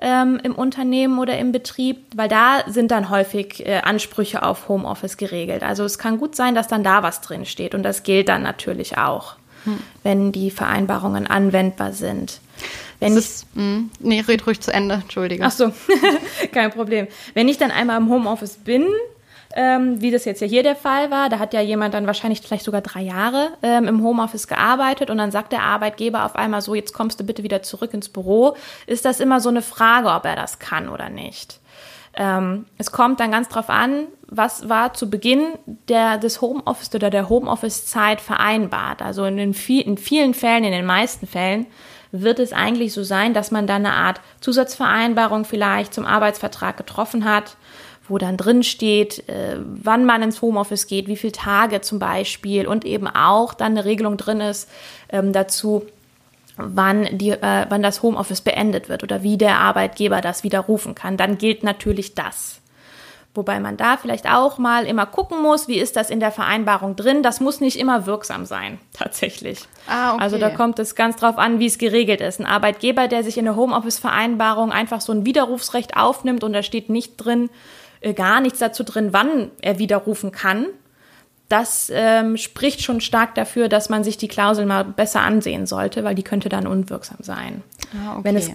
ähm, 0.00 0.40
im 0.42 0.54
Unternehmen 0.54 1.18
oder 1.18 1.38
im 1.38 1.52
Betrieb, 1.52 1.98
weil 2.14 2.28
da 2.28 2.64
sind 2.66 2.90
dann 2.90 3.10
häufig 3.10 3.66
äh, 3.66 3.80
Ansprüche 3.80 4.42
auf 4.42 4.68
Homeoffice 4.68 5.16
geregelt. 5.16 5.62
Also 5.62 5.84
es 5.84 5.98
kann 5.98 6.18
gut 6.18 6.34
sein, 6.34 6.54
dass 6.54 6.68
dann 6.68 6.82
da 6.82 7.02
was 7.02 7.20
drin 7.20 7.44
steht 7.44 7.74
und 7.74 7.82
das 7.82 8.02
gilt 8.02 8.28
dann 8.28 8.42
natürlich 8.42 8.98
auch, 8.98 9.36
hm. 9.64 9.78
wenn 10.02 10.32
die 10.32 10.50
Vereinbarungen 10.50 11.26
anwendbar 11.26 11.92
sind. 11.92 12.40
Wenn 12.98 13.14
das 13.14 13.42
ich, 13.42 13.56
mh, 13.56 13.62
hm, 13.62 13.90
nee, 14.00 14.20
red 14.20 14.46
ruhig 14.46 14.60
zu 14.60 14.72
Ende, 14.72 14.96
entschuldige. 14.96 15.44
Ach 15.44 15.50
so, 15.50 15.72
kein 16.52 16.70
Problem. 16.70 17.08
Wenn 17.34 17.48
ich 17.48 17.58
dann 17.58 17.70
einmal 17.70 17.98
im 17.98 18.10
Homeoffice 18.10 18.56
bin, 18.56 18.86
ähm, 19.54 20.00
wie 20.00 20.10
das 20.10 20.24
jetzt 20.24 20.40
ja 20.40 20.46
hier 20.46 20.62
der 20.62 20.76
Fall 20.76 21.10
war. 21.10 21.28
Da 21.28 21.38
hat 21.38 21.52
ja 21.52 21.60
jemand 21.60 21.94
dann 21.94 22.06
wahrscheinlich 22.06 22.40
vielleicht 22.40 22.64
sogar 22.64 22.82
drei 22.82 23.02
Jahre 23.02 23.50
ähm, 23.62 23.88
im 23.88 24.02
Homeoffice 24.02 24.46
gearbeitet 24.46 25.10
und 25.10 25.18
dann 25.18 25.30
sagt 25.30 25.52
der 25.52 25.62
Arbeitgeber 25.62 26.24
auf 26.24 26.36
einmal 26.36 26.62
so, 26.62 26.74
jetzt 26.74 26.92
kommst 26.92 27.18
du 27.18 27.24
bitte 27.24 27.42
wieder 27.42 27.62
zurück 27.62 27.92
ins 27.92 28.08
Büro. 28.08 28.56
Ist 28.86 29.04
das 29.04 29.20
immer 29.20 29.40
so 29.40 29.48
eine 29.48 29.62
Frage, 29.62 30.08
ob 30.08 30.24
er 30.24 30.36
das 30.36 30.58
kann 30.58 30.88
oder 30.88 31.08
nicht? 31.08 31.60
Ähm, 32.14 32.66
es 32.78 32.92
kommt 32.92 33.20
dann 33.20 33.32
ganz 33.32 33.48
drauf 33.48 33.70
an, 33.70 34.06
was 34.26 34.68
war 34.68 34.94
zu 34.94 35.10
Beginn 35.10 35.58
der, 35.88 36.18
des 36.18 36.40
Homeoffice 36.40 36.94
oder 36.94 37.10
der 37.10 37.28
Homeoffice-Zeit 37.28 38.20
vereinbart. 38.20 39.02
Also 39.02 39.24
in, 39.24 39.36
den 39.36 39.54
viel, 39.54 39.82
in 39.82 39.96
vielen 39.96 40.34
Fällen, 40.34 40.64
in 40.64 40.72
den 40.72 40.86
meisten 40.86 41.26
Fällen, 41.26 41.66
wird 42.12 42.40
es 42.40 42.52
eigentlich 42.52 42.92
so 42.92 43.04
sein, 43.04 43.34
dass 43.34 43.52
man 43.52 43.68
dann 43.68 43.86
eine 43.86 43.94
Art 43.94 44.20
Zusatzvereinbarung 44.40 45.44
vielleicht 45.44 45.94
zum 45.94 46.04
Arbeitsvertrag 46.04 46.76
getroffen 46.76 47.24
hat 47.24 47.56
wo 48.10 48.18
dann 48.18 48.36
drin 48.36 48.62
steht, 48.62 49.28
äh, 49.28 49.56
wann 49.58 50.04
man 50.04 50.22
ins 50.22 50.42
Homeoffice 50.42 50.86
geht, 50.86 51.06
wie 51.06 51.16
viele 51.16 51.32
Tage 51.32 51.80
zum 51.80 51.98
Beispiel 51.98 52.66
und 52.66 52.84
eben 52.84 53.06
auch 53.06 53.54
dann 53.54 53.72
eine 53.72 53.84
Regelung 53.84 54.16
drin 54.16 54.40
ist 54.40 54.68
ähm, 55.10 55.32
dazu, 55.32 55.86
wann, 56.56 57.08
die, 57.12 57.30
äh, 57.30 57.66
wann 57.68 57.82
das 57.82 58.02
Homeoffice 58.02 58.40
beendet 58.40 58.88
wird 58.88 59.02
oder 59.02 59.22
wie 59.22 59.38
der 59.38 59.58
Arbeitgeber 59.58 60.20
das 60.20 60.42
widerrufen 60.42 60.94
kann. 60.94 61.16
Dann 61.16 61.38
gilt 61.38 61.62
natürlich 61.62 62.14
das. 62.14 62.60
Wobei 63.32 63.60
man 63.60 63.76
da 63.76 63.96
vielleicht 63.96 64.28
auch 64.28 64.58
mal 64.58 64.86
immer 64.86 65.06
gucken 65.06 65.40
muss, 65.40 65.68
wie 65.68 65.78
ist 65.78 65.94
das 65.94 66.10
in 66.10 66.18
der 66.18 66.32
Vereinbarung 66.32 66.96
drin. 66.96 67.22
Das 67.22 67.38
muss 67.38 67.60
nicht 67.60 67.78
immer 67.78 68.04
wirksam 68.06 68.44
sein, 68.44 68.80
tatsächlich. 68.92 69.60
Ah, 69.86 70.14
okay. 70.14 70.22
Also 70.22 70.38
da 70.38 70.50
kommt 70.50 70.80
es 70.80 70.96
ganz 70.96 71.14
drauf 71.14 71.38
an, 71.38 71.60
wie 71.60 71.66
es 71.66 71.78
geregelt 71.78 72.20
ist. 72.20 72.40
Ein 72.40 72.46
Arbeitgeber, 72.46 73.06
der 73.06 73.22
sich 73.22 73.38
in 73.38 73.44
der 73.44 73.54
Homeoffice-Vereinbarung 73.54 74.72
einfach 74.72 75.00
so 75.00 75.12
ein 75.12 75.24
Widerrufsrecht 75.24 75.96
aufnimmt 75.96 76.42
und 76.42 76.52
da 76.52 76.64
steht 76.64 76.90
nicht 76.90 77.18
drin, 77.18 77.50
äh, 78.00 78.14
gar 78.14 78.40
nichts 78.40 78.58
dazu 78.58 78.84
drin, 78.84 79.12
wann 79.12 79.50
er 79.60 79.78
widerrufen 79.78 80.32
kann. 80.32 80.66
Das 81.48 81.90
ähm, 81.92 82.36
spricht 82.36 82.80
schon 82.80 83.00
stark 83.00 83.34
dafür, 83.34 83.68
dass 83.68 83.88
man 83.88 84.04
sich 84.04 84.16
die 84.16 84.28
Klausel 84.28 84.66
mal 84.66 84.84
besser 84.84 85.22
ansehen 85.22 85.66
sollte, 85.66 86.04
weil 86.04 86.14
die 86.14 86.22
könnte 86.22 86.48
dann 86.48 86.66
unwirksam 86.66 87.18
sein. 87.20 87.62
Ah, 87.92 88.12
okay. 88.12 88.20
Wenn 88.24 88.36
es 88.36 88.50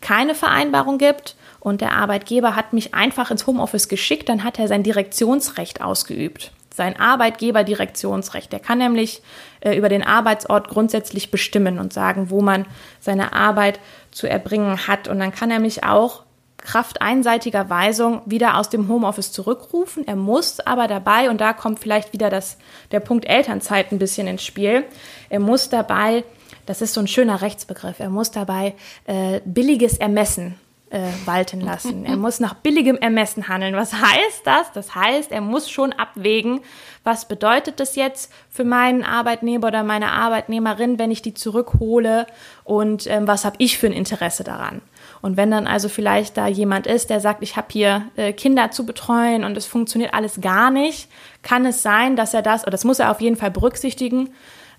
keine 0.00 0.34
Vereinbarung 0.34 0.98
gibt 0.98 1.36
und 1.60 1.80
der 1.80 1.92
Arbeitgeber 1.92 2.56
hat 2.56 2.72
mich 2.72 2.94
einfach 2.94 3.30
ins 3.30 3.46
Homeoffice 3.46 3.88
geschickt, 3.88 4.28
dann 4.28 4.42
hat 4.42 4.58
er 4.58 4.66
sein 4.66 4.82
Direktionsrecht 4.82 5.80
ausgeübt. 5.80 6.52
Sein 6.74 6.98
Arbeitgeberdirektionsrecht. 6.98 8.52
Der 8.52 8.60
kann 8.60 8.78
nämlich 8.78 9.22
äh, 9.60 9.76
über 9.76 9.88
den 9.88 10.02
Arbeitsort 10.02 10.68
grundsätzlich 10.68 11.30
bestimmen 11.30 11.78
und 11.78 11.92
sagen, 11.92 12.30
wo 12.30 12.40
man 12.40 12.66
seine 13.00 13.32
Arbeit 13.32 13.78
zu 14.10 14.28
erbringen 14.28 14.88
hat. 14.88 15.06
Und 15.06 15.18
dann 15.18 15.32
kann 15.32 15.50
er 15.50 15.60
mich 15.60 15.84
auch 15.84 16.24
Kraft 16.62 17.02
einseitiger 17.02 17.70
Weisung 17.70 18.22
wieder 18.26 18.56
aus 18.56 18.68
dem 18.68 18.88
Homeoffice 18.88 19.32
zurückrufen. 19.32 20.06
Er 20.06 20.16
muss 20.16 20.60
aber 20.60 20.88
dabei, 20.88 21.30
und 21.30 21.40
da 21.40 21.52
kommt 21.52 21.80
vielleicht 21.80 22.12
wieder 22.12 22.30
das, 22.30 22.58
der 22.92 23.00
Punkt 23.00 23.24
Elternzeit 23.26 23.92
ein 23.92 23.98
bisschen 23.98 24.26
ins 24.26 24.44
Spiel, 24.44 24.84
er 25.28 25.40
muss 25.40 25.68
dabei, 25.68 26.24
das 26.66 26.82
ist 26.82 26.94
so 26.94 27.00
ein 27.00 27.08
schöner 27.08 27.42
Rechtsbegriff, 27.42 27.98
er 27.98 28.10
muss 28.10 28.30
dabei 28.30 28.74
äh, 29.06 29.40
billiges 29.44 29.96
Ermessen 29.96 30.56
äh, 30.90 31.00
walten 31.24 31.60
lassen. 31.60 32.04
Er 32.04 32.16
muss 32.16 32.40
nach 32.40 32.54
billigem 32.54 32.96
Ermessen 32.96 33.48
handeln. 33.48 33.74
Was 33.76 33.92
heißt 33.94 34.42
das? 34.44 34.72
Das 34.72 34.94
heißt, 34.94 35.30
er 35.30 35.40
muss 35.40 35.70
schon 35.70 35.92
abwägen, 35.92 36.60
was 37.04 37.26
bedeutet 37.26 37.80
das 37.80 37.96
jetzt 37.96 38.32
für 38.50 38.64
meinen 38.64 39.04
Arbeitnehmer 39.04 39.68
oder 39.68 39.84
meine 39.84 40.10
Arbeitnehmerin, 40.10 40.98
wenn 40.98 41.10
ich 41.10 41.22
die 41.22 41.34
zurückhole 41.34 42.26
und 42.64 43.06
ähm, 43.06 43.26
was 43.26 43.44
habe 43.44 43.56
ich 43.58 43.78
für 43.78 43.86
ein 43.86 43.92
Interesse 43.92 44.44
daran. 44.44 44.82
Und 45.22 45.36
wenn 45.36 45.50
dann 45.50 45.66
also 45.66 45.88
vielleicht 45.88 46.36
da 46.36 46.46
jemand 46.46 46.86
ist, 46.86 47.10
der 47.10 47.20
sagt, 47.20 47.42
ich 47.42 47.56
habe 47.56 47.68
hier 47.70 48.06
äh, 48.16 48.32
Kinder 48.32 48.70
zu 48.70 48.86
betreuen 48.86 49.44
und 49.44 49.56
es 49.56 49.66
funktioniert 49.66 50.14
alles 50.14 50.40
gar 50.40 50.70
nicht, 50.70 51.08
kann 51.42 51.66
es 51.66 51.82
sein, 51.82 52.16
dass 52.16 52.32
er 52.32 52.42
das, 52.42 52.62
oder 52.62 52.70
das 52.70 52.84
muss 52.84 52.98
er 52.98 53.10
auf 53.10 53.20
jeden 53.20 53.36
Fall 53.36 53.50
berücksichtigen 53.50 54.30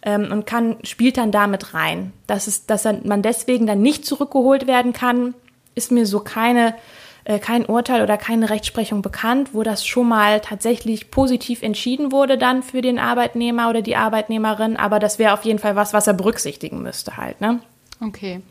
ähm, 0.01 0.31
und 0.31 0.45
kann, 0.45 0.77
spielt 0.83 1.17
dann 1.17 1.31
damit 1.31 1.73
rein. 1.73 2.11
Dass, 2.27 2.47
es, 2.47 2.65
dass 2.65 2.85
er, 2.85 2.99
man 3.03 3.21
deswegen 3.21 3.67
dann 3.67 3.81
nicht 3.81 4.05
zurückgeholt 4.05 4.67
werden 4.67 4.93
kann, 4.93 5.35
ist 5.75 5.91
mir 5.91 6.07
so 6.07 6.19
keine, 6.19 6.73
äh, 7.23 7.37
kein 7.37 7.65
Urteil 7.65 8.01
oder 8.01 8.17
keine 8.17 8.49
Rechtsprechung 8.49 9.03
bekannt, 9.03 9.49
wo 9.53 9.61
das 9.61 9.85
schon 9.85 10.07
mal 10.07 10.39
tatsächlich 10.39 11.11
positiv 11.11 11.61
entschieden 11.61 12.11
wurde 12.11 12.39
dann 12.39 12.63
für 12.63 12.81
den 12.81 12.97
Arbeitnehmer 12.97 13.69
oder 13.69 13.83
die 13.83 13.95
Arbeitnehmerin. 13.95 14.75
Aber 14.75 14.97
das 14.97 15.19
wäre 15.19 15.33
auf 15.33 15.45
jeden 15.45 15.59
Fall 15.59 15.75
was, 15.75 15.93
was 15.93 16.07
er 16.07 16.13
berücksichtigen 16.13 16.81
müsste 16.81 17.17
halt. 17.17 17.41
Ne? 17.41 17.59
Okay. 18.01 18.41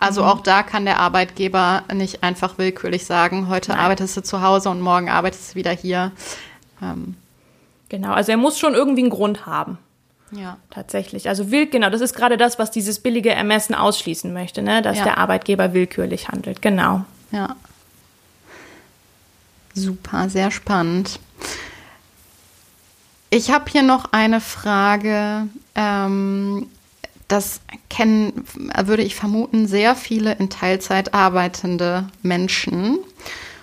Also 0.00 0.22
mhm. 0.22 0.28
auch 0.28 0.40
da 0.40 0.62
kann 0.62 0.86
der 0.86 0.98
Arbeitgeber 0.98 1.84
nicht 1.92 2.22
einfach 2.22 2.56
willkürlich 2.56 3.04
sagen, 3.04 3.48
heute 3.48 3.72
Nein. 3.72 3.80
arbeitest 3.80 4.16
du 4.16 4.22
zu 4.22 4.40
Hause 4.40 4.70
und 4.70 4.80
morgen 4.80 5.10
arbeitest 5.10 5.52
du 5.52 5.54
wieder 5.56 5.72
hier. 5.72 6.10
Ähm. 6.82 7.16
Genau, 7.90 8.12
also 8.12 8.32
er 8.32 8.38
muss 8.38 8.58
schon 8.58 8.74
irgendwie 8.74 9.02
einen 9.02 9.10
Grund 9.10 9.46
haben. 9.46 9.78
Ja. 10.32 10.56
Tatsächlich. 10.70 11.28
Also 11.28 11.50
wild, 11.50 11.70
genau, 11.70 11.90
das 11.90 12.00
ist 12.00 12.14
gerade 12.14 12.38
das, 12.38 12.58
was 12.58 12.70
dieses 12.70 13.00
billige 13.00 13.30
Ermessen 13.30 13.74
ausschließen 13.74 14.32
möchte, 14.32 14.62
ne? 14.62 14.80
dass 14.80 14.98
ja. 14.98 15.04
der 15.04 15.18
Arbeitgeber 15.18 15.74
willkürlich 15.74 16.28
handelt. 16.28 16.62
Genau. 16.62 17.04
Ja. 17.30 17.56
Super, 19.74 20.30
sehr 20.30 20.50
spannend. 20.50 21.20
Ich 23.28 23.50
habe 23.50 23.70
hier 23.70 23.82
noch 23.82 24.12
eine 24.12 24.40
Frage. 24.40 25.48
Ähm, 25.74 26.68
das 27.30 27.60
kennen, 27.88 28.44
würde 28.84 29.02
ich 29.02 29.14
vermuten, 29.14 29.66
sehr 29.66 29.94
viele 29.94 30.32
in 30.34 30.50
Teilzeit 30.50 31.14
arbeitende 31.14 32.08
Menschen. 32.22 32.98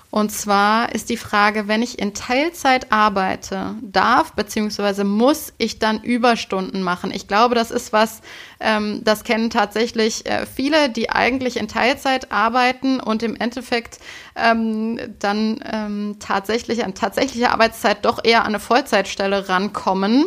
Und 0.09 0.31
zwar 0.31 0.95
ist 0.95 1.09
die 1.09 1.17
Frage, 1.17 1.67
wenn 1.67 1.81
ich 1.81 1.99
in 1.99 2.13
Teilzeit 2.13 2.91
arbeite, 2.93 3.75
darf 3.81 4.31
bzw. 4.33 5.03
muss 5.03 5.53
ich 5.57 5.79
dann 5.79 6.01
Überstunden 6.01 6.81
machen? 6.81 7.11
Ich 7.11 7.27
glaube, 7.27 7.55
das 7.55 7.71
ist 7.71 7.91
was, 7.91 8.21
ähm, 8.61 9.01
das 9.03 9.25
kennen 9.25 9.49
tatsächlich 9.49 10.25
äh, 10.25 10.45
viele, 10.45 10.89
die 10.89 11.09
eigentlich 11.09 11.57
in 11.57 11.67
Teilzeit 11.67 12.31
arbeiten 12.31 13.01
und 13.01 13.21
im 13.21 13.35
Endeffekt 13.35 13.99
ähm, 14.35 14.97
dann 15.19 15.59
ähm, 15.71 16.15
tatsächlich 16.19 16.85
an 16.85 16.95
tatsächliche 16.95 17.51
Arbeitszeit 17.51 18.05
doch 18.05 18.23
eher 18.23 18.41
an 18.41 18.47
eine 18.47 18.59
Vollzeitstelle 18.61 19.49
rankommen. 19.49 20.25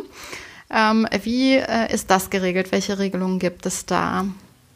Ähm, 0.72 1.06
wie 1.22 1.56
äh, 1.56 1.92
ist 1.92 2.10
das 2.10 2.30
geregelt? 2.30 2.72
Welche 2.72 2.98
Regelungen 2.98 3.38
gibt 3.38 3.66
es 3.66 3.86
da? 3.86 4.26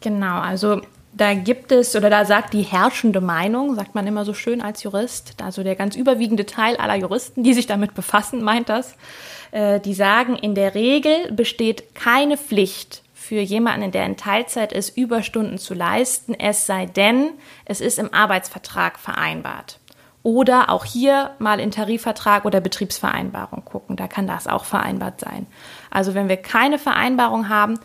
Genau, 0.01 0.39
also 0.39 0.81
da 1.17 1.35
gibt 1.35 1.71
es 1.71 1.95
oder 1.95 2.11
da 2.11 2.25
sagt 2.25 2.53
die 2.53 2.63
herrschende 2.63 3.21
Meinung, 3.21 3.75
sagt 3.77 3.95
man 3.95 4.07
immer 4.07 4.25
so 4.25 4.35
schön 4.35 4.61
als 4.61 4.83
Jurist, 4.83 5.35
also 5.43 5.63
der 5.63 5.77
ganz 5.77 5.95
überwiegende 5.95 6.45
Teil 6.45 6.77
aller 6.77 6.97
Juristen, 6.97 7.45
die 7.45 7.55
sich 7.55 7.67
damit 7.67 7.95
befassen, 7.95 8.43
meint 8.43 8.69
das, 8.69 8.97
äh, 9.53 9.79
die 9.79 9.95
sagen, 9.95 10.35
in 10.35 10.55
der 10.55 10.75
Regel 10.75 11.31
besteht 11.33 11.95
keine 11.95 12.37
Pflicht 12.37 13.03
für 13.15 13.41
jemanden, 13.41 13.93
der 13.93 14.05
in 14.05 14.17
Teilzeit 14.17 14.73
ist, 14.73 14.97
Überstunden 14.97 15.59
zu 15.59 15.73
leisten, 15.73 16.35
es 16.35 16.67
sei 16.67 16.87
denn, 16.87 17.31
es 17.65 17.81
ist 17.81 17.99
im 17.99 18.13
Arbeitsvertrag 18.13 18.99
vereinbart. 18.99 19.79
Oder 20.25 20.71
auch 20.71 20.87
hier 20.87 21.33
mal 21.39 21.61
in 21.61 21.71
Tarifvertrag 21.71 22.47
oder 22.47 22.61
Betriebsvereinbarung 22.61 23.65
gucken, 23.65 23.95
da 23.95 24.09
kann 24.09 24.27
das 24.27 24.47
auch 24.47 24.65
vereinbart 24.65 25.21
sein. 25.21 25.47
Also 25.91 26.15
wenn 26.15 26.31
wir 26.31 26.39
keine 26.39 26.79
Vereinbarung 26.79 27.51
haben, 27.51 27.79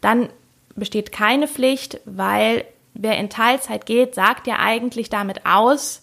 dann 0.00 0.28
besteht 0.76 1.10
keine 1.10 1.48
Pflicht, 1.48 2.00
weil 2.04 2.64
wer 2.94 3.18
in 3.18 3.28
Teilzeit 3.28 3.86
geht, 3.86 4.14
sagt 4.14 4.46
ja 4.46 4.60
eigentlich 4.60 5.10
damit 5.10 5.44
aus, 5.46 6.02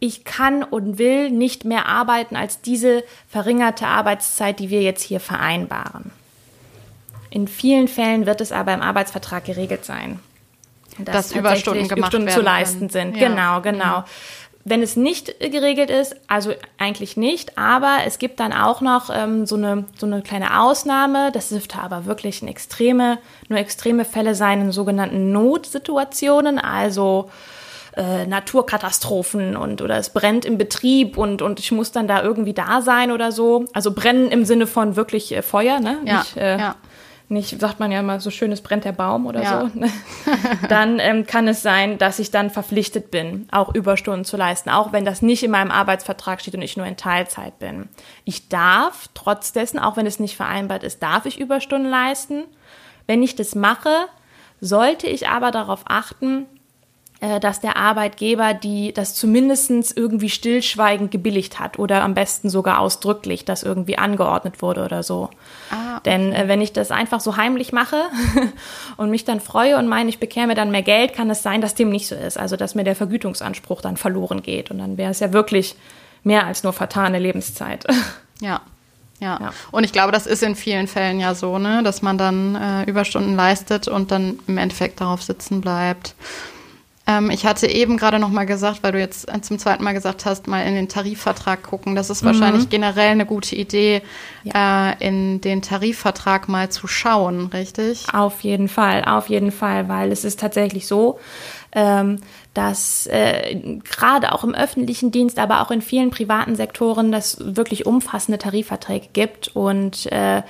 ich 0.00 0.24
kann 0.24 0.62
und 0.62 0.98
will 0.98 1.30
nicht 1.30 1.64
mehr 1.64 1.86
arbeiten 1.86 2.36
als 2.36 2.60
diese 2.60 3.02
verringerte 3.26 3.86
Arbeitszeit, 3.86 4.60
die 4.60 4.68
wir 4.68 4.82
jetzt 4.82 5.02
hier 5.02 5.20
vereinbaren. 5.20 6.10
In 7.30 7.48
vielen 7.48 7.88
Fällen 7.88 8.26
wird 8.26 8.42
es 8.42 8.52
aber 8.52 8.74
im 8.74 8.82
Arbeitsvertrag 8.82 9.46
geregelt 9.46 9.86
sein. 9.86 10.20
Dass, 10.98 11.28
dass 11.28 11.32
Überstunden 11.32 11.88
gemacht 11.88 12.12
Überstunden 12.12 12.28
zu 12.30 12.40
leisten 12.40 12.88
sind. 12.88 13.16
Ja. 13.16 13.28
Genau, 13.28 13.60
genau. 13.60 14.00
Mhm. 14.00 14.04
Wenn 14.68 14.82
es 14.82 14.96
nicht 14.96 15.38
geregelt 15.38 15.90
ist, 15.90 16.16
also 16.26 16.52
eigentlich 16.76 17.16
nicht, 17.16 17.56
aber 17.56 17.98
es 18.04 18.18
gibt 18.18 18.40
dann 18.40 18.52
auch 18.52 18.80
noch 18.80 19.10
ähm, 19.14 19.46
so, 19.46 19.54
eine, 19.54 19.84
so 19.96 20.06
eine 20.06 20.22
kleine 20.22 20.60
Ausnahme. 20.60 21.30
Das 21.30 21.50
dürfte 21.50 21.78
aber 21.78 22.04
wirklich 22.06 22.42
eine 22.42 22.50
extreme, 22.50 23.18
nur 23.48 23.60
extreme 23.60 24.04
Fälle 24.04 24.34
sein 24.34 24.60
in 24.60 24.72
sogenannten 24.72 25.30
Notsituationen, 25.30 26.58
also 26.58 27.30
äh, 27.96 28.26
Naturkatastrophen 28.26 29.56
und 29.56 29.82
oder 29.82 29.98
es 29.98 30.10
brennt 30.10 30.44
im 30.44 30.58
Betrieb 30.58 31.16
und, 31.16 31.42
und 31.42 31.60
ich 31.60 31.70
muss 31.70 31.92
dann 31.92 32.08
da 32.08 32.20
irgendwie 32.24 32.52
da 32.52 32.82
sein 32.82 33.12
oder 33.12 33.30
so. 33.30 33.66
Also 33.72 33.92
brennen 33.92 34.32
im 34.32 34.44
Sinne 34.44 34.66
von 34.66 34.96
wirklich 34.96 35.30
äh, 35.30 35.42
Feuer, 35.42 35.78
ne? 35.78 35.98
Ja, 36.04 36.18
Nicht, 36.18 36.36
äh, 36.36 36.58
ja 36.58 36.74
nicht, 37.28 37.60
sagt 37.60 37.80
man 37.80 37.90
ja 37.90 38.00
immer 38.00 38.20
so 38.20 38.30
schön, 38.30 38.52
es 38.52 38.60
brennt 38.60 38.84
der 38.84 38.92
Baum 38.92 39.26
oder 39.26 39.42
ja. 39.42 39.60
so, 39.62 39.80
dann 40.68 40.98
ähm, 41.00 41.26
kann 41.26 41.48
es 41.48 41.62
sein, 41.62 41.98
dass 41.98 42.18
ich 42.18 42.30
dann 42.30 42.50
verpflichtet 42.50 43.10
bin, 43.10 43.48
auch 43.50 43.74
Überstunden 43.74 44.24
zu 44.24 44.36
leisten, 44.36 44.70
auch 44.70 44.92
wenn 44.92 45.04
das 45.04 45.22
nicht 45.22 45.42
in 45.42 45.50
meinem 45.50 45.70
Arbeitsvertrag 45.70 46.40
steht 46.40 46.54
und 46.54 46.62
ich 46.62 46.76
nur 46.76 46.86
in 46.86 46.96
Teilzeit 46.96 47.58
bin. 47.58 47.88
Ich 48.24 48.48
darf 48.48 49.08
trotz 49.14 49.52
dessen, 49.52 49.78
auch 49.78 49.96
wenn 49.96 50.06
es 50.06 50.20
nicht 50.20 50.36
vereinbart 50.36 50.84
ist, 50.84 51.02
darf 51.02 51.26
ich 51.26 51.40
Überstunden 51.40 51.90
leisten. 51.90 52.44
Wenn 53.06 53.22
ich 53.22 53.34
das 53.34 53.54
mache, 53.54 54.06
sollte 54.60 55.06
ich 55.06 55.28
aber 55.28 55.50
darauf 55.50 55.82
achten, 55.86 56.46
dass 57.40 57.60
der 57.60 57.76
Arbeitgeber 57.76 58.52
die 58.52 58.92
das 58.92 59.14
zumindest 59.14 59.96
irgendwie 59.96 60.28
stillschweigend 60.28 61.10
gebilligt 61.10 61.58
hat 61.58 61.78
oder 61.78 62.02
am 62.02 62.14
besten 62.14 62.50
sogar 62.50 62.78
ausdrücklich, 62.78 63.44
dass 63.44 63.62
irgendwie 63.62 63.96
angeordnet 63.96 64.60
wurde 64.60 64.84
oder 64.84 65.02
so. 65.02 65.30
Ah, 65.70 65.96
okay. 65.96 66.00
Denn 66.04 66.32
äh, 66.32 66.46
wenn 66.46 66.60
ich 66.60 66.72
das 66.72 66.90
einfach 66.90 67.20
so 67.20 67.36
heimlich 67.36 67.72
mache 67.72 68.02
und 68.98 69.10
mich 69.10 69.24
dann 69.24 69.40
freue 69.40 69.78
und 69.78 69.88
meine, 69.88 70.10
ich 70.10 70.18
bekäme 70.18 70.54
dann 70.54 70.70
mehr 70.70 70.82
Geld, 70.82 71.14
kann 71.14 71.30
es 71.30 71.42
sein, 71.42 71.60
dass 71.60 71.74
dem 71.74 71.88
nicht 71.88 72.06
so 72.06 72.14
ist. 72.14 72.38
Also 72.38 72.56
dass 72.56 72.74
mir 72.74 72.84
der 72.84 72.96
Vergütungsanspruch 72.96 73.80
dann 73.80 73.96
verloren 73.96 74.42
geht. 74.42 74.70
Und 74.70 74.78
dann 74.78 74.98
wäre 74.98 75.10
es 75.10 75.20
ja 75.20 75.32
wirklich 75.32 75.74
mehr 76.22 76.46
als 76.46 76.64
nur 76.64 76.72
vertane 76.72 77.18
Lebenszeit. 77.18 77.86
Ja, 78.38 78.60
ja. 79.18 79.38
ja. 79.40 79.52
Und 79.70 79.84
ich 79.84 79.92
glaube, 79.92 80.12
das 80.12 80.26
ist 80.26 80.42
in 80.42 80.56
vielen 80.56 80.88
Fällen 80.88 81.20
ja 81.20 81.34
so, 81.34 81.56
ne, 81.56 81.82
dass 81.82 82.02
man 82.02 82.18
dann 82.18 82.54
äh, 82.54 82.82
Überstunden 82.84 83.34
leistet 83.34 83.88
und 83.88 84.10
dann 84.10 84.38
im 84.46 84.58
Endeffekt 84.58 85.00
darauf 85.00 85.22
sitzen 85.22 85.62
bleibt. 85.62 86.14
Ähm, 87.06 87.30
ich 87.30 87.46
hatte 87.46 87.68
eben 87.68 87.96
gerade 87.96 88.18
noch 88.18 88.30
mal 88.30 88.46
gesagt, 88.46 88.82
weil 88.82 88.92
du 88.92 88.98
jetzt 88.98 89.32
äh, 89.32 89.40
zum 89.40 89.58
zweiten 89.58 89.84
Mal 89.84 89.92
gesagt 89.92 90.26
hast, 90.26 90.48
mal 90.48 90.66
in 90.66 90.74
den 90.74 90.88
Tarifvertrag 90.88 91.62
gucken. 91.62 91.94
Das 91.94 92.10
ist 92.10 92.22
mhm. 92.22 92.28
wahrscheinlich 92.28 92.68
generell 92.68 93.10
eine 93.10 93.26
gute 93.26 93.54
Idee, 93.54 94.02
ja. 94.42 94.90
äh, 94.90 95.06
in 95.06 95.40
den 95.40 95.62
Tarifvertrag 95.62 96.48
mal 96.48 96.68
zu 96.68 96.88
schauen, 96.88 97.46
richtig? 97.46 98.06
Auf 98.12 98.40
jeden 98.40 98.68
Fall, 98.68 99.04
auf 99.04 99.28
jeden 99.28 99.52
Fall, 99.52 99.88
weil 99.88 100.10
es 100.10 100.24
ist 100.24 100.40
tatsächlich 100.40 100.86
so, 100.88 101.20
ähm, 101.72 102.20
dass 102.54 103.06
äh, 103.06 103.80
gerade 103.84 104.32
auch 104.32 104.42
im 104.42 104.54
öffentlichen 104.54 105.12
Dienst, 105.12 105.38
aber 105.38 105.60
auch 105.60 105.70
in 105.70 105.82
vielen 105.82 106.10
privaten 106.10 106.56
Sektoren, 106.56 107.12
das 107.12 107.36
wirklich 107.40 107.86
umfassende 107.86 108.38
Tarifverträge 108.38 109.08
gibt 109.12 109.48
und 109.48 110.10
äh, 110.10 110.42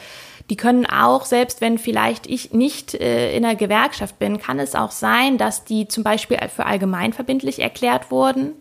die 0.49 0.57
können 0.57 0.87
auch, 0.87 1.25
selbst 1.25 1.61
wenn 1.61 1.79
vielleicht 1.79 2.27
ich 2.27 2.53
nicht 2.53 2.95
äh, 2.95 3.37
in 3.37 3.43
der 3.43 3.57
Gewerkschaft 3.57 4.19
bin, 4.19 4.39
kann 4.39 4.61
es 4.61 4.75
auch 4.75 4.93
sein, 4.93 5.39
dass 5.39 5.65
die 5.65 5.89
zum 5.89 6.05
Beispiel 6.05 6.39
für 6.55 6.67
allgemeinverbindlich 6.67 7.59
erklärt 7.61 8.11
wurden. 8.11 8.53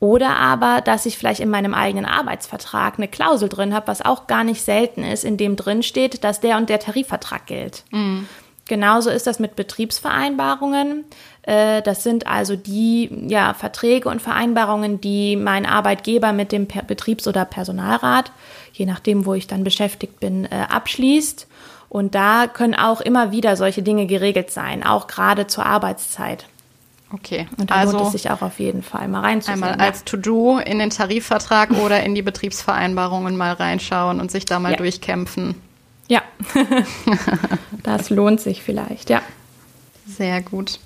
Oder 0.00 0.36
aber, 0.36 0.80
dass 0.80 1.06
ich 1.06 1.16
vielleicht 1.16 1.38
in 1.38 1.50
meinem 1.50 1.74
eigenen 1.74 2.06
Arbeitsvertrag 2.06 2.94
eine 2.96 3.06
Klausel 3.06 3.48
drin 3.48 3.72
habe, 3.72 3.86
was 3.86 4.04
auch 4.04 4.26
gar 4.26 4.42
nicht 4.42 4.62
selten 4.62 5.04
ist, 5.04 5.22
in 5.22 5.36
dem 5.36 5.54
drin 5.54 5.84
steht, 5.84 6.24
dass 6.24 6.40
der 6.40 6.56
und 6.56 6.68
der 6.68 6.80
Tarifvertrag 6.80 7.46
gilt. 7.46 7.84
Mhm. 7.90 8.26
Genauso 8.66 9.10
ist 9.10 9.26
das 9.26 9.38
mit 9.38 9.54
Betriebsvereinbarungen. 9.54 11.04
Äh, 11.42 11.82
das 11.82 12.02
sind 12.02 12.26
also 12.26 12.56
die 12.56 13.10
ja, 13.28 13.54
Verträge 13.54 14.08
und 14.08 14.22
Vereinbarungen, 14.22 15.00
die 15.00 15.36
mein 15.36 15.66
Arbeitgeber 15.66 16.32
mit 16.32 16.52
dem 16.52 16.66
Betriebs- 16.66 17.26
oder 17.26 17.44
Personalrat 17.44 18.32
je 18.72 18.86
nachdem, 18.86 19.26
wo 19.26 19.34
ich 19.34 19.46
dann 19.46 19.64
beschäftigt 19.64 20.20
bin, 20.20 20.46
äh, 20.46 20.66
abschließt. 20.68 21.46
Und 21.88 22.14
da 22.14 22.46
können 22.46 22.74
auch 22.74 23.00
immer 23.00 23.32
wieder 23.32 23.56
solche 23.56 23.82
Dinge 23.82 24.06
geregelt 24.06 24.50
sein, 24.50 24.82
auch 24.82 25.06
gerade 25.06 25.46
zur 25.46 25.66
Arbeitszeit. 25.66 26.46
Okay. 27.12 27.46
Und 27.58 27.70
da 27.70 27.74
also 27.74 27.92
lohnt 27.92 28.06
es 28.06 28.12
sich 28.12 28.30
auch 28.30 28.40
auf 28.40 28.58
jeden 28.58 28.82
Fall 28.82 29.06
mal 29.08 29.20
reinzuschauen. 29.20 29.62
Einmal 29.62 29.86
als 29.86 30.02
To-Do 30.04 30.58
in 30.58 30.78
den 30.78 30.88
Tarifvertrag 30.88 31.72
oder 31.72 32.02
in 32.02 32.14
die 32.14 32.22
Betriebsvereinbarungen 32.22 33.36
mal 33.36 33.52
reinschauen 33.52 34.18
und 34.20 34.30
sich 34.30 34.46
da 34.46 34.58
mal 34.58 34.72
ja. 34.72 34.78
durchkämpfen. 34.78 35.54
Ja, 36.08 36.22
das 37.82 38.08
lohnt 38.08 38.40
sich 38.40 38.62
vielleicht, 38.62 39.10
ja. 39.10 39.20
Sehr 40.06 40.40
gut. 40.40 40.80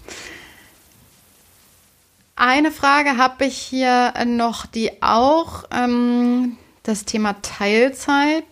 Eine 2.36 2.70
Frage 2.70 3.16
habe 3.16 3.46
ich 3.46 3.56
hier 3.56 4.12
noch, 4.26 4.66
die 4.66 5.02
auch 5.02 5.64
ähm, 5.72 6.58
das 6.82 7.06
Thema 7.06 7.34
Teilzeit 7.40 8.44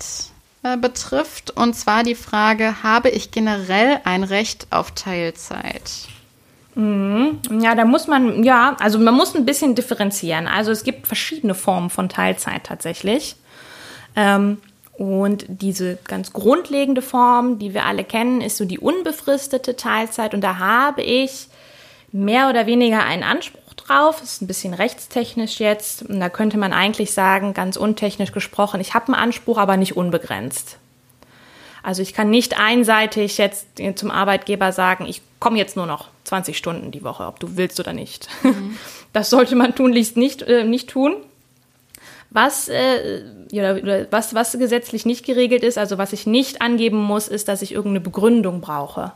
äh, 0.63 0.79
betrifft. 0.79 1.51
Und 1.51 1.75
zwar 1.75 2.03
die 2.03 2.15
Frage, 2.15 2.83
habe 2.83 3.11
ich 3.11 3.31
generell 3.31 4.01
ein 4.05 4.25
Recht 4.25 4.69
auf 4.71 4.93
Teilzeit? 4.93 6.09
Mhm. 6.75 7.41
Ja, 7.61 7.75
da 7.75 7.85
muss 7.85 8.07
man, 8.07 8.43
ja, 8.43 8.75
also 8.81 8.99
man 8.99 9.15
muss 9.15 9.37
ein 9.37 9.45
bisschen 9.45 9.75
differenzieren. 9.75 10.49
Also 10.49 10.71
es 10.71 10.83
gibt 10.83 11.07
verschiedene 11.07 11.55
Formen 11.55 11.91
von 11.91 12.09
Teilzeit 12.09 12.65
tatsächlich. 12.65 13.37
Ähm, 14.17 14.59
und 14.97 15.45
diese 15.49 15.99
ganz 16.05 16.33
grundlegende 16.33 17.03
Form, 17.03 17.59
die 17.59 17.75
wir 17.75 17.85
alle 17.85 18.05
kennen, 18.05 18.41
ist 18.41 18.57
so 18.57 18.65
die 18.65 18.79
unbefristete 18.79 19.77
Teilzeit. 19.77 20.33
Und 20.33 20.41
da 20.41 20.59
habe 20.59 21.03
ich 21.03 21.49
mehr 22.13 22.49
oder 22.49 22.67
weniger 22.67 23.05
einen 23.05 23.25
Anspruch 23.25 23.64
drauf. 23.87 24.21
Das 24.21 24.35
ist 24.35 24.43
ein 24.43 24.47
bisschen 24.47 24.75
rechtstechnisch 24.75 25.61
jetzt. 25.61 26.03
Und 26.03 26.21
da 26.21 26.29
könnte 26.29 26.59
man 26.59 26.73
eigentlich 26.73 27.13
sagen, 27.13 27.55
ganz 27.55 27.77
untechnisch 27.77 28.33
gesprochen, 28.33 28.81
ich 28.81 28.95
habe 28.95 29.07
einen 29.09 29.15
Anspruch, 29.15 29.59
aber 29.59 29.77
nicht 29.77 29.97
unbegrenzt. 29.97 30.79
Also 31.83 32.01
ich 32.01 32.15
kann 32.15 32.31
nicht 32.31 32.59
einseitig 32.59 33.37
jetzt 33.37 33.67
zum 33.97 34.11
Arbeitgeber 34.11 34.73
sagen, 34.73 35.05
ich 35.07 35.21
komme 35.39 35.59
jetzt 35.59 35.77
nur 35.77 35.85
noch 35.85 36.09
20 36.25 36.57
Stunden 36.57 36.91
die 36.91 37.05
Woche, 37.05 37.27
ob 37.27 37.39
du 37.39 37.57
willst 37.57 37.79
oder 37.79 37.93
nicht. 37.93 38.29
Mhm. 38.43 38.77
Das 39.13 39.31
sollte 39.31 39.55
man 39.55 39.77
tunlichst 39.77 40.17
nicht, 40.17 40.43
äh, 40.43 40.65
nicht 40.65 40.91
tun. 40.91 41.15
Was, 42.31 42.69
äh, 42.69 43.23
ja, 43.53 43.77
was, 44.11 44.35
was 44.35 44.59
gesetzlich 44.59 45.07
nicht 45.07 45.25
geregelt 45.25 45.63
ist, 45.63 45.79
also 45.79 45.99
was 45.99 46.13
ich 46.13 46.27
nicht 46.27 46.61
angeben 46.61 46.97
muss, 47.01 47.29
ist, 47.29 47.47
dass 47.47 47.63
ich 47.63 47.71
irgendeine 47.71 48.01
Begründung 48.01 48.61
brauche. 48.61 49.13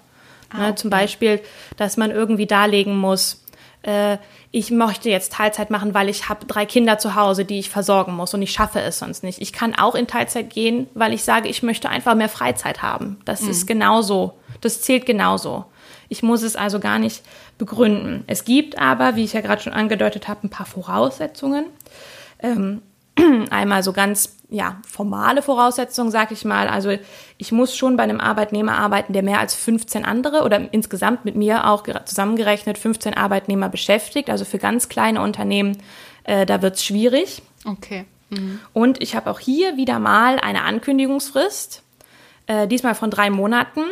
Ah, 0.50 0.54
okay. 0.54 0.60
ne, 0.60 0.74
zum 0.76 0.90
Beispiel, 0.90 1.40
dass 1.76 1.96
man 1.96 2.12
irgendwie 2.12 2.46
darlegen 2.46 2.96
muss, 2.96 3.42
äh, 3.82 4.18
ich 4.50 4.70
möchte 4.70 5.10
jetzt 5.10 5.32
Teilzeit 5.32 5.70
machen, 5.70 5.94
weil 5.94 6.08
ich 6.08 6.28
habe 6.28 6.46
drei 6.46 6.66
Kinder 6.66 6.98
zu 6.98 7.14
Hause, 7.14 7.44
die 7.44 7.58
ich 7.58 7.70
versorgen 7.70 8.14
muss 8.14 8.34
und 8.34 8.42
ich 8.42 8.52
schaffe 8.52 8.80
es 8.80 8.98
sonst 8.98 9.22
nicht. 9.22 9.40
Ich 9.40 9.52
kann 9.52 9.74
auch 9.74 9.94
in 9.94 10.06
Teilzeit 10.06 10.50
gehen, 10.50 10.88
weil 10.94 11.12
ich 11.12 11.22
sage, 11.22 11.48
ich 11.48 11.62
möchte 11.62 11.88
einfach 11.88 12.14
mehr 12.14 12.28
Freizeit 12.28 12.82
haben. 12.82 13.18
Das 13.24 13.42
mhm. 13.42 13.50
ist 13.50 13.66
genauso. 13.66 14.34
Das 14.60 14.80
zählt 14.80 15.06
genauso. 15.06 15.66
Ich 16.08 16.22
muss 16.22 16.42
es 16.42 16.56
also 16.56 16.80
gar 16.80 16.98
nicht 16.98 17.22
begründen. 17.58 18.24
Es 18.26 18.44
gibt 18.44 18.78
aber, 18.78 19.16
wie 19.16 19.24
ich 19.24 19.34
ja 19.34 19.40
gerade 19.40 19.62
schon 19.62 19.74
angedeutet 19.74 20.28
habe, 20.28 20.46
ein 20.46 20.50
paar 20.50 20.66
Voraussetzungen. 20.66 21.66
Ähm, 22.40 22.82
einmal 23.50 23.82
so 23.82 23.92
ganz 23.92 24.37
ja, 24.50 24.80
formale 24.86 25.42
Voraussetzungen, 25.42 26.10
sag 26.10 26.32
ich 26.32 26.44
mal. 26.44 26.68
Also 26.68 26.96
ich 27.36 27.52
muss 27.52 27.76
schon 27.76 27.96
bei 27.96 28.02
einem 28.02 28.20
Arbeitnehmer 28.20 28.78
arbeiten, 28.78 29.12
der 29.12 29.22
mehr 29.22 29.40
als 29.40 29.54
15 29.54 30.04
andere 30.04 30.42
oder 30.42 30.72
insgesamt 30.72 31.24
mit 31.24 31.36
mir 31.36 31.66
auch 31.66 31.84
zusammengerechnet 32.04 32.78
15 32.78 33.14
Arbeitnehmer 33.14 33.68
beschäftigt. 33.68 34.30
Also 34.30 34.44
für 34.46 34.58
ganz 34.58 34.88
kleine 34.88 35.20
Unternehmen, 35.20 35.76
äh, 36.24 36.46
da 36.46 36.62
wird's 36.62 36.82
schwierig. 36.82 37.42
Okay. 37.66 38.06
Mhm. 38.30 38.60
Und 38.72 39.02
ich 39.02 39.14
habe 39.14 39.30
auch 39.30 39.38
hier 39.38 39.76
wieder 39.76 39.98
mal 39.98 40.38
eine 40.38 40.62
Ankündigungsfrist, 40.62 41.82
äh, 42.46 42.66
diesmal 42.66 42.94
von 42.94 43.10
drei 43.10 43.28
Monaten. 43.28 43.82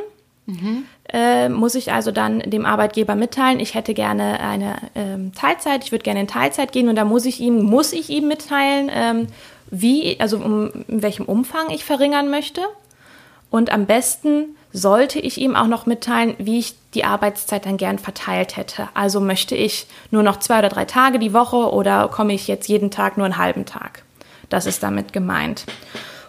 Mhm. 0.47 0.85
Äh, 1.13 1.49
muss 1.49 1.75
ich 1.75 1.93
also 1.93 2.13
dann 2.13 2.39
dem 2.41 2.67
Arbeitgeber 2.67 3.15
mitteilen, 3.15 3.61
ich 3.61 3.75
hätte 3.75 3.95
gerne 3.95 4.41
eine 4.41 4.77
ähm, 4.95 5.33
Teilzeit, 5.35 5.85
ich 5.85 5.93
würde 5.93 6.03
gerne 6.03 6.21
in 6.21 6.29
Teilzeit 6.29 6.73
gehen 6.73 6.89
und 6.89 6.97
da 6.97 7.05
muss 7.05 7.27
ich 7.27 7.41
ihm, 7.41 7.63
muss 7.63 7.93
ich 7.93 8.11
ihm 8.11 8.29
mitteilen, 8.29 8.91
ähm, 8.93 9.27
wie, 9.71 10.19
also 10.21 10.39
um, 10.39 10.71
in 10.89 11.03
welchem 11.03 11.27
Umfang 11.27 11.71
ich 11.71 11.85
verringern 11.85 12.31
möchte. 12.31 12.63
Und 13.51 13.73
am 13.73 13.87
besten 13.87 14.57
sollte 14.73 15.19
ich 15.19 15.39
ihm 15.39 15.57
auch 15.57 15.69
noch 15.69 15.87
mitteilen, 15.87 16.35
wie 16.39 16.59
ich 16.59 16.75
die 16.95 17.05
Arbeitszeit 17.05 17.65
dann 17.65 17.77
gern 17.77 17.99
verteilt 17.99 18.57
hätte. 18.57 18.89
Also 18.95 19.21
möchte 19.21 19.55
ich 19.55 19.87
nur 20.11 20.23
noch 20.23 20.39
zwei 20.39 20.59
oder 20.59 20.69
drei 20.69 20.85
Tage 20.85 21.19
die 21.19 21.33
Woche 21.33 21.73
oder 21.73 22.09
komme 22.09 22.35
ich 22.35 22.49
jetzt 22.49 22.69
jeden 22.69 22.91
Tag 22.91 23.17
nur 23.17 23.25
einen 23.25 23.39
halben 23.39 23.65
Tag? 23.65 24.03
Das 24.49 24.67
ist 24.67 24.83
damit 24.83 25.13
gemeint. 25.13 25.65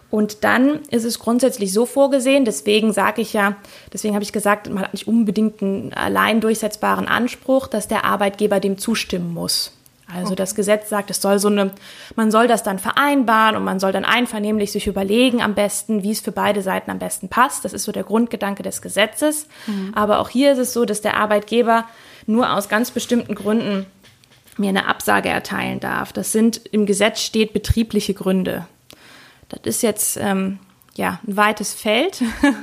Und 0.10 0.44
dann 0.46 0.80
ist 0.90 1.04
es 1.04 1.20
grundsätzlich 1.20 1.74
so 1.74 1.86
vorgesehen, 1.86 2.46
deswegen 2.46 2.94
sage 2.94 3.22
ich 3.22 3.34
ja, 3.34 3.58
deswegen 3.92 4.14
habe 4.14 4.24
ich 4.24 4.32
gesagt, 4.32 4.70
man 4.70 4.84
hat 4.84 4.94
nicht 4.94 5.08
unbedingt 5.08 5.62
einen 5.62 5.94
allein 5.94 6.40
durchsetzbaren 6.40 7.08
Anspruch, 7.08 7.68
dass 7.68 7.90
der 7.90 8.06
Arbeitgeber 8.06 8.62
dem 8.62 8.78
zustimmen 8.78 9.34
muss. 9.34 9.77
Also 10.10 10.28
okay. 10.28 10.36
das 10.36 10.56
Gesetz 10.56 10.90
sagt, 10.90 11.10
es 11.10 11.22
soll 11.22 11.38
so 11.38 11.50
eine, 11.50 11.72
man 12.16 12.32
soll 12.32 12.48
das 12.48 12.64
dann 12.64 12.80
vereinbaren 12.80 13.58
und 13.58 13.64
man 13.64 13.80
soll 13.80 13.92
dann 13.92 14.06
einvernehmlich 14.06 14.72
sich 14.72 14.88
überlegen 14.88 15.42
am 15.42 15.54
besten, 15.54 16.02
wie 16.02 16.12
es 16.12 16.22
für 16.22 16.32
beide 16.32 16.62
Seiten 16.62 16.90
am 16.92 17.00
besten 17.00 17.28
passt. 17.28 17.66
Das 17.66 17.74
ist 17.74 17.84
so 17.84 17.92
der 17.92 18.04
Grundgedanke 18.04 18.64
des 18.64 18.82
Gesetzes. 18.82 19.48
Mhm. 19.66 19.92
Aber 19.96 20.20
auch 20.20 20.30
hier 20.30 20.54
ist 20.54 20.60
es 20.60 20.74
so, 20.74 20.86
dass 20.86 21.02
der 21.02 21.18
Arbeitgeber 21.18 21.86
nur 22.26 22.54
aus 22.54 22.70
ganz 22.70 22.92
bestimmten 22.92 23.36
Gründen 23.36 23.86
mir 24.58 24.70
eine 24.70 24.88
Absage 24.88 25.30
erteilen 25.30 25.80
darf. 25.80 26.14
Das 26.14 26.32
sind 26.32 26.62
im 26.72 26.86
Gesetz 26.86 27.22
steht 27.22 27.54
betriebliche 27.54 28.14
Gründe. 28.14 28.66
Das 29.50 29.62
ist 29.64 29.84
jetzt 29.84 30.18
ähm, 30.18 30.60
ja 30.96 31.20
ein 31.28 31.38
weites 31.38 31.74
Feld. 31.74 32.24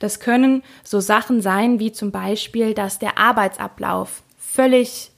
Das 0.00 0.18
können 0.18 0.62
so 0.82 0.98
Sachen 0.98 1.42
sein 1.42 1.78
wie 1.78 1.92
zum 1.92 2.10
Beispiel, 2.10 2.72
dass 2.72 2.98
der 2.98 3.18
Arbeitsablauf 3.18 4.22
völlig 4.38 5.09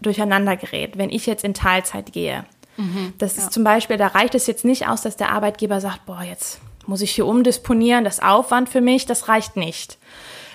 durcheinander 0.00 0.56
gerät, 0.56 0.98
wenn 0.98 1.10
ich 1.10 1.26
jetzt 1.26 1.44
in 1.44 1.54
Teilzeit 1.54 2.12
gehe. 2.12 2.44
Mhm, 2.76 3.14
das 3.18 3.36
ist 3.36 3.44
ja. 3.44 3.50
zum 3.50 3.64
Beispiel, 3.64 3.96
da 3.96 4.08
reicht 4.08 4.34
es 4.34 4.46
jetzt 4.46 4.64
nicht 4.64 4.86
aus, 4.88 5.02
dass 5.02 5.16
der 5.16 5.30
Arbeitgeber 5.30 5.80
sagt, 5.80 6.06
boah, 6.06 6.22
jetzt 6.22 6.60
muss 6.86 7.00
ich 7.00 7.12
hier 7.12 7.26
umdisponieren, 7.26 8.04
das 8.04 8.20
Aufwand 8.20 8.68
für 8.68 8.80
mich, 8.80 9.06
das 9.06 9.28
reicht 9.28 9.56
nicht. 9.56 9.98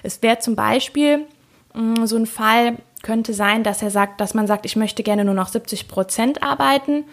Es 0.04 0.22
wäre 0.22 0.40
zum 0.40 0.56
Beispiel 0.56 1.26
mh, 1.74 2.02
mm, 2.02 2.08
so 2.08 2.16
ein 2.18 2.28
Fall, 2.28 2.78
könnte 3.02 3.34
sein, 3.34 3.64
dass 3.64 3.82
er 3.82 3.90
sagt, 3.90 4.22
dass 4.22 4.34
man 4.34 4.46
sagt, 4.46 4.66
ich 4.66 4.76
möchte 4.76 5.04
gerne 5.04 5.26
nur 5.26 5.34
noch 5.34 5.48
70 5.48 5.88
Prozent 5.88 6.44
arbeiten 6.44 7.06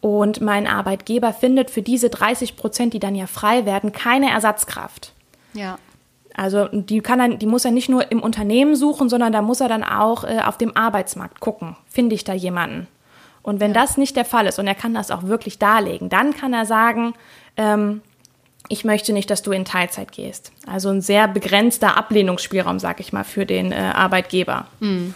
und 0.00 0.40
mein 0.40 0.66
Arbeitgeber 0.66 1.32
findet 1.32 1.70
für 1.70 1.82
diese 1.82 2.08
30 2.08 2.56
Prozent, 2.56 2.94
die 2.94 2.98
dann 2.98 3.14
ja 3.14 3.26
frei 3.26 3.66
werden, 3.66 3.92
keine 3.92 4.30
Ersatzkraft. 4.30 5.12
Ja. 5.52 5.78
Also 6.36 6.68
die 6.68 7.00
kann 7.00 7.18
dann, 7.18 7.38
die 7.38 7.46
muss 7.46 7.64
er 7.64 7.70
nicht 7.70 7.88
nur 7.88 8.10
im 8.10 8.20
Unternehmen 8.20 8.74
suchen, 8.76 9.08
sondern 9.08 9.32
da 9.32 9.40
muss 9.40 9.60
er 9.60 9.68
dann 9.68 9.84
auch 9.84 10.24
äh, 10.24 10.40
auf 10.44 10.58
dem 10.58 10.76
Arbeitsmarkt 10.76 11.40
gucken. 11.40 11.76
Finde 11.88 12.14
ich 12.14 12.24
da 12.24 12.32
jemanden? 12.32 12.88
Und 13.42 13.60
wenn 13.60 13.72
ja. 13.72 13.80
das 13.80 13.96
nicht 13.96 14.16
der 14.16 14.24
Fall 14.24 14.46
ist 14.46 14.58
und 14.58 14.66
er 14.66 14.74
kann 14.74 14.94
das 14.94 15.10
auch 15.10 15.24
wirklich 15.24 15.58
darlegen, 15.58 16.08
dann 16.08 16.34
kann 16.34 16.52
er 16.52 16.66
sagen, 16.66 17.14
ähm, 17.56 18.00
ich 18.68 18.84
möchte 18.84 19.12
nicht, 19.12 19.30
dass 19.30 19.42
du 19.42 19.52
in 19.52 19.64
Teilzeit 19.64 20.12
gehst. 20.12 20.50
Also 20.66 20.88
ein 20.88 21.02
sehr 21.02 21.28
begrenzter 21.28 21.96
Ablehnungsspielraum, 21.96 22.78
sag 22.78 22.98
ich 23.00 23.12
mal, 23.12 23.24
für 23.24 23.44
den 23.46 23.72
äh, 23.72 23.76
Arbeitgeber. 23.76 24.66
Mhm. 24.80 25.14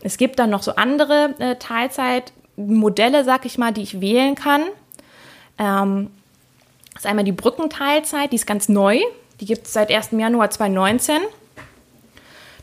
Es 0.00 0.16
gibt 0.16 0.38
dann 0.38 0.50
noch 0.50 0.62
so 0.62 0.76
andere 0.76 1.34
äh, 1.38 1.56
Teilzeitmodelle, 1.56 3.24
sag 3.24 3.44
ich 3.44 3.58
mal, 3.58 3.72
die 3.72 3.82
ich 3.82 4.00
wählen 4.00 4.36
kann. 4.36 4.62
Ähm, 5.58 6.10
das 6.94 7.04
ist 7.04 7.10
einmal 7.10 7.24
die 7.24 7.32
Brückenteilzeit, 7.32 8.30
die 8.32 8.36
ist 8.36 8.46
ganz 8.46 8.68
neu. 8.68 9.00
Die 9.40 9.46
gibt 9.46 9.66
es 9.66 9.72
seit 9.72 9.90
1. 9.90 10.10
Januar 10.12 10.50
2019. 10.50 11.16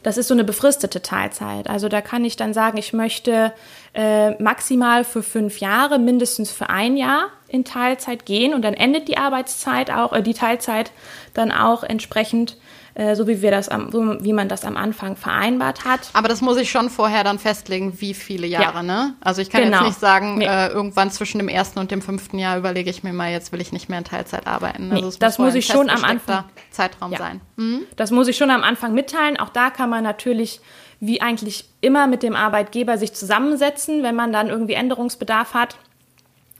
Das 0.03 0.17
ist 0.17 0.27
so 0.27 0.33
eine 0.33 0.43
befristete 0.43 1.01
Teilzeit. 1.01 1.69
Also 1.69 1.89
da 1.89 2.01
kann 2.01 2.23
ich 2.23 2.37
dann 2.37 2.53
sagen, 2.53 2.77
ich 2.77 2.93
möchte 2.93 3.51
äh, 3.93 4.41
maximal 4.41 5.03
für 5.03 5.23
fünf 5.23 5.59
Jahre, 5.59 5.99
mindestens 5.99 6.51
für 6.51 6.69
ein 6.69 6.95
Jahr 6.95 7.29
in 7.47 7.65
Teilzeit 7.65 8.25
gehen 8.25 8.53
und 8.53 8.61
dann 8.61 8.73
endet 8.73 9.07
die 9.07 9.17
Arbeitszeit 9.17 9.91
auch, 9.91 10.13
äh, 10.13 10.21
die 10.21 10.35
Teilzeit 10.35 10.91
dann 11.33 11.51
auch 11.51 11.83
entsprechend 11.83 12.57
äh, 12.97 13.15
so 13.15 13.27
wie 13.27 13.43
wir 13.43 13.51
das 13.51 13.69
am, 13.69 13.91
so 13.91 14.17
wie 14.23 14.33
man 14.33 14.49
das 14.49 14.65
am 14.65 14.75
Anfang 14.75 15.15
vereinbart 15.15 15.85
hat. 15.85 16.09
Aber 16.13 16.27
das 16.27 16.41
muss 16.41 16.57
ich 16.57 16.71
schon 16.71 16.89
vorher 16.89 17.23
dann 17.23 17.37
festlegen, 17.37 18.01
wie 18.01 18.15
viele 18.15 18.47
Jahre, 18.47 18.77
ja. 18.77 18.83
ne? 18.83 19.13
Also 19.21 19.39
ich 19.39 19.51
kann 19.51 19.65
genau. 19.65 19.77
jetzt 19.77 19.87
nicht 19.87 19.99
sagen, 19.99 20.39
nee. 20.39 20.45
äh, 20.45 20.69
irgendwann 20.69 21.11
zwischen 21.11 21.37
dem 21.37 21.47
ersten 21.47 21.77
und 21.77 21.91
dem 21.91 22.01
fünften 22.01 22.39
Jahr 22.39 22.57
überlege 22.57 22.89
ich 22.89 23.03
mir 23.03 23.13
mal, 23.13 23.31
jetzt 23.31 23.51
will 23.51 23.61
ich 23.61 23.71
nicht 23.71 23.87
mehr 23.87 23.99
in 23.99 24.03
Teilzeit 24.03 24.47
arbeiten. 24.47 24.91
Also 24.91 25.09
nee, 25.09 25.15
das 25.19 25.37
muss 25.37 25.53
ich 25.53 25.67
schon 25.67 25.91
am 25.91 26.03
Anfang 26.03 26.45
Zeitraum 26.71 27.11
ja. 27.11 27.19
sein. 27.19 27.41
Mhm. 27.55 27.83
Das 27.97 28.09
muss 28.09 28.27
ich 28.27 28.35
schon 28.35 28.49
am 28.49 28.63
Anfang 28.63 28.95
mitteilen. 28.95 29.37
Auch 29.37 29.49
da 29.49 29.69
kann 29.69 29.91
man 29.91 30.03
natürlich 30.03 30.59
wie 30.99 31.21
eigentlich 31.21 31.65
immer 31.81 32.07
mit 32.07 32.23
dem 32.23 32.35
Arbeitgeber 32.35 32.97
sich 32.97 33.13
zusammensetzen, 33.13 34.01
wenn 34.01 34.15
man 34.15 34.33
dann 34.33 34.47
irgendwie 34.49 34.73
Änderungsbedarf 34.73 35.53
hat 35.53 35.77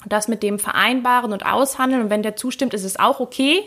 das 0.06 0.28
mit 0.28 0.43
dem 0.43 0.60
vereinbaren 0.60 1.34
und 1.34 1.45
aushandeln. 1.45 2.04
Und 2.04 2.10
wenn 2.10 2.21
der 2.23 2.36
zustimmt, 2.36 2.73
ist 2.73 2.84
es 2.84 3.00
auch 3.00 3.19
okay. 3.19 3.63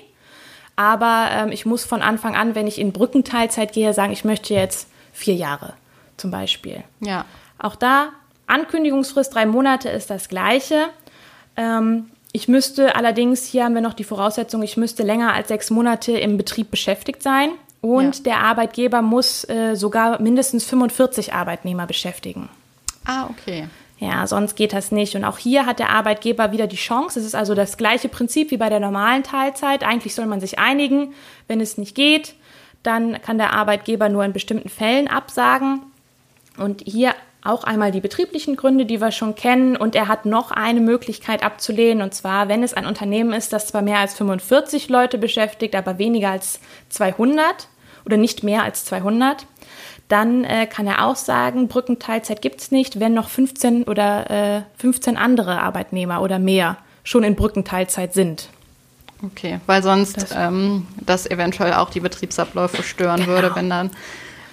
Aber 0.80 1.28
ähm, 1.30 1.52
ich 1.52 1.66
muss 1.66 1.84
von 1.84 2.00
Anfang 2.00 2.34
an, 2.34 2.54
wenn 2.54 2.66
ich 2.66 2.78
in 2.78 2.92
Brückenteilzeit 2.92 3.74
gehe, 3.74 3.92
sagen, 3.92 4.14
ich 4.14 4.24
möchte 4.24 4.54
jetzt 4.54 4.88
vier 5.12 5.34
Jahre 5.34 5.74
zum 6.16 6.30
Beispiel. 6.30 6.82
Ja. 7.00 7.26
Auch 7.58 7.76
da, 7.76 8.08
Ankündigungsfrist 8.46 9.34
drei 9.34 9.44
Monate 9.44 9.90
ist 9.90 10.08
das 10.08 10.30
gleiche. 10.30 10.86
Ähm, 11.58 12.06
ich 12.32 12.48
müsste 12.48 12.96
allerdings, 12.96 13.44
hier 13.44 13.64
haben 13.64 13.74
wir 13.74 13.82
noch 13.82 13.92
die 13.92 14.04
Voraussetzung, 14.04 14.62
ich 14.62 14.78
müsste 14.78 15.02
länger 15.02 15.34
als 15.34 15.48
sechs 15.48 15.68
Monate 15.68 16.12
im 16.12 16.38
Betrieb 16.38 16.70
beschäftigt 16.70 17.22
sein. 17.22 17.50
Und 17.82 18.16
ja. 18.16 18.22
der 18.22 18.38
Arbeitgeber 18.38 19.02
muss 19.02 19.46
äh, 19.50 19.74
sogar 19.74 20.22
mindestens 20.22 20.64
45 20.64 21.34
Arbeitnehmer 21.34 21.86
beschäftigen. 21.86 22.48
Ah, 23.04 23.26
okay. 23.28 23.68
Ja, 24.00 24.26
sonst 24.26 24.56
geht 24.56 24.72
das 24.72 24.92
nicht. 24.92 25.14
Und 25.14 25.24
auch 25.24 25.36
hier 25.36 25.66
hat 25.66 25.78
der 25.78 25.90
Arbeitgeber 25.90 26.52
wieder 26.52 26.66
die 26.66 26.76
Chance. 26.76 27.20
Es 27.20 27.26
ist 27.26 27.34
also 27.34 27.54
das 27.54 27.76
gleiche 27.76 28.08
Prinzip 28.08 28.50
wie 28.50 28.56
bei 28.56 28.70
der 28.70 28.80
normalen 28.80 29.22
Teilzeit. 29.22 29.84
Eigentlich 29.84 30.14
soll 30.14 30.24
man 30.24 30.40
sich 30.40 30.58
einigen. 30.58 31.12
Wenn 31.48 31.60
es 31.60 31.76
nicht 31.76 31.94
geht, 31.94 32.34
dann 32.82 33.20
kann 33.20 33.36
der 33.36 33.52
Arbeitgeber 33.52 34.08
nur 34.08 34.24
in 34.24 34.32
bestimmten 34.32 34.70
Fällen 34.70 35.06
absagen. 35.06 35.82
Und 36.56 36.82
hier 36.86 37.14
auch 37.44 37.62
einmal 37.64 37.92
die 37.92 38.00
betrieblichen 38.00 38.56
Gründe, 38.56 38.86
die 38.86 39.02
wir 39.02 39.12
schon 39.12 39.34
kennen. 39.34 39.76
Und 39.76 39.94
er 39.94 40.08
hat 40.08 40.24
noch 40.24 40.50
eine 40.50 40.80
Möglichkeit 40.80 41.42
abzulehnen. 41.42 42.02
Und 42.02 42.14
zwar, 42.14 42.48
wenn 42.48 42.62
es 42.62 42.72
ein 42.72 42.86
Unternehmen 42.86 43.34
ist, 43.34 43.52
das 43.52 43.66
zwar 43.66 43.82
mehr 43.82 43.98
als 43.98 44.14
45 44.14 44.88
Leute 44.88 45.18
beschäftigt, 45.18 45.74
aber 45.74 45.98
weniger 45.98 46.30
als 46.30 46.58
200 46.88 47.68
oder 48.06 48.16
nicht 48.16 48.44
mehr 48.44 48.62
als 48.62 48.86
200 48.86 49.44
dann 50.10 50.44
äh, 50.44 50.66
kann 50.66 50.86
er 50.86 51.04
auch 51.04 51.16
sagen, 51.16 51.68
Brückenteilzeit 51.68 52.42
gibt 52.42 52.60
es 52.60 52.70
nicht, 52.70 53.00
wenn 53.00 53.14
noch 53.14 53.28
15 53.28 53.84
oder 53.84 54.30
äh, 54.30 54.62
15 54.78 55.16
andere 55.16 55.60
Arbeitnehmer 55.60 56.20
oder 56.20 56.38
mehr 56.38 56.76
schon 57.04 57.22
in 57.22 57.36
Brückenteilzeit 57.36 58.12
sind. 58.14 58.48
Okay, 59.22 59.60
weil 59.66 59.82
sonst 59.82 60.16
das, 60.16 60.34
ähm, 60.34 60.86
das 61.04 61.30
eventuell 61.30 61.74
auch 61.74 61.90
die 61.90 62.00
Betriebsabläufe 62.00 62.82
stören 62.82 63.20
genau. 63.20 63.32
würde, 63.32 63.54
wenn 63.54 63.68
dann 63.68 63.90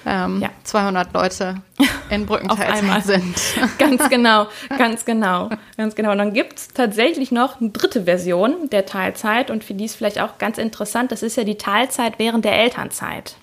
ähm, 0.05 0.41
ja. 0.41 0.49
200 0.63 1.13
Leute 1.13 1.61
in 2.09 2.25
Brückenteilzeit 2.27 3.03
sind. 3.03 3.35
ganz 3.77 4.09
genau, 4.09 4.47
ganz 4.77 5.05
genau, 5.05 5.49
ganz 5.75 5.95
genau. 5.95 6.11
Und 6.11 6.17
dann 6.17 6.33
gibt 6.33 6.59
es 6.59 6.67
tatsächlich 6.69 7.31
noch 7.31 7.59
eine 7.59 7.69
dritte 7.69 8.03
Version 8.03 8.69
der 8.71 8.85
Teilzeit 8.85 9.51
und 9.51 9.63
für 9.63 9.73
die 9.73 9.85
ist 9.85 9.95
vielleicht 9.95 10.19
auch 10.19 10.37
ganz 10.37 10.57
interessant, 10.57 11.11
das 11.11 11.23
ist 11.23 11.35
ja 11.35 11.43
die 11.43 11.57
Teilzeit 11.57 12.19
während 12.19 12.45
der 12.45 12.57
Elternzeit. 12.57 13.35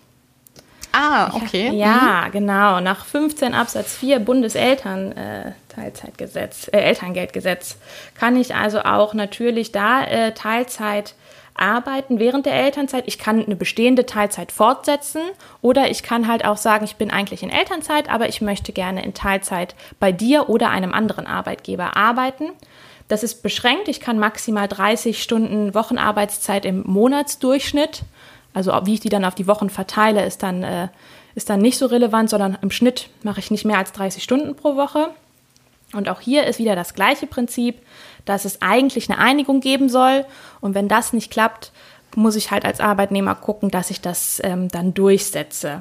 Ah, 0.96 1.32
okay. 1.34 1.72
Ja, 1.72 2.26
mhm. 2.26 2.32
genau. 2.32 2.80
Nach 2.80 3.04
15 3.04 3.52
Absatz 3.52 3.96
4 3.96 4.20
Bundeselternteilzeitgesetz, 4.20 6.68
äh, 6.68 6.78
äh, 6.78 6.82
Elterngeldgesetz 6.82 7.78
kann 8.14 8.36
ich 8.36 8.54
also 8.54 8.82
auch 8.82 9.12
natürlich 9.12 9.72
da 9.72 10.04
äh, 10.04 10.30
Teilzeit 10.32 11.16
arbeiten 11.56 12.20
während 12.20 12.46
der 12.46 12.54
Elternzeit. 12.54 13.02
Ich 13.06 13.18
kann 13.18 13.44
eine 13.44 13.56
bestehende 13.56 14.06
Teilzeit 14.06 14.52
fortsetzen 14.52 15.22
oder 15.62 15.90
ich 15.90 16.04
kann 16.04 16.28
halt 16.28 16.44
auch 16.44 16.58
sagen, 16.58 16.84
ich 16.84 16.94
bin 16.94 17.10
eigentlich 17.10 17.42
in 17.42 17.50
Elternzeit, 17.50 18.08
aber 18.08 18.28
ich 18.28 18.40
möchte 18.40 18.72
gerne 18.72 19.04
in 19.04 19.14
Teilzeit 19.14 19.74
bei 19.98 20.12
dir 20.12 20.48
oder 20.48 20.70
einem 20.70 20.92
anderen 20.92 21.26
Arbeitgeber 21.26 21.96
arbeiten. 21.96 22.52
Das 23.08 23.24
ist 23.24 23.42
beschränkt. 23.42 23.88
Ich 23.88 24.00
kann 24.00 24.18
maximal 24.18 24.68
30 24.68 25.22
Stunden 25.22 25.74
Wochenarbeitszeit 25.74 26.64
im 26.64 26.82
Monatsdurchschnitt. 26.86 28.02
Also 28.54 28.72
wie 28.84 28.94
ich 28.94 29.00
die 29.00 29.08
dann 29.08 29.24
auf 29.24 29.34
die 29.34 29.46
Wochen 29.46 29.68
verteile, 29.68 30.24
ist 30.24 30.42
dann, 30.42 30.62
äh, 30.62 30.88
ist 31.34 31.50
dann 31.50 31.60
nicht 31.60 31.76
so 31.76 31.86
relevant, 31.86 32.30
sondern 32.30 32.56
im 32.62 32.70
Schnitt 32.70 33.10
mache 33.22 33.40
ich 33.40 33.50
nicht 33.50 33.64
mehr 33.64 33.78
als 33.78 33.92
30 33.92 34.22
Stunden 34.22 34.54
pro 34.54 34.76
Woche. 34.76 35.10
Und 35.92 36.08
auch 36.08 36.20
hier 36.20 36.46
ist 36.46 36.58
wieder 36.58 36.76
das 36.76 36.94
gleiche 36.94 37.26
Prinzip, 37.26 37.76
dass 38.24 38.44
es 38.44 38.62
eigentlich 38.62 39.10
eine 39.10 39.18
Einigung 39.18 39.60
geben 39.60 39.88
soll. 39.88 40.24
Und 40.60 40.74
wenn 40.74 40.88
das 40.88 41.12
nicht 41.12 41.30
klappt, 41.30 41.72
muss 42.16 42.36
ich 42.36 42.50
halt 42.50 42.64
als 42.64 42.80
Arbeitnehmer 42.80 43.34
gucken, 43.34 43.70
dass 43.70 43.90
ich 43.90 44.00
das 44.00 44.40
ähm, 44.44 44.68
dann 44.68 44.94
durchsetze. 44.94 45.78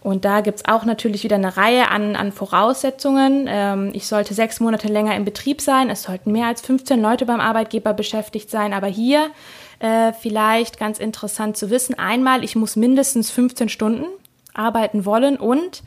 Und 0.00 0.24
da 0.24 0.40
gibt 0.40 0.58
es 0.58 0.64
auch 0.66 0.84
natürlich 0.84 1.24
wieder 1.24 1.34
eine 1.34 1.56
Reihe 1.56 1.90
an, 1.90 2.14
an 2.14 2.30
Voraussetzungen. 2.30 3.46
Ähm, 3.48 3.90
ich 3.92 4.06
sollte 4.06 4.34
sechs 4.34 4.60
Monate 4.60 4.86
länger 4.86 5.16
im 5.16 5.24
Betrieb 5.24 5.60
sein. 5.60 5.90
Es 5.90 6.04
sollten 6.04 6.30
mehr 6.30 6.46
als 6.46 6.60
15 6.60 7.02
Leute 7.02 7.26
beim 7.26 7.40
Arbeitgeber 7.40 7.92
beschäftigt 7.92 8.48
sein. 8.48 8.72
Aber 8.72 8.86
hier 8.86 9.30
äh, 9.78 10.12
vielleicht 10.12 10.78
ganz 10.78 10.98
interessant 10.98 11.56
zu 11.56 11.70
wissen. 11.70 11.98
Einmal, 11.98 12.44
ich 12.44 12.56
muss 12.56 12.76
mindestens 12.76 13.30
15 13.30 13.68
Stunden 13.68 14.06
arbeiten 14.54 15.04
wollen 15.04 15.36
und 15.36 15.82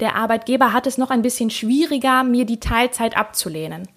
der 0.00 0.16
Arbeitgeber 0.16 0.72
hat 0.72 0.86
es 0.86 0.98
noch 0.98 1.10
ein 1.10 1.22
bisschen 1.22 1.50
schwieriger, 1.50 2.24
mir 2.24 2.46
die 2.46 2.60
Teilzeit 2.60 3.16
abzulehnen. 3.16 3.88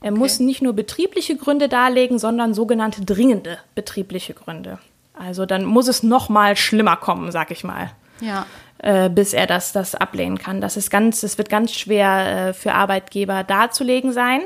Er 0.00 0.12
okay. 0.12 0.18
muss 0.18 0.40
nicht 0.40 0.60
nur 0.60 0.74
betriebliche 0.74 1.36
Gründe 1.36 1.68
darlegen, 1.68 2.18
sondern 2.18 2.52
sogenannte 2.52 3.04
dringende 3.04 3.58
betriebliche 3.74 4.34
Gründe. 4.34 4.78
Also 5.14 5.46
dann 5.46 5.64
muss 5.64 5.88
es 5.88 6.02
noch 6.02 6.28
mal 6.28 6.56
schlimmer 6.56 6.96
kommen, 6.96 7.32
sag 7.32 7.50
ich 7.50 7.64
mal. 7.64 7.92
Ja 8.20 8.46
äh, 8.78 9.08
bis 9.08 9.32
er 9.32 9.46
das, 9.46 9.72
das 9.72 9.94
ablehnen 9.94 10.38
kann. 10.38 10.60
Das 10.60 10.76
ist 10.76 10.90
ganz, 10.90 11.20
das 11.20 11.38
wird 11.38 11.48
ganz 11.48 11.72
schwer 11.72 12.48
äh, 12.48 12.52
für 12.52 12.74
Arbeitgeber 12.74 13.44
darzulegen 13.44 14.12
sein. 14.12 14.42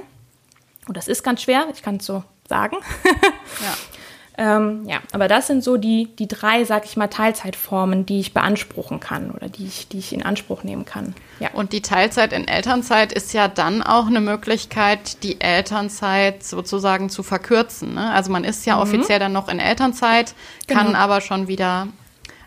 Und 0.86 0.96
das 0.96 1.08
ist 1.08 1.22
ganz 1.22 1.42
schwer, 1.42 1.66
ich 1.72 1.82
kann 1.82 1.96
es 1.96 2.06
so 2.06 2.24
sagen. 2.48 2.76
ja. 3.60 3.74
Ähm, 4.42 4.88
ja, 4.88 5.00
aber 5.12 5.29
das 5.29 5.48
sind 5.48 5.62
so 5.62 5.76
die, 5.76 6.09
die 6.18 6.26
drei, 6.26 6.64
sag 6.64 6.87
ich 6.87 6.96
mal, 6.96 7.09
Teilzeitformen, 7.09 8.07
die 8.07 8.20
ich 8.20 8.33
beanspruchen 8.33 8.98
kann 8.98 9.33
oder 9.33 9.50
die 9.50 9.66
ich, 9.66 9.88
die 9.88 9.98
ich 9.98 10.14
in 10.14 10.22
Anspruch 10.22 10.64
nehmen 10.64 10.87
kann. 10.87 11.14
Ja. 11.40 11.50
Und 11.53 11.74
die 11.74 11.83
Teilzeit 11.83 12.33
in 12.33 12.48
Elternzeit 12.48 13.12
ist 13.12 13.35
ja 13.35 13.48
dann 13.48 13.83
auch 13.83 14.07
eine 14.07 14.22
Möglichkeit, 14.22 15.22
die 15.24 15.42
Elternzeit 15.42 16.42
sozusagen 16.42 17.11
zu 17.11 17.22
verkürzen. 17.22 17.92
Ne? 17.92 18.11
Also 18.12 18.33
man 18.33 18.44
ist 18.44 18.64
ja 18.64 18.76
mhm. 18.76 18.83
offiziell 18.83 19.18
dann 19.18 19.35
noch 19.35 19.48
in 19.48 19.59
Elternzeit, 19.59 20.35
kann 20.66 20.87
genau. 20.87 20.98
aber 20.98 21.20
schon 21.20 21.46
wieder 21.46 21.88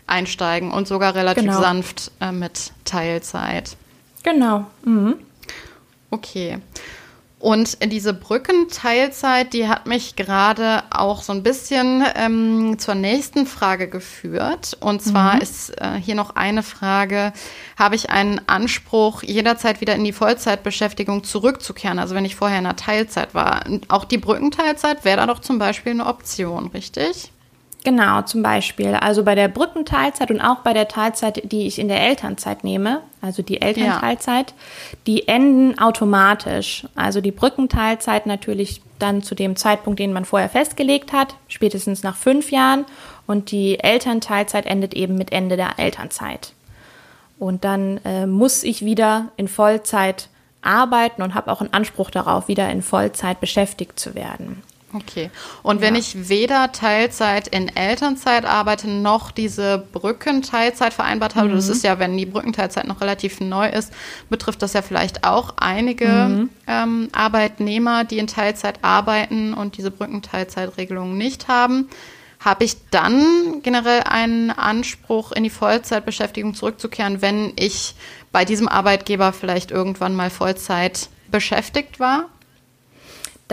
einsteigen 0.08 0.72
und 0.72 0.88
sogar 0.88 1.14
relativ 1.14 1.44
genau. 1.44 1.60
sanft 1.60 2.10
äh, 2.20 2.32
mit 2.32 2.72
Teilzeit. 2.84 3.76
Genau. 4.24 4.66
Mhm. 4.84 5.14
Okay. 6.10 6.58
Und 7.44 7.92
diese 7.92 8.14
Brückenteilzeit, 8.14 9.52
die 9.52 9.68
hat 9.68 9.86
mich 9.86 10.16
gerade 10.16 10.82
auch 10.88 11.20
so 11.22 11.34
ein 11.34 11.42
bisschen 11.42 12.02
ähm, 12.14 12.78
zur 12.78 12.94
nächsten 12.94 13.44
Frage 13.44 13.86
geführt. 13.86 14.78
Und 14.80 15.02
zwar 15.02 15.34
mhm. 15.34 15.40
ist 15.42 15.78
äh, 15.78 16.00
hier 16.00 16.14
noch 16.14 16.36
eine 16.36 16.62
Frage, 16.62 17.34
habe 17.78 17.96
ich 17.96 18.08
einen 18.08 18.40
Anspruch, 18.48 19.22
jederzeit 19.22 19.82
wieder 19.82 19.94
in 19.94 20.04
die 20.04 20.14
Vollzeitbeschäftigung 20.14 21.22
zurückzukehren? 21.22 21.98
Also 21.98 22.14
wenn 22.14 22.24
ich 22.24 22.34
vorher 22.34 22.56
in 22.56 22.64
der 22.64 22.76
Teilzeit 22.76 23.34
war. 23.34 23.62
Auch 23.88 24.06
die 24.06 24.16
Brückenteilzeit 24.16 25.04
wäre 25.04 25.18
da 25.18 25.26
doch 25.26 25.40
zum 25.40 25.58
Beispiel 25.58 25.92
eine 25.92 26.06
Option, 26.06 26.68
richtig? 26.68 27.30
Genau, 27.84 28.22
zum 28.22 28.42
Beispiel. 28.42 28.94
Also 28.94 29.24
bei 29.24 29.34
der 29.34 29.48
Brückenteilzeit 29.48 30.30
und 30.30 30.40
auch 30.40 30.60
bei 30.60 30.72
der 30.72 30.88
Teilzeit, 30.88 31.52
die 31.52 31.66
ich 31.66 31.78
in 31.78 31.88
der 31.88 32.00
Elternzeit 32.00 32.64
nehme, 32.64 33.02
also 33.20 33.42
die 33.42 33.60
Elternteilzeit, 33.60 34.50
ja. 34.50 34.98
die 35.06 35.28
enden 35.28 35.78
automatisch. 35.78 36.86
Also 36.94 37.20
die 37.20 37.30
Brückenteilzeit 37.30 38.24
natürlich 38.24 38.80
dann 38.98 39.22
zu 39.22 39.34
dem 39.34 39.54
Zeitpunkt, 39.54 40.00
den 40.00 40.14
man 40.14 40.24
vorher 40.24 40.48
festgelegt 40.48 41.12
hat, 41.12 41.34
spätestens 41.46 42.02
nach 42.02 42.16
fünf 42.16 42.50
Jahren. 42.50 42.86
Und 43.26 43.50
die 43.50 43.78
Elternteilzeit 43.78 44.64
endet 44.64 44.94
eben 44.94 45.16
mit 45.16 45.30
Ende 45.30 45.56
der 45.56 45.78
Elternzeit. 45.78 46.54
Und 47.38 47.64
dann 47.64 48.00
äh, 48.06 48.26
muss 48.26 48.62
ich 48.62 48.82
wieder 48.82 49.28
in 49.36 49.46
Vollzeit 49.46 50.30
arbeiten 50.62 51.20
und 51.20 51.34
habe 51.34 51.52
auch 51.52 51.60
einen 51.60 51.74
Anspruch 51.74 52.10
darauf, 52.10 52.48
wieder 52.48 52.70
in 52.70 52.80
Vollzeit 52.80 53.40
beschäftigt 53.40 54.00
zu 54.00 54.14
werden. 54.14 54.62
Okay. 54.94 55.30
Und 55.64 55.80
wenn 55.80 55.96
ich 55.96 56.28
weder 56.28 56.70
Teilzeit 56.70 57.48
in 57.48 57.74
Elternzeit 57.74 58.44
arbeite, 58.44 58.88
noch 58.88 59.32
diese 59.32 59.78
Brückenteilzeit 59.92 60.94
vereinbart 60.94 61.34
habe, 61.34 61.48
mhm. 61.48 61.56
das 61.56 61.68
ist 61.68 61.82
ja, 61.82 61.98
wenn 61.98 62.16
die 62.16 62.26
Brückenteilzeit 62.26 62.86
noch 62.86 63.00
relativ 63.00 63.40
neu 63.40 63.68
ist, 63.68 63.92
betrifft 64.30 64.62
das 64.62 64.72
ja 64.72 64.82
vielleicht 64.82 65.24
auch 65.24 65.54
einige 65.56 66.06
mhm. 66.06 66.50
ähm, 66.68 67.08
Arbeitnehmer, 67.12 68.04
die 68.04 68.18
in 68.18 68.28
Teilzeit 68.28 68.78
arbeiten 68.82 69.52
und 69.52 69.76
diese 69.78 69.90
Brückenteilzeitregelung 69.90 71.18
nicht 71.18 71.48
haben. 71.48 71.88
Habe 72.38 72.64
ich 72.64 72.76
dann 72.90 73.62
generell 73.62 74.02
einen 74.02 74.50
Anspruch, 74.50 75.32
in 75.32 75.42
die 75.42 75.50
Vollzeitbeschäftigung 75.50 76.54
zurückzukehren, 76.54 77.20
wenn 77.20 77.52
ich 77.56 77.96
bei 78.30 78.44
diesem 78.44 78.68
Arbeitgeber 78.68 79.32
vielleicht 79.32 79.72
irgendwann 79.72 80.14
mal 80.14 80.30
Vollzeit 80.30 81.08
beschäftigt 81.30 81.98
war? 81.98 82.26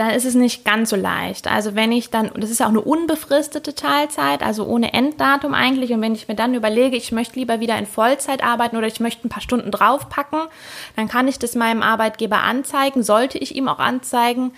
Dann 0.02 0.10
ist 0.10 0.24
es 0.24 0.34
nicht 0.34 0.64
ganz 0.64 0.90
so 0.90 0.96
leicht. 0.96 1.46
Also 1.46 1.76
wenn 1.76 1.92
ich 1.92 2.10
dann, 2.10 2.32
das 2.34 2.50
ist 2.50 2.58
ja 2.58 2.66
auch 2.66 2.70
eine 2.70 2.80
unbefristete 2.80 3.76
Teilzeit, 3.76 4.42
also 4.42 4.66
ohne 4.66 4.92
Enddatum 4.92 5.54
eigentlich, 5.54 5.92
und 5.92 6.00
wenn 6.00 6.16
ich 6.16 6.26
mir 6.26 6.34
dann 6.34 6.54
überlege, 6.54 6.96
ich 6.96 7.12
möchte 7.12 7.38
lieber 7.38 7.60
wieder 7.60 7.78
in 7.78 7.86
Vollzeit 7.86 8.42
arbeiten 8.42 8.76
oder 8.76 8.88
ich 8.88 8.98
möchte 8.98 9.26
ein 9.26 9.30
paar 9.30 9.42
Stunden 9.42 9.70
draufpacken, 9.70 10.40
dann 10.96 11.06
kann 11.06 11.28
ich 11.28 11.38
das 11.38 11.54
meinem 11.54 11.82
Arbeitgeber 11.82 12.42
anzeigen, 12.42 13.04
sollte 13.04 13.38
ich 13.38 13.54
ihm 13.54 13.68
auch 13.68 13.78
anzeigen, 13.78 14.52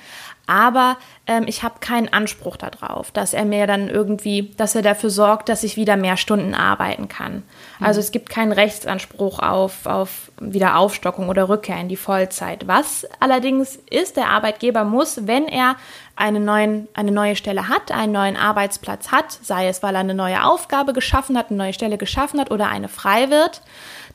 aber 0.47 0.99
ähm, 1.27 1.45
ich 1.47 1.63
habe 1.63 1.77
keinen 1.81 2.13
Anspruch 2.13 2.57
darauf, 2.57 3.11
dass 3.11 3.33
er 3.33 3.45
mir 3.45 3.67
dann 3.67 3.89
irgendwie, 3.89 4.53
dass 4.57 4.75
er 4.75 4.83
dafür 4.83 5.09
sorgt, 5.11 5.49
dass 5.49 5.63
ich 5.63 5.77
wieder 5.77 5.97
mehr 5.97 6.17
Stunden 6.17 6.55
arbeiten 6.55 7.09
kann. 7.09 7.43
Mhm. 7.79 7.87
Also 7.87 8.01
es 8.01 8.11
gibt 8.11 8.29
keinen 8.29 8.53
Rechtsanspruch 8.53 9.39
auf, 9.39 9.87
auf 9.87 10.31
Wiederaufstockung 10.39 11.29
oder 11.29 11.49
Rückkehr 11.49 11.81
in 11.81 11.89
die 11.89 11.97
Vollzeit. 11.97 12.69
Was 12.69 13.07
allerdings 13.21 13.77
ist, 13.89 14.17
der 14.17 14.29
Arbeitgeber 14.29 14.85
muss, 14.85 15.27
wenn 15.27 15.49
er 15.49 15.77
eine, 16.17 16.41
neuen, 16.41 16.89
eine 16.95 17.11
neue 17.11 17.37
Stelle 17.37 17.69
hat, 17.69 17.91
einen 17.91 18.13
neuen 18.13 18.37
Arbeitsplatz 18.37 19.11
hat, 19.11 19.33
sei 19.43 19.69
es, 19.69 19.83
weil 19.83 19.95
er 19.95 20.01
eine 20.01 20.15
neue 20.15 20.45
Aufgabe 20.45 20.93
geschaffen 20.93 21.39
hat, 21.39 21.49
eine 21.49 21.59
neue 21.59 21.73
Stelle 21.73 21.99
geschaffen 21.99 22.39
hat 22.39 22.51
oder 22.51 22.69
eine 22.69 22.89
frei 22.89 23.31
wird, 23.31 23.63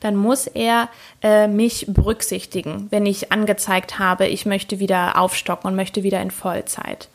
dann 0.00 0.16
muss 0.16 0.46
er 0.46 0.88
äh, 1.22 1.46
mich 1.46 1.86
berücksichtigen, 1.88 2.88
wenn 2.90 3.06
ich 3.06 3.30
angezeigt 3.32 3.98
habe, 3.98 4.26
ich 4.26 4.46
möchte 4.46 4.80
wieder 4.80 5.18
aufstocken 5.18 5.70
und 5.70 5.76
möchte 5.76 6.02
wieder 6.02 6.20
in 6.20 6.30
Vollzeit. 6.30 7.08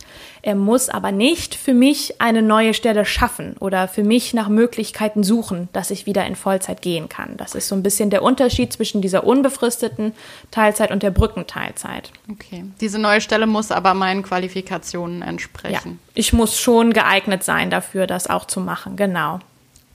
Er 0.43 0.54
muss 0.54 0.89
aber 0.89 1.12
nicht 1.12 1.56
für 1.56 1.74
mich 1.74 2.21
eine 2.21 2.43
neue 2.43 2.76
Stelle 2.76 3.04
schaffen 3.04 3.56
oder 3.60 3.88
für 3.88 4.04
mich 4.04 4.36
nach 4.36 4.48
Möglichkeiten 4.48 5.24
suchen, 5.24 5.69
dass 5.74 5.89
ich 5.89 6.06
wieder 6.06 6.24
in 6.28 6.36
Vollzeit 6.36 6.84
gehen 6.84 7.10
kann. 7.10 7.36
Das 7.38 7.56
ist 7.56 7.67
so 7.67 7.74
ein 7.74 7.82
bisschen 7.82 8.12
der 8.12 8.21
Unterschied 8.21 8.71
zwischen 8.71 9.02
dieser 9.02 9.24
unbefristeten 9.24 10.13
Teilzeit 10.52 10.91
und 10.91 11.02
der 11.02 11.10
Brückenteilzeit. 11.10 12.12
Okay. 12.32 12.63
Diese 12.80 13.00
neue 13.00 13.21
Stelle 13.21 13.48
muss 13.48 13.71
aber 13.71 13.95
meinen 13.95 14.21
Qualifikationen 14.21 15.24
entsprechen. 15.24 16.00
Ja, 16.04 16.12
ich 16.13 16.32
muss 16.32 16.60
schon 16.60 16.93
geeignet 16.93 17.43
sein 17.43 17.71
dafür, 17.71 18.06
das 18.06 18.28
auch 18.28 18.45
zu 18.45 18.60
machen. 18.60 18.98
Genau. 18.98 19.39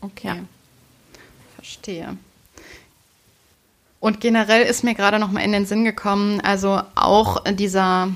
Okay. 0.01 0.27
Ja. 0.27 0.37
Verstehe. 1.55 2.17
Und 4.01 4.21
generell 4.21 4.63
ist 4.63 4.83
mir 4.83 4.95
gerade 4.95 5.19
noch 5.19 5.31
mal 5.31 5.41
in 5.41 5.53
den 5.53 5.67
Sinn 5.67 5.85
gekommen, 5.85 6.41
also 6.41 6.81
auch 6.95 7.45
dieser 7.45 8.09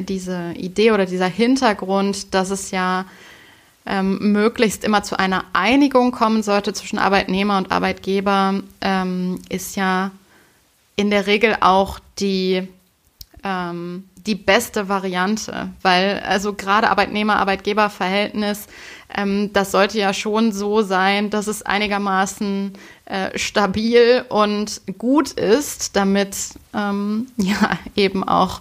diese 0.00 0.52
Idee 0.56 0.92
oder 0.92 1.06
dieser 1.06 1.26
Hintergrund, 1.26 2.34
dass 2.34 2.50
es 2.50 2.70
ja 2.70 3.04
ähm, 3.86 4.32
möglichst 4.32 4.84
immer 4.84 5.02
zu 5.02 5.18
einer 5.18 5.44
Einigung 5.52 6.10
kommen 6.10 6.42
sollte 6.42 6.72
zwischen 6.72 6.98
Arbeitnehmer 6.98 7.58
und 7.58 7.70
Arbeitgeber, 7.70 8.62
ähm, 8.80 9.40
ist 9.48 9.76
ja 9.76 10.10
in 10.96 11.10
der 11.10 11.26
Regel 11.26 11.56
auch 11.60 11.98
die, 12.18 12.66
ähm, 13.42 14.08
die 14.26 14.34
beste 14.34 14.88
Variante, 14.88 15.70
weil 15.82 16.22
also 16.26 16.54
gerade 16.54 16.88
Arbeitnehmer-Arbeitgeber-Verhältnis, 16.88 18.66
ähm, 19.14 19.52
das 19.52 19.70
sollte 19.70 19.98
ja 19.98 20.14
schon 20.14 20.52
so 20.52 20.82
sein, 20.82 21.30
dass 21.30 21.46
es 21.46 21.62
einigermaßen 21.62 22.72
äh, 23.04 23.38
stabil 23.38 24.24
und 24.30 24.80
gut 24.98 25.32
ist, 25.32 25.94
damit 25.96 26.36
ähm, 26.74 27.26
ja 27.36 27.78
eben 27.96 28.26
auch 28.26 28.60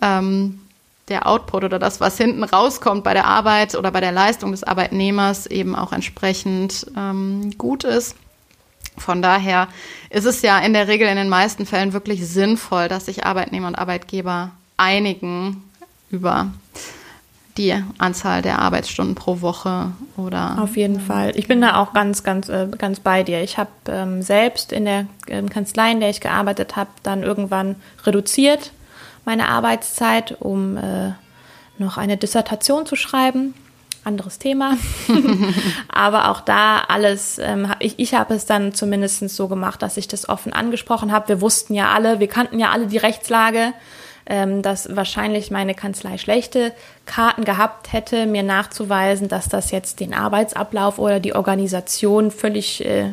ähm, 0.00 0.60
der 1.08 1.26
Output 1.26 1.64
oder 1.64 1.78
das, 1.78 2.00
was 2.00 2.16
hinten 2.16 2.42
rauskommt 2.42 3.04
bei 3.04 3.14
der 3.14 3.26
Arbeit 3.26 3.74
oder 3.74 3.90
bei 3.90 4.00
der 4.00 4.12
Leistung 4.12 4.50
des 4.50 4.64
Arbeitnehmers 4.64 5.46
eben 5.46 5.76
auch 5.76 5.92
entsprechend 5.92 6.86
ähm, 6.96 7.52
gut 7.58 7.84
ist. 7.84 8.16
Von 8.98 9.20
daher 9.20 9.68
ist 10.10 10.24
es 10.24 10.42
ja 10.42 10.58
in 10.58 10.72
der 10.72 10.88
Regel 10.88 11.06
in 11.06 11.16
den 11.16 11.28
meisten 11.28 11.66
Fällen 11.66 11.92
wirklich 11.92 12.26
sinnvoll, 12.26 12.88
dass 12.88 13.06
sich 13.06 13.24
Arbeitnehmer 13.26 13.68
und 13.68 13.76
Arbeitgeber 13.76 14.52
einigen 14.76 15.62
über 16.10 16.52
die 17.56 17.74
Anzahl 17.98 18.42
der 18.42 18.58
Arbeitsstunden 18.58 19.14
pro 19.14 19.40
Woche 19.40 19.92
oder. 20.16 20.58
Auf 20.60 20.76
jeden 20.76 21.00
Fall. 21.00 21.32
Ich 21.36 21.48
bin 21.48 21.60
da 21.60 21.80
auch 21.80 21.92
ganz, 21.92 22.22
ganz, 22.22 22.48
äh, 22.48 22.68
ganz 22.76 23.00
bei 23.00 23.22
dir. 23.22 23.42
Ich 23.42 23.58
habe 23.58 23.70
ähm, 23.88 24.22
selbst 24.22 24.72
in 24.72 24.84
der 24.84 25.06
ähm, 25.28 25.48
Kanzlei, 25.48 25.92
in 25.92 26.00
der 26.00 26.10
ich 26.10 26.20
gearbeitet 26.20 26.76
habe, 26.76 26.90
dann 27.02 27.22
irgendwann 27.22 27.76
reduziert 28.04 28.72
meine 29.24 29.48
Arbeitszeit, 29.48 30.36
um 30.40 30.76
äh, 30.76 31.12
noch 31.78 31.96
eine 31.96 32.16
Dissertation 32.16 32.86
zu 32.86 32.96
schreiben. 32.96 33.54
Anderes 34.04 34.38
Thema. 34.38 34.76
Aber 35.88 36.30
auch 36.30 36.40
da 36.40 36.82
alles, 36.86 37.38
ähm, 37.38 37.72
ich, 37.80 37.98
ich 37.98 38.14
habe 38.14 38.34
es 38.34 38.46
dann 38.46 38.72
zumindest 38.72 39.28
so 39.30 39.48
gemacht, 39.48 39.82
dass 39.82 39.96
ich 39.96 40.06
das 40.06 40.28
offen 40.28 40.52
angesprochen 40.52 41.10
habe. 41.10 41.28
Wir 41.28 41.40
wussten 41.40 41.74
ja 41.74 41.90
alle, 41.90 42.20
wir 42.20 42.28
kannten 42.28 42.60
ja 42.60 42.70
alle 42.70 42.86
die 42.86 42.98
Rechtslage 42.98 43.72
ähm, 44.28 44.62
dass 44.62 44.94
wahrscheinlich 44.94 45.50
meine 45.50 45.74
Kanzlei 45.74 46.18
schlechte 46.18 46.72
Karten 47.04 47.44
gehabt 47.44 47.92
hätte, 47.92 48.26
mir 48.26 48.42
nachzuweisen, 48.42 49.28
dass 49.28 49.48
das 49.48 49.70
jetzt 49.70 50.00
den 50.00 50.14
Arbeitsablauf 50.14 50.98
oder 50.98 51.20
die 51.20 51.34
Organisation 51.34 52.32
völlig 52.32 52.84
äh, 52.84 53.12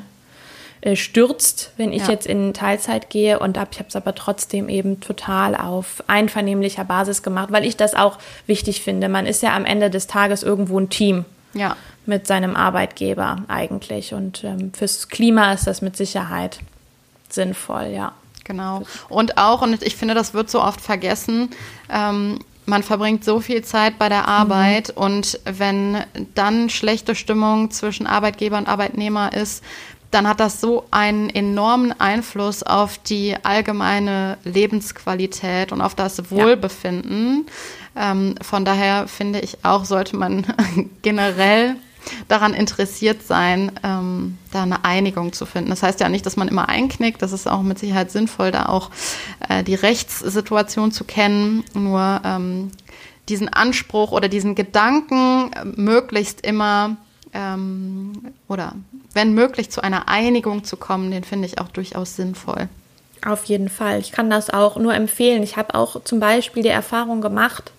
äh 0.82 0.96
stürzt, 0.96 1.72
wenn 1.78 1.94
ich 1.94 2.04
ja. 2.04 2.10
jetzt 2.10 2.26
in 2.26 2.54
Teilzeit 2.54 3.12
gehe. 3.12 3.38
Und 3.38 3.58
ich 3.58 3.62
habe 3.62 3.86
es 3.88 3.96
aber 3.96 4.16
trotzdem 4.16 4.70
eben 4.70 5.02
total 5.02 5.56
auf 5.56 6.04
einvernehmlicher 6.08 6.84
Basis 6.84 7.22
gemacht, 7.22 7.52
weil 7.52 7.66
ich 7.66 7.78
das 7.78 7.94
auch 7.94 8.18
wichtig 8.48 8.82
finde. 8.82 9.08
Man 9.08 9.28
ist 9.28 9.44
ja 9.44 9.56
am 9.56 9.66
Ende 9.66 9.92
des 9.92 10.08
Tages 10.08 10.42
irgendwo 10.42 10.80
ein 10.80 10.90
Team. 10.90 11.26
Ja. 11.54 11.78
Mit 12.06 12.26
seinem 12.28 12.56
Arbeitgeber 12.56 13.44
eigentlich. 13.48 14.14
Und 14.14 14.44
ähm, 14.44 14.74
fürs 14.74 15.08
Klima 15.08 15.54
ist 15.54 15.68
das 15.68 15.82
mit 15.82 15.96
Sicherheit 15.96 16.60
sinnvoll, 17.30 17.92
ja. 17.94 18.14
Genau. 18.44 18.84
Und 19.10 19.38
auch, 19.38 19.62
und 19.62 19.82
ich 19.82 19.96
finde, 19.96 20.14
das 20.14 20.34
wird 20.34 20.50
so 20.50 20.62
oft 20.62 20.82
vergessen, 20.82 21.50
ähm, 21.90 22.40
man 22.66 22.84
verbringt 22.84 23.26
so 23.26 23.42
viel 23.42 23.62
Zeit 23.64 24.00
bei 24.00 24.08
der 24.10 24.28
Arbeit 24.28 24.94
mhm. 24.96 25.04
und 25.04 25.40
wenn 25.46 25.98
dann 26.34 26.70
schlechte 26.70 27.16
Stimmung 27.16 27.72
zwischen 27.72 28.08
Arbeitgeber 28.08 28.58
und 28.58 28.68
Arbeitnehmer 28.68 29.34
ist, 29.34 29.64
dann 30.12 30.28
hat 30.28 30.40
das 30.40 30.62
so 30.62 30.86
einen 30.92 31.30
enormen 31.30 32.00
Einfluss 32.00 32.62
auf 32.62 33.00
die 33.00 33.36
allgemeine 33.44 34.38
Lebensqualität 34.44 35.72
und 35.72 35.82
auf 35.82 35.96
das 35.96 36.30
Wohlbefinden. 36.30 37.48
Ja. 37.96 38.12
Ähm, 38.12 38.36
von 38.42 38.64
daher 38.64 39.08
finde 39.08 39.40
ich 39.40 39.58
auch, 39.64 39.86
sollte 39.86 40.16
man 40.16 40.46
generell 41.02 41.78
daran 42.28 42.54
interessiert 42.54 43.24
sein, 43.24 43.72
ähm, 43.84 44.38
da 44.52 44.64
eine 44.64 44.86
Einigung 44.86 45.34
zu 45.34 45.46
finden. 45.46 45.70
Das 45.70 45.84
heißt 45.84 46.00
ja 46.00 46.10
nicht, 46.10 46.26
dass 46.26 46.36
man 46.36 46.48
immer 46.48 46.70
einknickt. 46.70 47.22
Das 47.22 47.32
ist 47.32 47.48
auch 47.48 47.62
mit 47.62 47.80
Sicherheit 47.80 48.12
sinnvoll, 48.12 48.52
da 48.52 48.68
auch 48.68 48.90
äh, 49.50 49.64
die 49.64 49.76
Rechtssituation 49.76 50.92
zu 50.92 51.04
kennen. 51.04 51.64
Nur 51.74 52.22
ähm, 52.24 52.72
diesen 53.30 53.50
Anspruch 53.50 54.12
oder 54.12 54.28
diesen 54.28 54.56
Gedanken 54.56 55.52
äh, 55.54 55.66
möglichst 55.66 56.46
immer 56.46 56.98
ähm, 57.34 58.14
oder 58.48 58.74
wenn 59.14 59.34
möglich 59.34 59.70
zu 59.70 59.82
einer 59.82 60.08
Einigung 60.08 60.64
zu 60.64 60.78
kommen, 60.78 61.12
den 61.12 61.24
finde 61.24 61.48
ich 61.48 61.60
auch 61.60 61.70
durchaus 61.70 62.16
sinnvoll. 62.16 62.70
Auf 63.26 63.46
jeden 63.46 63.70
Fall. 63.70 64.00
Ich 64.00 64.12
kann 64.12 64.30
das 64.30 64.50
auch 64.50 64.76
nur 64.76 64.94
empfehlen. 64.94 65.44
Ich 65.44 65.56
habe 65.56 65.76
auch 65.76 66.04
zum 66.04 66.20
Beispiel 66.20 66.64
die 66.64 66.70
Erfahrung 66.70 67.22
gemacht, 67.22 67.72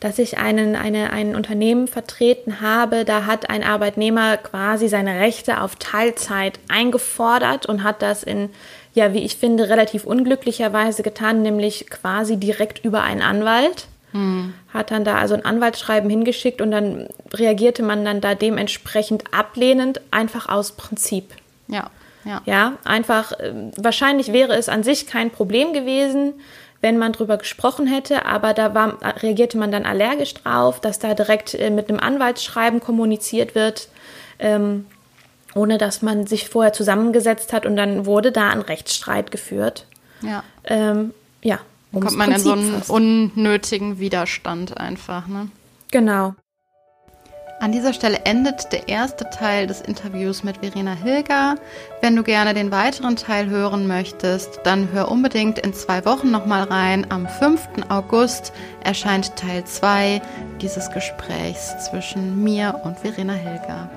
dass 0.00 0.18
ich 0.18 0.38
einen, 0.38 0.74
eine, 0.74 1.12
ein 1.12 1.36
Unternehmen 1.36 1.86
vertreten 1.86 2.60
habe. 2.60 3.04
Da 3.04 3.26
hat 3.26 3.50
ein 3.50 3.62
Arbeitnehmer 3.62 4.36
quasi 4.38 4.88
seine 4.88 5.20
Rechte 5.20 5.60
auf 5.60 5.76
Teilzeit 5.76 6.58
eingefordert 6.68 7.66
und 7.66 7.84
hat 7.84 8.02
das 8.02 8.22
in, 8.24 8.50
ja, 8.94 9.12
wie 9.12 9.20
ich 9.20 9.36
finde, 9.36 9.68
relativ 9.68 10.04
unglücklicherweise 10.04 11.02
getan, 11.02 11.42
nämlich 11.42 11.88
quasi 11.88 12.38
direkt 12.38 12.84
über 12.84 13.02
einen 13.02 13.22
Anwalt. 13.22 13.86
Hm. 14.12 14.54
Hat 14.72 14.90
dann 14.90 15.04
da 15.04 15.18
also 15.18 15.34
ein 15.34 15.44
Anwaltsschreiben 15.44 16.10
hingeschickt 16.10 16.60
und 16.60 16.72
dann 16.72 17.06
reagierte 17.32 17.84
man 17.84 18.04
dann 18.04 18.20
da 18.20 18.34
dementsprechend 18.34 19.32
ablehnend, 19.32 20.00
einfach 20.10 20.48
aus 20.48 20.72
Prinzip. 20.72 21.32
Ja. 21.68 21.90
Ja. 22.24 22.42
ja, 22.44 22.72
einfach, 22.84 23.32
äh, 23.32 23.52
wahrscheinlich 23.76 24.32
wäre 24.32 24.54
es 24.54 24.68
an 24.68 24.82
sich 24.82 25.06
kein 25.06 25.30
Problem 25.30 25.72
gewesen, 25.72 26.34
wenn 26.80 26.98
man 26.98 27.12
drüber 27.12 27.36
gesprochen 27.36 27.86
hätte, 27.86 28.24
aber 28.26 28.54
da 28.54 28.74
war, 28.74 28.98
reagierte 29.22 29.58
man 29.58 29.70
dann 29.70 29.84
allergisch 29.84 30.34
drauf, 30.34 30.80
dass 30.80 30.98
da 30.98 31.14
direkt 31.14 31.54
äh, 31.54 31.70
mit 31.70 31.88
einem 31.88 32.00
Anwaltsschreiben 32.00 32.80
kommuniziert 32.80 33.54
wird, 33.54 33.88
ähm, 34.38 34.86
ohne 35.54 35.78
dass 35.78 36.00
man 36.02 36.26
sich 36.26 36.48
vorher 36.48 36.72
zusammengesetzt 36.72 37.52
hat 37.52 37.66
und 37.66 37.76
dann 37.76 38.06
wurde 38.06 38.32
da 38.32 38.50
ein 38.50 38.60
Rechtsstreit 38.60 39.30
geführt. 39.30 39.86
Ja. 40.22 40.42
Ähm, 40.64 41.12
ja. 41.42 41.58
Kommt 41.92 42.16
man 42.16 42.30
Prinzip 42.30 42.36
in 42.36 42.42
so 42.42 42.52
einen 42.52 42.74
fast. 42.74 42.90
unnötigen 42.90 43.98
Widerstand 43.98 44.78
einfach, 44.78 45.26
ne? 45.26 45.48
Genau. 45.90 46.34
An 47.60 47.72
dieser 47.72 47.92
Stelle 47.92 48.20
endet 48.24 48.72
der 48.72 48.88
erste 48.88 49.28
Teil 49.28 49.66
des 49.66 49.82
Interviews 49.82 50.42
mit 50.42 50.56
Verena 50.56 50.94
Hilger. 50.94 51.56
Wenn 52.00 52.16
du 52.16 52.22
gerne 52.22 52.54
den 52.54 52.70
weiteren 52.70 53.16
Teil 53.16 53.50
hören 53.50 53.86
möchtest, 53.86 54.60
dann 54.64 54.90
hör 54.92 55.10
unbedingt 55.10 55.58
in 55.58 55.74
zwei 55.74 56.06
Wochen 56.06 56.30
nochmal 56.30 56.62
rein. 56.62 57.06
Am 57.10 57.28
5. 57.28 57.60
August 57.90 58.54
erscheint 58.82 59.36
Teil 59.36 59.62
2 59.62 60.22
dieses 60.62 60.90
Gesprächs 60.90 61.90
zwischen 61.90 62.42
mir 62.42 62.80
und 62.82 62.98
Verena 62.98 63.34
Hilger. 63.34 63.90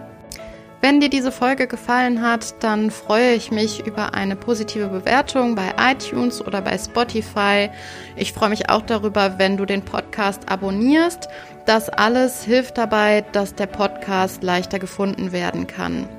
Wenn 0.83 0.99
dir 0.99 1.09
diese 1.09 1.31
Folge 1.31 1.65
gefallen 1.65 2.21
hat, 2.21 2.61
dann 2.61 2.91
freue 2.91 3.35
ich 3.35 3.51
mich 3.51 3.87
über 3.87 4.15
eine 4.15 4.35
positive 4.35 4.87
Bewertung 4.87 5.55
bei 5.55 5.73
iTunes 5.79 6.45
oder 6.45 6.59
bei 6.59 6.77
Spotify. 6.77 7.69
Ich 8.17 8.33
freue 8.33 8.49
mich 8.49 8.69
auch 8.69 8.81
darüber, 8.81 9.39
wenn 9.39 9.55
du 9.55 9.63
den 9.63 9.85
Podcast 9.85 10.49
abonnierst. 10.49 11.29
Das 11.65 11.87
alles 11.87 12.43
hilft 12.43 12.77
dabei, 12.77 13.23
dass 13.31 13.55
der 13.55 13.67
Podcast 13.67 14.43
leichter 14.43 14.77
gefunden 14.77 15.31
werden 15.31 15.67
kann. 15.67 16.09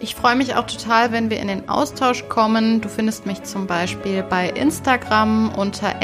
Ich 0.00 0.14
freue 0.14 0.36
mich 0.36 0.54
auch 0.54 0.66
total, 0.66 1.12
wenn 1.12 1.28
wir 1.28 1.38
in 1.38 1.48
den 1.48 1.68
Austausch 1.68 2.26
kommen. 2.30 2.80
Du 2.80 2.88
findest 2.88 3.26
mich 3.26 3.42
zum 3.42 3.66
Beispiel 3.66 4.22
bei 4.22 4.48
Instagram 4.48 5.54
unter 5.54 5.94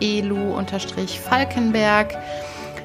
elu-falkenberg. 0.00 2.18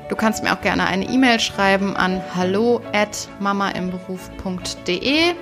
Du 0.10 0.16
kannst 0.16 0.44
mir 0.44 0.54
auch 0.54 0.62
gerne 0.62 0.86
eine 0.86 1.10
E-Mail 1.10 1.40
schreiben 1.40 1.96
an 1.96 2.22
hallo 2.36 2.82
at 2.94 3.28
mamaimberuf.de 3.40 5.34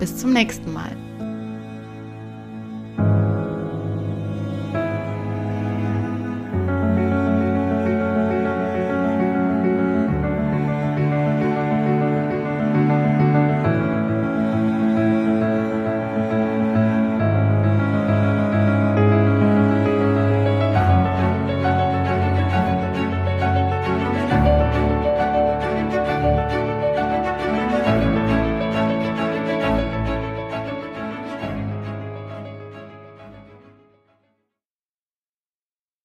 Bis 0.00 0.16
zum 0.16 0.32
nächsten 0.32 0.72
Mal. 0.72 0.90